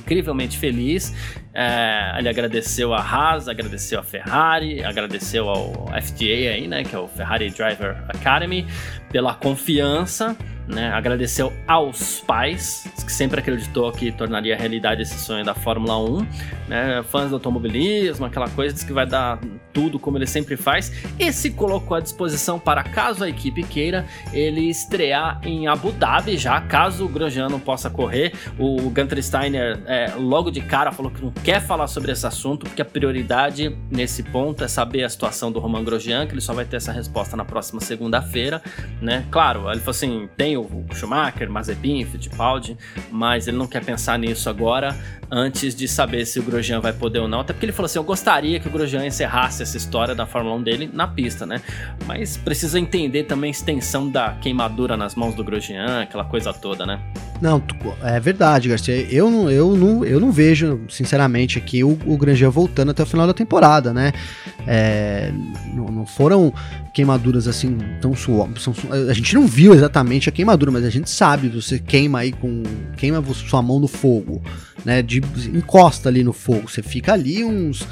feliz. 0.57 1.13
É, 1.53 2.15
ele 2.17 2.27
agradeceu 2.27 2.93
a 2.93 2.99
Haas, 3.01 3.47
agradeceu 3.47 3.99
a 3.99 4.03
Ferrari, 4.03 4.83
agradeceu 4.83 5.49
ao 5.49 5.87
FTA 6.01 6.51
aí, 6.53 6.67
né? 6.67 6.83
Que 6.83 6.95
é 6.95 6.99
o 6.99 7.07
Ferrari 7.07 7.49
Driver 7.49 7.95
Academy, 8.09 8.67
pela 9.15 9.33
confiança 9.33 10.35
né? 10.67 10.89
Agradeceu 10.91 11.53
aos 11.67 12.21
pais, 12.21 12.87
que 13.05 13.11
sempre 13.11 13.39
acreditou 13.39 13.91
que 13.91 14.11
tornaria 14.11 14.55
realidade 14.55 15.01
esse 15.01 15.17
sonho 15.19 15.45
da 15.45 15.53
Fórmula 15.53 15.97
1, 15.97 16.27
né? 16.67 17.03
Fãs 17.09 17.29
do 17.29 17.35
automobilismo, 17.35 18.25
aquela 18.25 18.49
coisa, 18.49 18.73
diz 18.73 18.83
que 18.83 18.93
vai 18.93 19.05
dar 19.05 19.39
tudo 19.71 19.99
como 19.99 20.17
ele 20.17 20.25
sempre 20.25 20.55
faz, 20.55 20.91
e 21.19 21.31
se 21.31 21.51
colocou 21.51 21.97
à 21.97 21.99
disposição 21.99 22.57
para, 22.57 22.81
caso 22.83 23.23
a 23.23 23.29
equipe 23.29 23.61
queira, 23.63 24.05
ele 24.31 24.69
estrear 24.69 25.39
em 25.43 25.67
Abu 25.67 25.91
Dhabi 25.91 26.37
já, 26.37 26.59
caso 26.61 27.05
o 27.05 27.09
Grosjean 27.09 27.49
não 27.49 27.59
possa 27.59 27.89
correr. 27.89 28.33
O 28.57 28.89
Gunter 28.89 29.21
Steiner 29.21 29.79
é, 29.85 30.13
logo 30.17 30.49
de 30.49 30.61
cara 30.61 30.91
falou 30.91 31.11
que 31.11 31.21
não 31.21 31.31
quer 31.31 31.61
falar 31.61 31.87
sobre 31.87 32.11
esse 32.11 32.25
assunto, 32.25 32.65
porque 32.65 32.81
a 32.81 32.85
prioridade 32.85 33.75
nesse 33.91 34.23
ponto 34.23 34.63
é 34.63 34.67
saber 34.67 35.03
a 35.03 35.09
situação 35.09 35.51
do 35.51 35.59
Roman 35.59 35.83
Grosjean, 35.83 36.25
que 36.25 36.33
ele 36.33 36.41
só 36.41 36.53
vai 36.53 36.65
ter 36.65 36.77
essa 36.77 36.91
resposta 36.91 37.35
na 37.35 37.43
próxima 37.43 37.81
segunda-feira, 37.81 38.61
né? 39.05 39.25
Claro, 39.31 39.69
ele 39.69 39.79
falou 39.79 39.91
assim, 39.91 40.27
tem 40.35 40.57
o 40.57 40.85
Schumacher, 40.93 41.49
Mazepin, 41.49 42.03
Fittipaldi, 42.03 42.75
mas 43.11 43.47
ele 43.47 43.55
não 43.55 43.67
quer 43.67 43.85
pensar 43.85 44.17
nisso 44.19 44.49
agora, 44.49 44.95
antes 45.31 45.75
de 45.75 45.87
saber 45.87 46.25
se 46.25 46.39
o 46.39 46.43
Grosjean 46.43 46.81
vai 46.81 46.91
poder 46.91 47.19
ou 47.19 47.27
não, 47.27 47.41
até 47.41 47.53
porque 47.53 47.65
ele 47.65 47.71
falou 47.71 47.85
assim, 47.85 47.99
eu 47.99 48.03
gostaria 48.03 48.59
que 48.59 48.67
o 48.67 48.71
Grosjean 48.71 49.05
encerrasse 49.05 49.63
essa 49.63 49.77
história 49.77 50.15
da 50.15 50.25
Fórmula 50.25 50.55
1 50.55 50.63
dele 50.63 50.89
na 50.91 51.07
pista, 51.07 51.45
né? 51.45 51.61
Mas 52.05 52.35
precisa 52.35 52.79
entender 52.79 53.23
também 53.23 53.49
a 53.49 53.51
extensão 53.51 54.09
da 54.09 54.33
queimadura 54.33 54.97
nas 54.97 55.15
mãos 55.15 55.35
do 55.35 55.43
Grosjean, 55.43 56.01
aquela 56.01 56.25
coisa 56.25 56.51
toda, 56.51 56.85
né? 56.85 56.99
Não, 57.45 57.61
é 58.01 58.19
verdade, 58.19 58.69
Garcia. 58.69 58.95
Eu 59.07 59.29
não, 59.29 59.51
eu 59.51 59.75
não, 59.75 60.03
eu 60.03 60.19
não 60.19 60.31
vejo, 60.31 60.81
sinceramente, 60.89 61.59
aqui 61.59 61.83
o, 61.83 61.91
o 62.07 62.17
Grosjean 62.17 62.49
voltando 62.49 62.89
até 62.89 63.03
o 63.03 63.05
final 63.05 63.27
da 63.27 63.35
temporada, 63.35 63.93
né? 63.93 64.13
É, 64.65 65.31
não, 65.71 65.85
não, 65.85 66.05
foram 66.07 66.51
queimaduras 66.91 67.47
assim 67.47 67.77
tão 68.01 68.15
suaves. 68.15 68.67
A 69.07 69.13
gente 69.13 69.35
não 69.35 69.45
viu 69.45 69.75
exatamente 69.75 70.27
a 70.27 70.31
queimadura, 70.31 70.71
mas 70.71 70.83
a 70.85 70.89
gente 70.89 71.07
sabe, 71.07 71.47
você 71.49 71.77
queima 71.77 72.17
aí 72.17 72.31
com. 72.31 72.63
queima 72.97 73.23
sua 73.35 73.61
mão 73.61 73.79
no 73.79 73.87
fogo, 73.87 74.41
né? 74.85 75.01
De, 75.01 75.21
encosta 75.53 76.07
ali 76.07 76.23
no 76.23 76.31
fogo. 76.31 76.69
Você 76.69 76.81
fica 76.81 77.13
ali 77.13 77.43
uns 77.43 77.85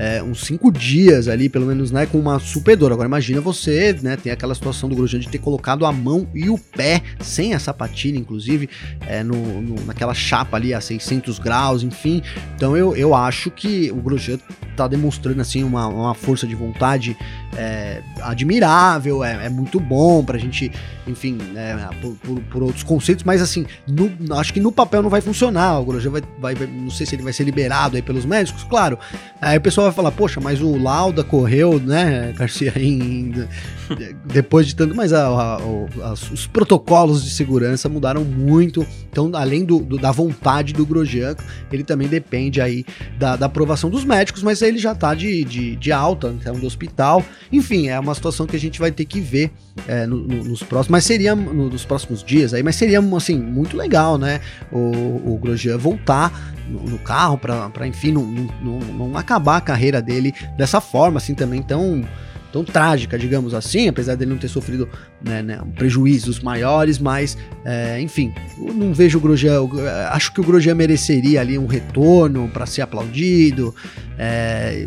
é, 0.00 0.22
uns 0.22 0.40
cinco 0.46 0.72
dias 0.72 1.28
ali, 1.28 1.46
pelo 1.46 1.66
menos, 1.66 1.90
né, 1.90 2.06
com 2.06 2.18
uma 2.18 2.38
super 2.38 2.74
dor. 2.74 2.90
Agora 2.90 3.06
imagina 3.06 3.38
você, 3.38 3.94
né, 4.00 4.16
tem 4.16 4.32
aquela 4.32 4.54
situação 4.54 4.88
do 4.88 4.96
Grosjean 4.96 5.20
de 5.20 5.28
ter 5.28 5.36
colocado 5.36 5.84
a 5.84 5.92
mão 5.92 6.26
e 6.34 6.48
o 6.48 6.56
pé, 6.56 7.02
sem 7.20 7.52
a 7.52 7.58
sapatilha, 7.58 8.16
inclusive, 8.16 8.66
é, 9.06 9.22
no, 9.22 9.60
no, 9.60 9.84
naquela 9.84 10.14
chapa 10.14 10.56
ali 10.56 10.72
a 10.72 10.80
600 10.80 11.38
graus, 11.38 11.82
enfim. 11.82 12.22
Então 12.56 12.74
eu, 12.74 12.96
eu 12.96 13.14
acho 13.14 13.50
que 13.50 13.90
o 13.90 13.96
Grosjean 13.96 14.38
tá 14.74 14.88
demonstrando, 14.88 15.42
assim, 15.42 15.62
uma, 15.62 15.86
uma 15.86 16.14
força 16.14 16.46
de 16.46 16.54
vontade 16.54 17.14
é, 17.54 18.02
admirável, 18.22 19.22
é, 19.22 19.46
é, 19.46 19.48
muito 19.50 19.78
bom 19.78 20.24
pra 20.24 20.38
gente, 20.38 20.72
enfim, 21.06 21.36
é, 21.54 21.76
por, 22.00 22.14
por, 22.16 22.40
por, 22.44 22.62
outros 22.62 22.82
conceitos, 22.82 23.22
mas 23.22 23.42
assim, 23.42 23.66
no, 23.86 24.10
acho 24.36 24.54
que 24.54 24.60
no 24.60 24.72
papel 24.72 25.02
não 25.02 25.10
vai 25.10 25.20
funcionar. 25.20 25.78
O 25.78 25.84
Grosjean 25.84 26.12
vai, 26.12 26.22
vai, 26.40 26.54
vai, 26.54 26.66
não 26.66 26.90
sei 26.90 27.06
se 27.06 27.14
ele 27.14 27.22
vai 27.22 27.32
ser 27.32 27.44
liberado 27.44 27.96
aí 27.96 28.02
pelos 28.02 28.24
médicos, 28.24 28.64
claro. 28.64 28.98
Aí 29.40 29.58
o 29.58 29.60
pessoal 29.60 29.86
vai 29.86 29.94
falar, 29.94 30.10
poxa, 30.10 30.40
mas 30.40 30.60
o 30.60 30.76
Lauda 30.76 31.22
correu, 31.22 31.78
né, 31.78 32.32
Garcia, 32.36 32.72
em, 32.76 33.32
depois 34.24 34.66
de 34.66 34.74
tanto. 34.74 34.94
Mas 34.94 35.12
a, 35.12 35.26
a, 35.26 35.56
a, 35.56 36.12
os 36.12 36.46
protocolos 36.46 37.22
de 37.22 37.30
segurança 37.30 37.88
mudaram 37.88 38.24
muito. 38.24 38.86
Então, 39.10 39.30
além 39.34 39.64
do, 39.64 39.80
do, 39.80 39.98
da 39.98 40.10
vontade 40.10 40.72
do 40.72 40.86
Grosjean, 40.86 41.36
ele 41.70 41.84
também 41.84 42.08
depende 42.08 42.60
aí 42.60 42.84
da, 43.18 43.36
da 43.36 43.46
aprovação 43.46 43.90
dos 43.90 44.04
médicos, 44.04 44.42
mas 44.42 44.62
ele 44.62 44.78
já 44.78 44.94
tá 44.94 45.14
de, 45.14 45.44
de, 45.44 45.76
de 45.76 45.92
alta, 45.92 46.34
então 46.38 46.54
do 46.54 46.66
hospital. 46.66 47.22
Enfim, 47.52 47.88
é 47.88 47.98
uma 47.98 48.14
situação 48.14 48.46
que 48.46 48.56
a 48.56 48.60
gente 48.60 48.78
vai 48.78 48.90
ter 48.90 49.04
que 49.04 49.20
ver 49.20 49.50
é, 49.86 50.06
no, 50.06 50.16
no, 50.16 50.44
nos 50.44 50.62
próximos. 50.62 50.88
Mas 50.88 51.04
seria 51.04 51.34
no, 51.34 51.68
nos 51.68 51.84
próximos 51.84 52.22
dias 52.22 52.54
aí, 52.54 52.62
mas 52.62 52.76
seria 52.76 53.00
assim, 53.16 53.38
muito 53.38 53.76
legal, 53.76 54.16
né? 54.16 54.40
O, 54.72 55.34
o 55.34 55.38
Grosjean 55.40 55.76
voltar 55.76 56.29
no, 56.66 56.80
no 56.82 56.98
carro 56.98 57.36
para, 57.36 57.86
enfim, 57.86 58.12
não, 58.12 58.22
não, 58.22 58.78
não 58.78 59.16
acabar 59.18 59.56
a 59.56 59.60
carreira 59.60 60.00
dele 60.00 60.34
dessa 60.56 60.80
forma, 60.80 61.18
assim, 61.18 61.34
também 61.34 61.62
tão 61.62 62.04
tão 62.52 62.64
trágica, 62.64 63.18
digamos 63.18 63.54
assim, 63.54 63.88
apesar 63.88 64.14
dele 64.14 64.30
não 64.30 64.38
ter 64.38 64.48
sofrido 64.48 64.88
né, 65.22 65.42
né, 65.42 65.60
prejuízos 65.76 66.40
maiores, 66.40 66.98
mas 66.98 67.36
é, 67.64 68.00
enfim, 68.00 68.32
não 68.58 68.92
vejo 68.92 69.18
o 69.18 69.20
Grosjean, 69.20 69.60
acho 70.10 70.32
que 70.32 70.40
o 70.40 70.44
Grosjean 70.44 70.74
mereceria 70.74 71.40
ali 71.40 71.58
um 71.58 71.66
retorno 71.66 72.48
para 72.52 72.66
ser 72.66 72.82
aplaudido. 72.82 73.74
É... 74.18 74.86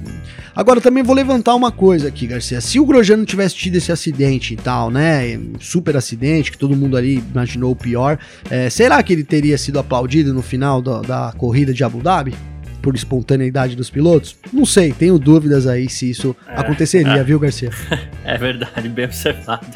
Agora 0.56 0.80
também 0.80 1.02
vou 1.02 1.16
levantar 1.16 1.56
uma 1.56 1.72
coisa 1.72 2.08
aqui, 2.08 2.28
Garcia, 2.28 2.62
se 2.62 2.80
o 2.80 2.86
Grosjean 2.86 3.18
não 3.18 3.26
tivesse 3.26 3.56
tido 3.56 3.76
esse 3.76 3.92
acidente 3.92 4.54
e 4.54 4.58
tal, 4.58 4.92
né, 4.92 5.40
super 5.60 5.98
acidente 5.98 6.52
que 6.52 6.58
todo 6.58 6.76
mundo 6.76 6.96
ali 6.96 7.24
imaginou 7.34 7.72
o 7.72 7.76
pior, 7.76 8.20
é, 8.50 8.70
será 8.70 9.02
que 9.02 9.14
ele 9.14 9.24
teria 9.24 9.58
sido 9.58 9.80
aplaudido 9.80 10.34
no 10.34 10.44
final 10.44 10.82
da 10.82 11.34
corrida 11.38 11.74
de 11.74 11.84
Abu 11.84 12.02
Dhabi? 12.02 12.36
Por 12.84 12.96
espontaneidade 12.96 13.78
dos 13.78 13.90
pilotos? 13.90 14.36
Não 14.52 14.66
sei, 14.66 14.92
tenho 14.92 15.18
dúvidas 15.18 15.66
aí 15.66 15.90
se 15.90 16.10
isso 16.10 16.36
é, 16.46 16.60
aconteceria, 16.60 17.14
é. 17.14 17.24
viu, 17.24 17.40
Garcia? 17.40 17.72
É 18.26 18.38
verdade, 18.38 18.88
bem 18.88 19.04
observado. 19.04 19.68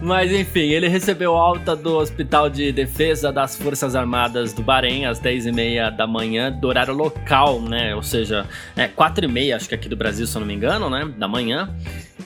Mas 0.00 0.30
enfim, 0.30 0.68
ele 0.70 0.86
recebeu 0.86 1.34
alta 1.34 1.74
do 1.74 1.96
Hospital 1.96 2.48
de 2.48 2.70
Defesa 2.70 3.32
das 3.32 3.56
Forças 3.56 3.96
Armadas 3.96 4.52
do 4.52 4.62
Bahrein 4.62 5.06
às 5.06 5.20
10h30 5.20 5.96
da 5.96 6.06
manhã, 6.06 6.52
do 6.52 6.68
horário 6.68 6.94
local, 6.94 7.60
né? 7.60 7.92
Ou 7.96 8.02
seja, 8.02 8.46
é 8.76 8.86
4h30, 8.86 9.56
acho 9.56 9.68
que 9.68 9.74
aqui 9.74 9.88
do 9.88 9.96
Brasil, 9.96 10.24
se 10.24 10.36
eu 10.36 10.40
não 10.40 10.46
me 10.46 10.54
engano, 10.54 10.88
né? 10.88 11.12
Da 11.18 11.26
manhã. 11.26 11.68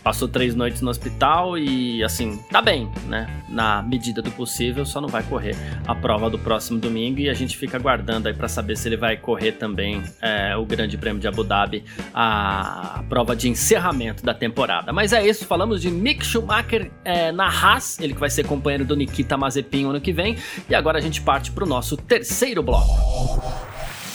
Passou 0.02 0.28
três 0.28 0.54
noites 0.54 0.82
no 0.82 0.90
hospital 0.90 1.56
e, 1.56 2.04
assim, 2.04 2.38
tá 2.50 2.60
bem, 2.60 2.90
né? 3.06 3.26
Na 3.48 3.80
medida 3.82 4.20
do 4.20 4.30
possível, 4.30 4.84
só 4.84 5.00
não 5.00 5.08
vai 5.08 5.22
correr 5.22 5.56
a 5.86 5.94
prova 5.94 6.28
do 6.28 6.38
próximo 6.38 6.78
domingo 6.78 7.20
e 7.20 7.30
a 7.30 7.34
gente 7.34 7.56
fica 7.56 7.78
aguardando 7.78 8.28
aí 8.28 8.34
para 8.34 8.48
saber 8.48 8.76
se 8.76 8.86
ele 8.86 8.98
vai 8.98 9.16
correr 9.16 9.52
também 9.52 10.02
é, 10.20 10.56
o 10.56 10.64
Grande 10.64 10.96
Prêmio 10.96 11.20
de 11.20 11.28
Abu 11.28 11.44
Dhabi, 11.44 11.84
a, 12.12 13.02
prova 13.08 13.34
de 13.36 13.48
encerramento 13.48 14.24
da 14.24 14.34
temporada. 14.34 14.92
Mas 14.92 15.12
é 15.12 15.26
isso, 15.26 15.46
falamos 15.46 15.80
de 15.80 15.90
Mick 15.90 16.24
Schumacher 16.24 16.90
é, 17.04 17.32
na 17.32 17.46
Haas, 17.46 17.98
ele 18.00 18.14
que 18.14 18.20
vai 18.20 18.30
ser 18.30 18.46
companheiro 18.46 18.84
do 18.84 18.96
Nikita 18.96 19.36
Mazepin 19.36 19.86
ano 19.86 20.00
que 20.00 20.12
vem, 20.12 20.36
e 20.68 20.74
agora 20.74 20.98
a 20.98 21.00
gente 21.00 21.20
parte 21.20 21.50
pro 21.50 21.66
nosso 21.66 21.96
terceiro 21.96 22.62
bloco. 22.62 23.42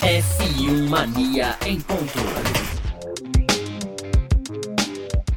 F1 0.00 0.88
Mania 0.88 1.56
em 1.66 1.78
ponto. 1.80 2.79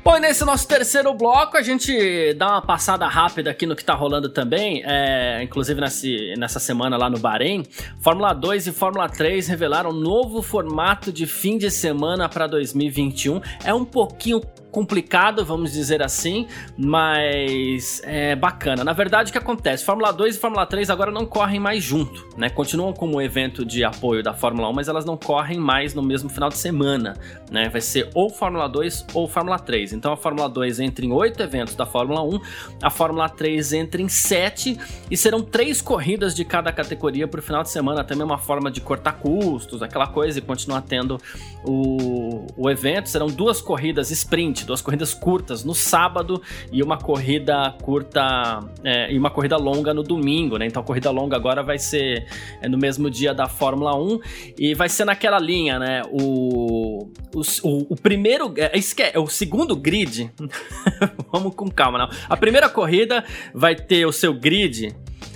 Bom, 0.04 0.18
e 0.18 0.20
nesse 0.20 0.44
nosso 0.44 0.68
terceiro 0.68 1.13
bloco, 1.13 1.56
a 1.56 1.62
gente 1.62 2.34
dá 2.34 2.50
uma 2.50 2.62
passada 2.62 3.08
rápida 3.08 3.50
aqui 3.50 3.66
no 3.66 3.74
que 3.74 3.86
tá 3.86 3.94
rolando 3.94 4.28
também, 4.28 4.84
é, 4.86 5.42
inclusive 5.42 5.80
nesse, 5.80 6.34
nessa 6.38 6.60
semana 6.60 6.98
lá 6.98 7.10
no 7.10 7.18
Bahrein. 7.18 7.63
Fórmula 8.02 8.34
2 8.34 8.68
e 8.68 8.72
Fórmula 8.74 9.08
3 9.08 9.48
revelaram 9.48 9.92
um 9.92 9.94
novo 9.94 10.42
formato 10.42 11.10
de 11.10 11.26
fim 11.26 11.58
de 11.58 11.72
semana 11.72 12.28
para 12.28 12.48
2021. 12.48 13.39
É 13.63 13.74
um 13.74 13.86
pouquinho 13.86 14.42
complicado, 14.74 15.46
vamos 15.46 15.72
dizer 15.72 16.02
assim, 16.02 16.48
mas 16.76 18.02
é 18.04 18.36
bacana. 18.36 18.84
Na 18.84 18.92
verdade, 18.92 19.30
o 19.30 19.32
que 19.32 19.38
acontece? 19.38 19.86
Fórmula 19.86 20.12
2 20.12 20.36
e 20.36 20.40
Fórmula 20.40 20.66
3 20.66 20.90
agora 20.90 21.12
não 21.12 21.28
correm 21.28 21.60
mais 21.60 21.84
junto, 21.84 22.28
né? 22.36 22.50
Continuam 22.50 22.92
como 22.92 23.22
evento 23.22 23.64
de 23.64 23.84
apoio 23.84 24.24
da 24.24 24.34
Fórmula 24.34 24.68
1, 24.70 24.74
mas 24.74 24.88
elas 24.88 25.06
não 25.06 25.16
correm 25.16 25.60
mais 25.60 25.94
no 25.94 26.02
mesmo 26.02 26.28
final 26.28 26.50
de 26.50 26.58
semana, 26.58 27.14
né? 27.52 27.70
Vai 27.70 27.82
ser 27.82 28.10
ou 28.16 28.32
Fórmula 28.32 28.68
2 28.68 29.06
ou 29.14 29.28
Fórmula 29.28 29.60
3. 29.60 29.94
Então 29.94 30.12
a 30.12 30.18
Fórmula 30.18 30.50
2 30.50 30.80
entra 30.80 31.06
em 31.06 31.12
oito 31.12 31.44
eventos 31.44 31.76
da 31.76 31.86
Fórmula 31.86 32.24
1, 32.24 32.40
a 32.82 32.90
Fórmula 32.90 33.30
3 33.30 33.74
entra 33.74 34.02
em 34.02 34.10
sete 34.10 34.76
e 35.10 35.16
serão 35.16 35.44
três 35.44 35.84
corridas 35.84 36.34
de 36.34 36.44
cada 36.44 36.72
categoria 36.72 37.28
para 37.28 37.40
o 37.40 37.44
final 37.44 37.62
de 37.62 37.70
semana. 37.70 38.04
Também 38.04 38.26
uma 38.26 38.40
forma 38.40 38.72
de 38.72 38.82
cortar 38.82 39.14
custos, 39.14 39.84
aquela 39.84 40.08
coisa, 40.08 40.40
e 40.40 40.42
continuar 40.42 40.82
tendo 40.82 41.20
o, 41.64 42.48
o 42.58 42.72
evento. 42.72 43.08
Serão 43.08 43.28
duas 43.28 43.62
corridas 43.62 44.10
sprint 44.10 44.62
duas 44.65 44.82
corridas 44.82 45.13
curtas 45.13 45.63
no 45.63 45.73
sábado 45.73 46.41
e 46.71 46.82
uma 46.82 46.97
corrida 46.97 47.76
curta 47.82 48.60
é, 48.84 49.12
e 49.12 49.17
uma 49.17 49.30
corrida 49.30 49.58
longa 49.58 49.93
no 49.93 50.04
domingo, 50.04 50.58
né? 50.58 50.65
Então 50.65 50.82
a 50.82 50.86
corrida 50.86 51.12
longa 51.12 51.36
agora 51.36 51.63
vai 51.63 51.78
ser 51.78 52.28
é, 52.62 52.67
no 52.67 52.78
mesmo 52.78 53.10
dia 53.10 53.34
da 53.34 53.47
Fórmula 53.47 53.95
1 53.95 54.19
e 54.58 54.73
vai 54.73 54.89
ser 54.89 55.06
naquela 55.06 55.39
linha, 55.39 55.80
né? 55.80 56.02
O, 56.12 57.10
o, 57.34 57.41
o, 57.63 57.93
o 57.93 57.95
primeiro, 57.95 58.54
é, 58.58 58.78
é, 58.78 59.12
é 59.13 59.19
o 59.19 59.28
segundo 59.28 59.76
grid, 59.76 60.32
vamos 61.32 61.56
com 61.56 61.69
calma, 61.69 61.97
não. 61.97 62.10
A 62.30 62.38
primeira 62.38 62.69
corrida 62.69 63.23
vai 63.54 63.76
ter 63.76 64.06
o 64.06 64.12
seu 64.12 64.34
grid 64.34 64.95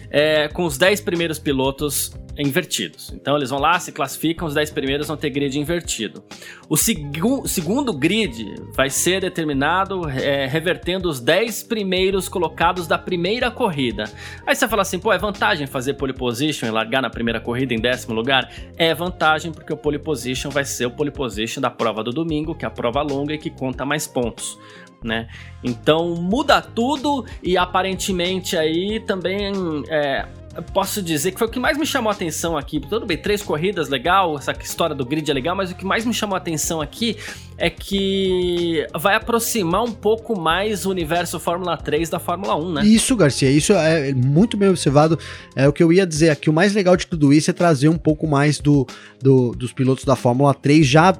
é, 0.09 0.47
com 0.47 0.65
os 0.65 0.77
10 0.77 1.01
primeiros 1.01 1.39
pilotos 1.39 2.11
invertidos. 2.37 3.11
Então 3.13 3.35
eles 3.35 3.49
vão 3.49 3.59
lá, 3.59 3.79
se 3.79 3.91
classificam, 3.91 4.47
os 4.47 4.53
10 4.53 4.71
primeiros 4.71 5.07
vão 5.07 5.17
ter 5.17 5.29
grid 5.29 5.57
invertido. 5.59 6.23
O 6.69 6.77
segu 6.77 7.47
segundo 7.47 7.91
grid 7.93 8.55
vai 8.75 8.89
ser 8.89 9.21
determinado 9.21 10.07
é, 10.09 10.45
revertendo 10.45 11.09
os 11.09 11.19
10 11.19 11.63
primeiros 11.63 12.29
colocados 12.29 12.87
da 12.87 12.97
primeira 12.97 13.49
corrida. 13.49 14.05
Aí 14.45 14.55
você 14.55 14.67
fala 14.67 14.81
assim, 14.81 14.99
pô, 14.99 15.11
é 15.11 15.17
vantagem 15.17 15.65
fazer 15.67 15.95
pole 15.95 16.13
position 16.13 16.67
e 16.67 16.71
largar 16.71 17.01
na 17.01 17.09
primeira 17.09 17.39
corrida 17.39 17.73
em 17.73 17.79
décimo 17.79 18.13
lugar? 18.13 18.51
É 18.77 18.93
vantagem 18.93 19.51
porque 19.51 19.73
o 19.73 19.77
pole 19.77 19.99
position 19.99 20.49
vai 20.49 20.65
ser 20.65 20.85
o 20.85 20.91
pole 20.91 21.11
position 21.11 21.61
da 21.61 21.69
prova 21.69 22.03
do 22.03 22.11
domingo, 22.11 22.53
que 22.53 22.65
é 22.65 22.67
a 22.67 22.71
prova 22.71 23.01
longa 23.01 23.33
e 23.33 23.37
que 23.37 23.49
conta 23.49 23.85
mais 23.85 24.05
pontos. 24.05 24.57
né? 25.03 25.27
Então 25.63 26.15
muda 26.15 26.61
tudo 26.61 27.25
e 27.41 27.57
aparentemente 27.57 28.57
aí 28.57 28.99
também 28.99 29.51
é, 29.89 30.25
posso 30.73 31.01
dizer 31.01 31.31
que 31.31 31.39
foi 31.39 31.47
o 31.47 31.51
que 31.51 31.59
mais 31.59 31.77
me 31.77 31.85
chamou 31.85 32.09
a 32.09 32.13
atenção 32.13 32.57
aqui. 32.57 32.79
Tudo 32.79 33.05
bem, 33.05 33.17
três 33.17 33.41
corridas, 33.41 33.89
legal, 33.89 34.37
essa 34.37 34.51
história 34.61 34.95
do 34.95 35.05
grid 35.05 35.29
é 35.29 35.33
legal, 35.33 35.55
mas 35.55 35.71
o 35.71 35.75
que 35.75 35.85
mais 35.85 36.05
me 36.05 36.13
chamou 36.13 36.35
a 36.35 36.37
atenção 36.37 36.81
aqui 36.81 37.17
é 37.57 37.69
que 37.69 38.85
vai 38.99 39.15
aproximar 39.15 39.83
um 39.83 39.91
pouco 39.91 40.39
mais 40.39 40.85
o 40.85 40.91
universo 40.91 41.39
Fórmula 41.39 41.77
3 41.77 42.09
da 42.09 42.19
Fórmula 42.19 42.55
1, 42.55 42.73
né? 42.73 42.85
Isso, 42.85 43.15
Garcia, 43.15 43.49
isso 43.49 43.73
é 43.73 44.13
muito 44.13 44.57
bem 44.57 44.69
observado. 44.69 45.17
É 45.55 45.67
o 45.67 45.73
que 45.73 45.83
eu 45.83 45.91
ia 45.91 46.05
dizer 46.05 46.29
aqui. 46.29 46.49
O 46.49 46.53
mais 46.53 46.73
legal 46.73 46.95
de 46.95 47.07
tudo 47.07 47.33
isso 47.33 47.49
é 47.49 47.53
trazer 47.53 47.89
um 47.89 47.97
pouco 47.97 48.27
mais 48.27 48.59
do, 48.59 48.85
do 49.21 49.51
dos 49.51 49.73
pilotos 49.73 50.05
da 50.05 50.15
Fórmula 50.15 50.53
3 50.53 50.85
já 50.85 51.17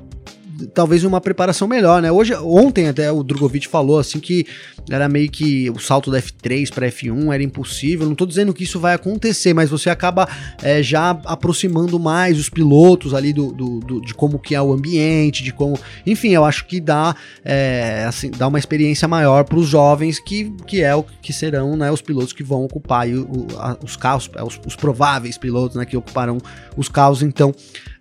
talvez 0.73 1.03
uma 1.03 1.21
preparação 1.21 1.67
melhor, 1.67 2.01
né? 2.01 2.11
Hoje, 2.11 2.33
ontem 2.35 2.87
até 2.87 3.11
o 3.11 3.23
Drogovic 3.23 3.67
falou 3.67 3.99
assim 3.99 4.19
que 4.19 4.45
era 4.89 5.09
meio 5.09 5.29
que 5.29 5.69
o 5.69 5.79
salto 5.79 6.09
da 6.09 6.21
F3 6.21 6.73
para 6.73 6.87
F1 6.87 7.33
era 7.33 7.43
impossível. 7.43 8.07
Não 8.07 8.15
tô 8.15 8.25
dizendo 8.25 8.53
que 8.53 8.63
isso 8.63 8.79
vai 8.79 8.93
acontecer, 8.93 9.53
mas 9.53 9.69
você 9.69 9.89
acaba 9.89 10.27
é, 10.61 10.81
já 10.81 11.11
aproximando 11.25 11.99
mais 11.99 12.39
os 12.39 12.49
pilotos 12.49 13.13
ali 13.13 13.33
do, 13.33 13.51
do, 13.51 13.79
do, 13.79 14.01
de 14.01 14.13
como 14.13 14.39
que 14.39 14.55
é 14.55 14.61
o 14.61 14.71
ambiente, 14.71 15.43
de 15.43 15.51
como, 15.51 15.77
enfim, 16.05 16.29
eu 16.29 16.45
acho 16.45 16.65
que 16.65 16.79
dá 16.79 17.15
é, 17.43 18.05
assim, 18.07 18.31
dá 18.31 18.47
uma 18.47 18.59
experiência 18.59 19.07
maior 19.07 19.43
para 19.43 19.57
os 19.57 19.67
jovens 19.67 20.19
que, 20.19 20.51
que 20.65 20.81
é 20.81 20.95
o 20.95 21.03
que 21.03 21.33
serão, 21.33 21.75
né, 21.75 21.91
os 21.91 22.01
pilotos 22.01 22.33
que 22.33 22.43
vão 22.43 22.63
ocupar 22.63 23.07
o, 23.07 23.47
a, 23.57 23.77
os 23.83 23.95
carros, 23.95 24.29
é, 24.35 24.43
os, 24.43 24.59
os 24.65 24.75
prováveis 24.75 25.37
pilotos, 25.37 25.75
né, 25.75 25.85
que 25.85 25.97
ocuparão 25.97 26.37
os 26.75 26.87
carros. 26.87 27.21
Então 27.21 27.53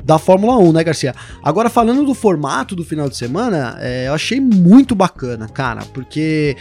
da 0.06 0.18
Fórmula 0.18 0.56
1, 0.58 0.72
né, 0.72 0.84
Garcia? 0.84 1.14
Agora, 1.42 1.68
falando 1.68 2.04
do 2.04 2.14
formato 2.14 2.76
do 2.76 2.84
final 2.84 3.08
de 3.08 3.16
semana, 3.16 3.76
é, 3.80 4.06
eu 4.06 4.14
achei 4.14 4.40
muito 4.40 4.94
bacana, 4.94 5.48
cara, 5.48 5.82
porque 5.92 6.56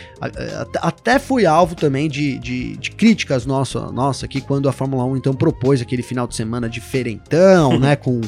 até 0.81 1.19
foi 1.19 1.45
alvo 1.45 1.75
também 1.75 2.07
de, 2.09 2.37
de, 2.39 2.77
de, 2.77 2.91
críticas 2.91 3.45
nossa, 3.45 3.91
nossa 3.91 4.25
aqui, 4.25 4.39
quando 4.39 4.69
a 4.69 4.71
Fórmula 4.71 5.03
1 5.05 5.17
então 5.17 5.33
propôs 5.33 5.81
aquele 5.81 6.01
final 6.01 6.25
de 6.25 6.35
semana 6.35 6.69
diferentão, 6.69 7.77
né, 7.79 7.95
com 7.95 8.21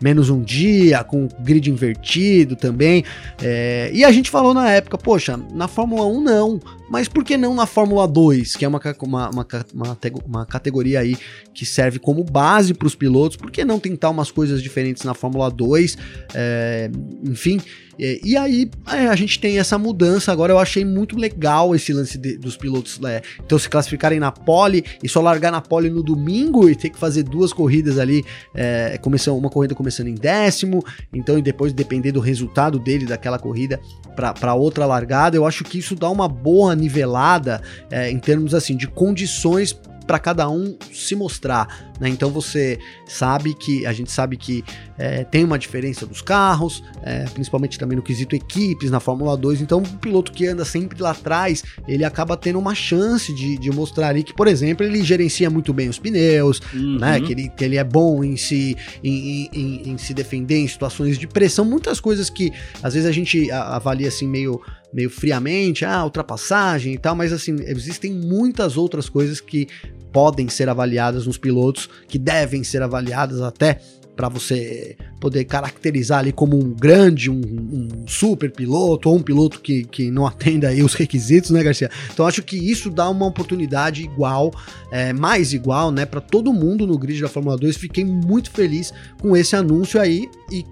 menos 0.00 0.30
um 0.30 0.40
dia, 0.42 1.04
com 1.04 1.28
grid 1.40 1.70
invertido 1.70 2.56
também. 2.56 3.04
É, 3.42 3.90
e 3.92 4.04
a 4.04 4.10
gente 4.10 4.30
falou 4.30 4.54
na 4.54 4.70
época, 4.70 4.96
poxa, 4.96 5.38
na 5.52 5.68
Fórmula 5.68 6.06
1 6.06 6.20
não, 6.20 6.60
mas 6.88 7.08
por 7.08 7.24
que 7.24 7.36
não 7.36 7.54
na 7.54 7.66
Fórmula 7.66 8.06
2, 8.06 8.56
que 8.56 8.64
é 8.64 8.68
uma, 8.68 8.80
uma, 9.02 9.30
uma, 9.30 9.46
uma, 9.74 9.98
uma 10.26 10.46
categoria 10.46 11.00
aí 11.00 11.16
que 11.52 11.66
serve 11.66 11.98
como 11.98 12.24
base 12.24 12.74
para 12.74 12.86
os 12.86 12.94
pilotos? 12.94 13.36
Por 13.36 13.50
que 13.50 13.64
não 13.64 13.78
tentar 13.78 14.10
umas 14.10 14.30
coisas 14.30 14.62
diferentes 14.62 15.02
na 15.04 15.14
Fórmula 15.14 15.50
2? 15.50 15.96
É, 16.34 16.90
enfim, 17.22 17.60
é, 17.98 18.20
e 18.22 18.36
aí 18.36 18.70
é, 18.88 19.06
a 19.06 19.16
gente 19.16 19.38
tem 19.38 19.58
essa 19.58 19.78
mudança. 19.78 20.32
Agora 20.32 20.52
eu 20.52 20.58
achei 20.58 20.84
muito 20.84 21.16
legal 21.16 21.74
esse 21.74 21.92
lance 21.92 22.18
de, 22.18 22.36
dos 22.36 22.56
pilotos 22.56 23.00
é, 23.04 23.22
então 23.44 23.58
se 23.58 23.68
classificarem 23.68 24.18
na 24.18 24.32
pole 24.32 24.84
e 25.02 25.08
só 25.08 25.20
largar 25.20 25.52
na 25.52 25.60
pole 25.60 25.90
no 25.90 26.02
domingo 26.02 26.68
e 26.68 26.74
ter 26.74 26.90
que 26.90 26.98
fazer 26.98 27.22
duas 27.22 27.52
corridas 27.52 27.98
ali, 27.98 28.24
é, 28.54 28.98
começando, 28.98 29.36
uma 29.36 29.50
corrida 29.50 29.74
começando 29.74 30.08
em 30.08 30.14
décimo, 30.14 30.84
então 31.12 31.38
e 31.38 31.42
depois 31.42 31.72
depender 31.72 32.12
do 32.12 32.20
resultado 32.20 32.78
dele 32.78 33.06
daquela 33.06 33.38
corrida 33.38 33.80
para 34.14 34.54
outra 34.54 34.86
largada. 34.86 35.36
Eu 35.36 35.46
acho 35.46 35.64
que 35.64 35.78
isso 35.78 35.94
dá 35.94 36.08
uma 36.08 36.28
boa 36.28 36.74
nivelada 36.74 37.62
é, 37.90 38.10
em 38.10 38.18
termos 38.18 38.54
assim 38.54 38.76
de 38.76 38.86
condições 38.86 39.76
para 40.06 40.18
cada 40.18 40.48
um 40.48 40.76
se 40.92 41.14
mostrar. 41.16 41.92
Né? 41.98 42.08
Então 42.08 42.30
você 42.30 42.78
sabe 43.06 43.54
que 43.54 43.86
a 43.86 43.92
gente 43.92 44.10
sabe 44.10 44.36
que 44.36 44.64
é, 44.98 45.24
tem 45.24 45.44
uma 45.44 45.58
diferença 45.58 46.06
dos 46.06 46.22
carros, 46.22 46.82
é, 47.02 47.24
principalmente 47.24 47.78
também 47.78 47.96
no 47.96 48.02
quesito 48.02 48.34
equipes 48.34 48.90
na 48.90 49.00
Fórmula 49.00 49.36
2. 49.36 49.60
Então 49.60 49.82
o 49.82 49.98
piloto 49.98 50.32
que 50.32 50.46
anda 50.46 50.64
sempre 50.64 51.00
lá 51.02 51.10
atrás, 51.10 51.64
ele 51.86 52.04
acaba 52.04 52.36
tendo 52.36 52.58
uma 52.58 52.74
chance 52.74 53.34
de, 53.34 53.58
de 53.58 53.70
mostrar 53.70 54.08
ali 54.08 54.22
que, 54.22 54.34
por 54.34 54.46
exemplo, 54.46 54.84
ele 54.84 55.02
gerencia 55.02 55.50
muito 55.50 55.72
bem 55.72 55.88
os 55.88 55.98
pneus, 55.98 56.60
uhum. 56.72 56.98
né? 56.98 57.20
que, 57.20 57.32
ele, 57.32 57.48
que 57.48 57.64
ele 57.64 57.76
é 57.76 57.84
bom 57.84 58.22
em 58.22 58.36
se, 58.36 58.76
em, 59.02 59.48
em, 59.52 59.90
em 59.90 59.98
se 59.98 60.14
defender 60.14 60.58
em 60.58 60.68
situações 60.68 61.18
de 61.18 61.26
pressão, 61.26 61.64
muitas 61.64 62.00
coisas 62.00 62.30
que 62.30 62.52
às 62.82 62.94
vezes 62.94 63.08
a 63.08 63.12
gente 63.12 63.50
avalia 63.50 64.08
assim 64.08 64.28
meio 64.28 64.60
meio 64.92 65.10
friamente, 65.10 65.84
ah, 65.84 66.04
ultrapassagem 66.04 66.94
e 66.94 66.98
tal, 66.98 67.16
mas 67.16 67.32
assim, 67.32 67.56
existem 67.66 68.12
muitas 68.12 68.76
outras 68.76 69.08
coisas 69.08 69.40
que 69.40 69.66
podem 70.12 70.48
ser 70.48 70.68
avaliadas 70.68 71.26
nos 71.26 71.36
pilotos, 71.36 71.90
que 72.06 72.16
devem 72.16 72.62
ser 72.62 72.80
avaliadas 72.80 73.40
até 73.40 73.80
para 74.14 74.28
você 74.28 74.96
poder 75.20 75.44
caracterizar 75.44 76.20
ali 76.20 76.32
como 76.32 76.56
um 76.56 76.72
grande, 76.72 77.30
um, 77.30 77.40
um, 77.40 77.88
super 78.06 78.50
piloto 78.50 79.08
ou 79.08 79.16
um 79.16 79.22
piloto 79.22 79.60
que, 79.60 79.84
que 79.84 80.10
não 80.10 80.26
atenda 80.26 80.68
aí 80.68 80.82
os 80.82 80.94
requisitos, 80.94 81.50
né, 81.50 81.62
Garcia? 81.62 81.90
Então 82.12 82.26
acho 82.26 82.42
que 82.42 82.56
isso 82.56 82.90
dá 82.90 83.08
uma 83.08 83.26
oportunidade 83.26 84.02
igual, 84.02 84.52
é, 84.90 85.12
mais 85.12 85.52
igual, 85.52 85.90
né, 85.90 86.06
para 86.06 86.20
todo 86.20 86.52
mundo 86.52 86.86
no 86.86 86.98
grid 86.98 87.20
da 87.20 87.28
Fórmula 87.28 87.56
2. 87.56 87.76
Fiquei 87.76 88.04
muito 88.04 88.50
feliz 88.50 88.92
com 89.20 89.36
esse 89.36 89.56
anúncio 89.56 90.00
aí 90.00 90.28
e 90.50 90.64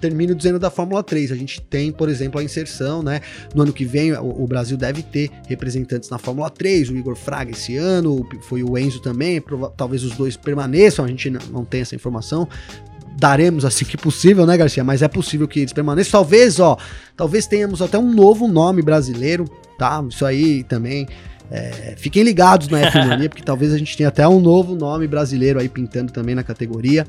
termino 0.00 0.34
dizendo 0.34 0.58
da 0.58 0.70
Fórmula 0.70 1.02
3. 1.02 1.32
A 1.32 1.36
gente 1.36 1.60
tem, 1.60 1.92
por 1.92 2.08
exemplo, 2.08 2.40
a 2.40 2.44
inserção, 2.44 3.02
né? 3.02 3.20
No 3.54 3.62
ano 3.62 3.72
que 3.72 3.84
vem, 3.84 4.12
o, 4.12 4.42
o 4.42 4.46
Brasil 4.46 4.76
deve 4.76 5.02
ter 5.02 5.30
representantes 5.48 6.08
na 6.10 6.18
Fórmula 6.18 6.50
3, 6.50 6.90
o 6.90 6.96
Igor 6.96 7.16
Fraga 7.16 7.50
esse 7.50 7.76
ano, 7.76 8.26
foi 8.42 8.62
o 8.62 8.76
Enzo 8.76 9.00
também, 9.00 9.42
talvez 9.76 10.04
os 10.04 10.12
dois 10.16 10.36
permaneçam, 10.36 11.04
a 11.04 11.08
gente 11.08 11.30
não, 11.30 11.64
tem 11.64 11.80
essa 11.82 11.94
informação 11.94 12.48
daremos 13.18 13.66
assim 13.66 13.84
que 13.84 13.98
possível, 13.98 14.46
né, 14.46 14.56
Garcia? 14.56 14.82
Mas 14.82 15.02
é 15.02 15.08
possível 15.08 15.46
que 15.46 15.60
eles 15.60 15.74
permaneçam. 15.74 16.12
Talvez, 16.12 16.58
ó, 16.58 16.78
talvez 17.14 17.46
tenhamos 17.46 17.82
até 17.82 17.98
um 17.98 18.14
novo 18.14 18.48
nome 18.48 18.80
brasileiro, 18.80 19.44
tá? 19.78 20.02
Isso 20.08 20.24
aí 20.24 20.64
também. 20.64 21.06
É, 21.50 21.94
fiquem 21.98 22.22
ligados 22.22 22.68
na 22.68 22.80
F-Mania, 22.80 23.28
porque 23.28 23.42
talvez 23.42 23.74
a 23.74 23.78
gente 23.78 23.96
tenha 23.96 24.08
até 24.08 24.26
um 24.26 24.40
novo 24.40 24.76
nome 24.76 25.06
brasileiro 25.08 25.58
aí 25.58 25.68
pintando 25.68 26.12
também 26.12 26.34
na 26.34 26.44
categoria. 26.44 27.04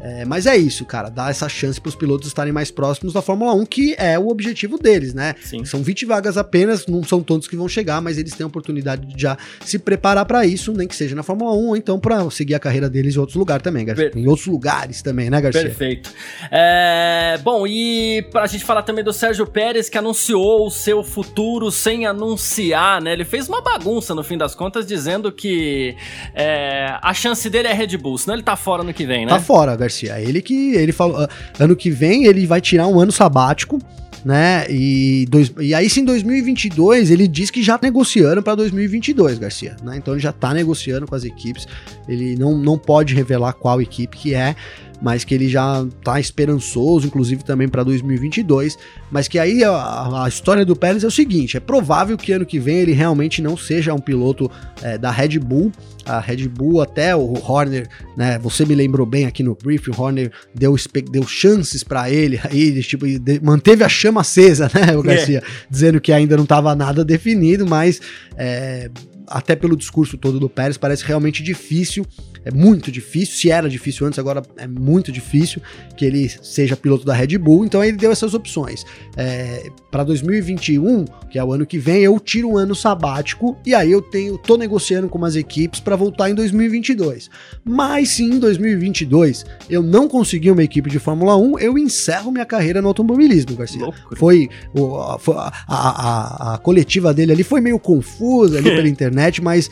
É, 0.00 0.24
mas 0.24 0.46
é 0.46 0.56
isso, 0.56 0.86
cara, 0.86 1.10
dá 1.10 1.28
essa 1.28 1.46
chance 1.48 1.78
para 1.78 1.90
os 1.90 1.94
pilotos 1.94 2.26
estarem 2.26 2.52
mais 2.52 2.70
próximos 2.70 3.12
da 3.12 3.20
Fórmula 3.20 3.52
1, 3.54 3.66
que 3.66 3.94
é 3.98 4.18
o 4.18 4.28
objetivo 4.28 4.78
deles, 4.78 5.12
né? 5.12 5.34
Sim. 5.42 5.62
São 5.66 5.82
20 5.82 6.06
vagas 6.06 6.38
apenas, 6.38 6.86
não 6.86 7.04
são 7.04 7.22
todos 7.22 7.46
que 7.46 7.54
vão 7.54 7.68
chegar, 7.68 8.00
mas 8.00 8.16
eles 8.16 8.32
têm 8.32 8.44
a 8.44 8.46
oportunidade 8.46 9.06
de 9.06 9.20
já 9.20 9.36
se 9.62 9.78
preparar 9.78 10.24
para 10.24 10.46
isso, 10.46 10.72
nem 10.72 10.88
que 10.88 10.96
seja 10.96 11.14
na 11.14 11.22
Fórmula 11.22 11.52
1, 11.52 11.68
ou 11.68 11.76
então 11.76 12.00
para 12.00 12.28
seguir 12.30 12.54
a 12.54 12.58
carreira 12.58 12.88
deles 12.88 13.14
em 13.14 13.18
outros 13.18 13.36
lugares 13.36 13.62
também, 13.62 13.84
Garcia. 13.84 14.10
Per 14.10 14.20
em 14.20 14.26
outros 14.26 14.46
lugares 14.46 15.02
também, 15.02 15.28
né, 15.28 15.38
Garcia? 15.38 15.62
Perfeito. 15.62 16.10
É, 16.50 17.38
bom, 17.42 17.66
e 17.66 18.26
pra 18.30 18.46
gente 18.46 18.64
falar 18.64 18.82
também 18.82 19.04
do 19.04 19.12
Sérgio 19.12 19.46
Pérez, 19.46 19.90
que 19.90 19.98
anunciou 19.98 20.66
o 20.66 20.70
seu 20.70 21.04
futuro 21.04 21.70
sem 21.70 22.06
anunciar, 22.06 23.02
né? 23.02 23.12
Ele 23.12 23.24
fez 23.24 23.48
uma 23.48 23.60
bagunça 23.60 24.14
no 24.14 24.22
fim 24.22 24.38
das 24.38 24.54
contas, 24.54 24.86
dizendo 24.86 25.30
que 25.30 25.94
é, 26.34 26.96
a 27.02 27.12
chance 27.12 27.50
dele 27.50 27.68
é 27.68 27.72
Red 27.74 27.98
Bull, 27.98 28.16
senão 28.16 28.34
ele 28.34 28.42
tá 28.42 28.56
fora 28.56 28.82
no 28.82 28.94
que 28.94 29.04
vem, 29.04 29.26
né? 29.26 29.32
Tá 29.32 29.40
fora, 29.40 29.76
Garcia. 29.76 29.89
Garcia. 29.90 30.20
Ele 30.20 30.40
que 30.40 30.74
ele 30.74 30.92
falou, 30.92 31.18
ah, 31.18 31.28
ano 31.58 31.74
que 31.74 31.90
vem 31.90 32.24
ele 32.24 32.46
vai 32.46 32.60
tirar 32.60 32.86
um 32.86 33.00
ano 33.00 33.10
sabático, 33.10 33.80
né? 34.24 34.66
E, 34.70 35.26
dois, 35.28 35.52
e 35.60 35.74
aí 35.74 35.88
sim, 35.90 36.02
em 36.02 36.04
2022 36.04 37.10
ele 37.10 37.26
diz 37.26 37.50
que 37.50 37.62
já 37.62 37.76
tá 37.76 37.86
negociando 37.86 38.42
para 38.42 38.54
2022, 38.54 39.38
Garcia. 39.38 39.76
Né? 39.82 39.96
Então 39.96 40.14
ele 40.14 40.22
já 40.22 40.32
tá 40.32 40.54
negociando 40.54 41.06
com 41.06 41.14
as 41.14 41.24
equipes. 41.24 41.66
Ele 42.08 42.36
não, 42.36 42.56
não 42.56 42.78
pode 42.78 43.14
revelar 43.14 43.52
qual 43.54 43.80
equipe 43.80 44.16
que 44.16 44.34
é 44.34 44.54
mas 45.00 45.24
que 45.24 45.34
ele 45.34 45.48
já 45.48 45.86
tá 46.04 46.20
esperançoso, 46.20 47.06
inclusive 47.06 47.42
também 47.42 47.68
para 47.68 47.82
2022. 47.82 48.76
Mas 49.10 49.28
que 49.28 49.38
aí 49.38 49.64
a, 49.64 50.24
a, 50.24 50.28
história 50.28 50.64
do 50.64 50.76
Pérez 50.76 51.02
é 51.02 51.06
o 51.06 51.10
seguinte: 51.10 51.56
é 51.56 51.60
provável 51.60 52.16
que 52.16 52.32
ano 52.32 52.44
que 52.44 52.58
vem 52.58 52.78
ele 52.78 52.92
realmente 52.92 53.40
não 53.40 53.56
seja 53.56 53.94
um 53.94 53.98
piloto 53.98 54.50
é, 54.82 54.98
da 54.98 55.10
Red 55.10 55.38
Bull. 55.38 55.72
A 56.16 56.20
Red 56.20 56.48
Bull, 56.48 56.80
até 56.80 57.14
o 57.14 57.34
Horner, 57.34 57.88
né? 58.16 58.38
Você 58.38 58.64
me 58.64 58.74
lembrou 58.74 59.06
bem 59.06 59.26
aqui 59.26 59.42
no 59.42 59.54
briefing, 59.54 59.90
o 59.90 60.00
Horner 60.00 60.30
deu, 60.54 60.74
deu 61.10 61.26
chances 61.26 61.82
para 61.82 62.10
ele 62.10 62.40
aí, 62.44 62.82
tipo, 62.82 63.06
manteve 63.42 63.84
a 63.84 63.88
chama 63.88 64.20
acesa, 64.20 64.70
né, 64.74 64.96
o 64.96 65.00
é. 65.00 65.02
Garcia? 65.02 65.38
É. 65.38 65.42
Dizendo 65.70 66.00
que 66.00 66.12
ainda 66.12 66.36
não 66.36 66.44
estava 66.44 66.74
nada 66.74 67.04
definido, 67.04 67.66
mas 67.66 68.00
é, 68.36 68.90
até 69.30 69.54
pelo 69.54 69.76
discurso 69.76 70.18
todo 70.18 70.40
do 70.40 70.48
Pérez, 70.48 70.76
parece 70.76 71.04
realmente 71.04 71.42
difícil 71.42 72.04
é 72.44 72.50
muito 72.50 72.90
difícil. 72.90 73.36
Se 73.36 73.50
era 73.50 73.68
difícil 73.68 74.06
antes, 74.06 74.18
agora 74.18 74.42
é 74.56 74.66
muito 74.66 75.12
difícil 75.12 75.60
que 75.96 76.04
ele 76.04 76.28
seja 76.42 76.76
piloto 76.76 77.04
da 77.04 77.12
Red 77.12 77.38
Bull. 77.38 77.64
Então 77.64 77.82
ele 77.84 77.96
deu 77.96 78.10
essas 78.10 78.34
opções. 78.34 78.84
É, 79.16 79.70
para 79.90 80.04
2021, 80.04 81.04
que 81.30 81.38
é 81.38 81.44
o 81.44 81.52
ano 81.52 81.66
que 81.66 81.78
vem, 81.78 82.02
eu 82.02 82.18
tiro 82.18 82.50
um 82.50 82.56
ano 82.56 82.74
sabático 82.74 83.56
e 83.66 83.74
aí 83.74 83.90
eu 83.90 84.00
tenho, 84.00 84.38
tô 84.38 84.56
negociando 84.56 85.08
com 85.08 85.18
umas 85.18 85.36
equipes 85.36 85.80
para 85.80 85.96
voltar 85.96 86.30
em 86.30 86.34
2022. 86.34 87.28
Mas 87.64 88.10
se 88.10 88.24
em 88.24 88.38
2022 88.38 89.44
eu 89.68 89.82
não 89.82 90.08
conseguir 90.08 90.50
uma 90.50 90.62
equipe 90.62 90.88
de 90.88 90.98
Fórmula 90.98 91.36
1, 91.36 91.58
eu 91.58 91.76
encerro 91.76 92.32
minha 92.32 92.46
carreira 92.46 92.80
no 92.80 92.88
automobilismo, 92.88 93.56
Garcia. 93.56 93.86
Foi, 94.16 94.48
o, 94.74 95.18
foi 95.18 95.34
a, 95.36 95.52
a, 95.68 96.54
a, 96.54 96.58
coletiva 96.58 97.12
dele 97.12 97.32
ali 97.32 97.42
foi 97.42 97.60
meio 97.60 97.78
confusa 97.78 98.58
ali 98.58 98.70
pela 98.74 98.88
internet, 98.88 99.10
mas 99.42 99.70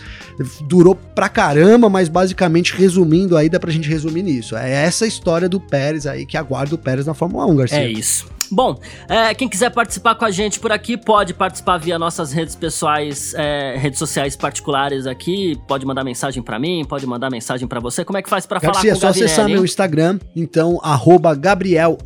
durou 0.62 0.94
pra 0.94 1.28
caramba, 1.28 1.88
mas 1.88 2.08
basicamente 2.08 2.28
basicamente, 2.38 2.74
resumindo 2.74 3.36
aí, 3.36 3.48
dá 3.48 3.58
pra 3.58 3.70
gente 3.70 3.88
resumir 3.88 4.22
nisso. 4.22 4.56
É 4.56 4.70
essa 4.70 5.06
história 5.06 5.48
do 5.48 5.60
Pérez 5.60 6.06
aí 6.06 6.26
que 6.26 6.36
aguarda 6.36 6.74
o 6.74 6.78
Pérez 6.78 7.06
na 7.06 7.14
Fórmula 7.14 7.46
1, 7.46 7.56
Garcia. 7.56 7.78
É 7.78 7.90
isso. 7.90 8.26
Bom, 8.50 8.78
é, 9.08 9.34
quem 9.34 9.48
quiser 9.48 9.70
participar 9.70 10.14
com 10.14 10.24
a 10.24 10.30
gente 10.30 10.58
por 10.58 10.72
aqui, 10.72 10.96
pode 10.96 11.34
participar 11.34 11.78
via 11.78 11.98
nossas 11.98 12.32
redes 12.32 12.54
pessoais, 12.54 13.34
é, 13.34 13.76
redes 13.76 13.98
sociais 13.98 14.36
particulares 14.36 15.06
aqui. 15.06 15.58
Pode 15.66 15.84
mandar 15.86 16.04
mensagem 16.04 16.42
para 16.42 16.58
mim, 16.58 16.84
pode 16.88 17.06
mandar 17.06 17.30
mensagem 17.30 17.66
para 17.66 17.80
você. 17.80 18.04
Como 18.04 18.18
é 18.18 18.22
que 18.22 18.28
faz 18.28 18.46
para 18.46 18.60
falar 18.60 18.80
com 18.80 18.86
o 18.86 18.90
é 18.90 18.94
só 18.94 19.08
Gavinelli, 19.08 19.24
acessar 19.24 19.48
meu 19.48 19.64
Instagram, 19.64 20.18
então, 20.34 20.80
arroba 20.82 21.34
Gabriel 21.34 21.98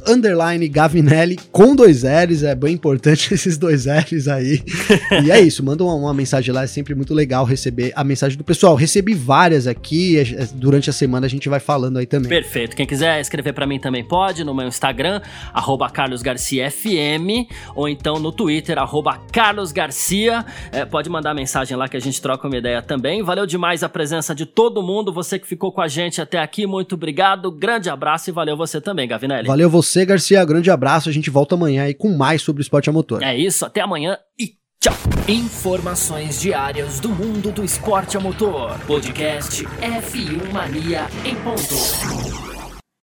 Gavinelli 0.70 1.38
com 1.50 1.74
dois 1.74 2.02
L's, 2.02 2.42
é 2.42 2.54
bem 2.54 2.74
importante 2.74 3.32
esses 3.34 3.56
dois 3.56 3.86
L's 3.86 4.28
aí. 4.28 4.62
e 5.24 5.30
é 5.30 5.40
isso, 5.40 5.64
manda 5.64 5.84
uma, 5.84 5.94
uma 5.94 6.14
mensagem 6.14 6.52
lá, 6.54 6.64
é 6.64 6.66
sempre 6.66 6.94
muito 6.94 7.14
legal 7.14 7.44
receber 7.44 7.92
a 7.94 8.04
mensagem 8.04 8.36
do 8.36 8.44
pessoal. 8.44 8.74
Recebi 8.74 9.14
várias 9.14 9.66
aqui, 9.66 10.18
é, 10.18 10.22
é, 10.22 10.48
durante 10.54 10.90
a 10.90 10.92
semana 10.92 11.26
a 11.26 11.28
gente 11.28 11.48
vai 11.48 11.60
falando 11.60 11.98
aí 11.98 12.06
também. 12.06 12.28
Perfeito. 12.28 12.76
Quem 12.76 12.86
quiser 12.86 13.20
escrever 13.20 13.52
pra 13.52 13.66
mim 13.66 13.78
também 13.78 14.04
pode 14.04 14.44
no 14.44 14.54
meu 14.54 14.66
Instagram, 14.66 15.20
arroba 15.52 15.90
carlosgarciafm, 16.32 17.46
ou 17.74 17.88
então 17.88 18.18
no 18.18 18.32
Twitter, 18.32 18.78
arroba 18.78 19.18
carlosgarcia. 19.32 20.44
É, 20.70 20.84
pode 20.84 21.08
mandar 21.08 21.34
mensagem 21.34 21.76
lá 21.76 21.88
que 21.88 21.96
a 21.96 22.00
gente 22.00 22.20
troca 22.20 22.46
uma 22.46 22.56
ideia 22.56 22.82
também. 22.82 23.22
Valeu 23.22 23.46
demais 23.46 23.82
a 23.82 23.88
presença 23.88 24.34
de 24.34 24.46
todo 24.46 24.82
mundo, 24.82 25.12
você 25.12 25.38
que 25.38 25.46
ficou 25.46 25.72
com 25.72 25.80
a 25.80 25.88
gente 25.88 26.20
até 26.20 26.38
aqui, 26.38 26.66
muito 26.66 26.94
obrigado, 26.94 27.50
grande 27.50 27.90
abraço 27.90 28.30
e 28.30 28.32
valeu 28.32 28.56
você 28.56 28.80
também, 28.80 29.06
Gavinelli. 29.08 29.46
Valeu 29.46 29.68
você, 29.68 30.04
Garcia, 30.04 30.44
grande 30.44 30.70
abraço, 30.70 31.08
a 31.08 31.12
gente 31.12 31.30
volta 31.30 31.54
amanhã 31.54 31.84
aí 31.84 31.94
com 31.94 32.16
mais 32.16 32.42
sobre 32.42 32.60
o 32.60 32.62
esporte 32.64 32.88
a 32.88 32.92
motor. 32.92 33.22
É 33.22 33.36
isso, 33.36 33.64
até 33.64 33.80
amanhã 33.80 34.18
e 34.38 34.52
tchau! 34.80 34.94
Informações 35.28 36.40
diárias 36.40 37.00
do 37.00 37.08
mundo 37.08 37.52
do 37.52 37.64
esporte 37.64 38.16
a 38.16 38.20
motor. 38.20 38.78
Podcast 38.86 39.64
F1 39.64 40.52
Mania 40.52 41.06
em 41.24 41.34
ponto. 41.36 42.51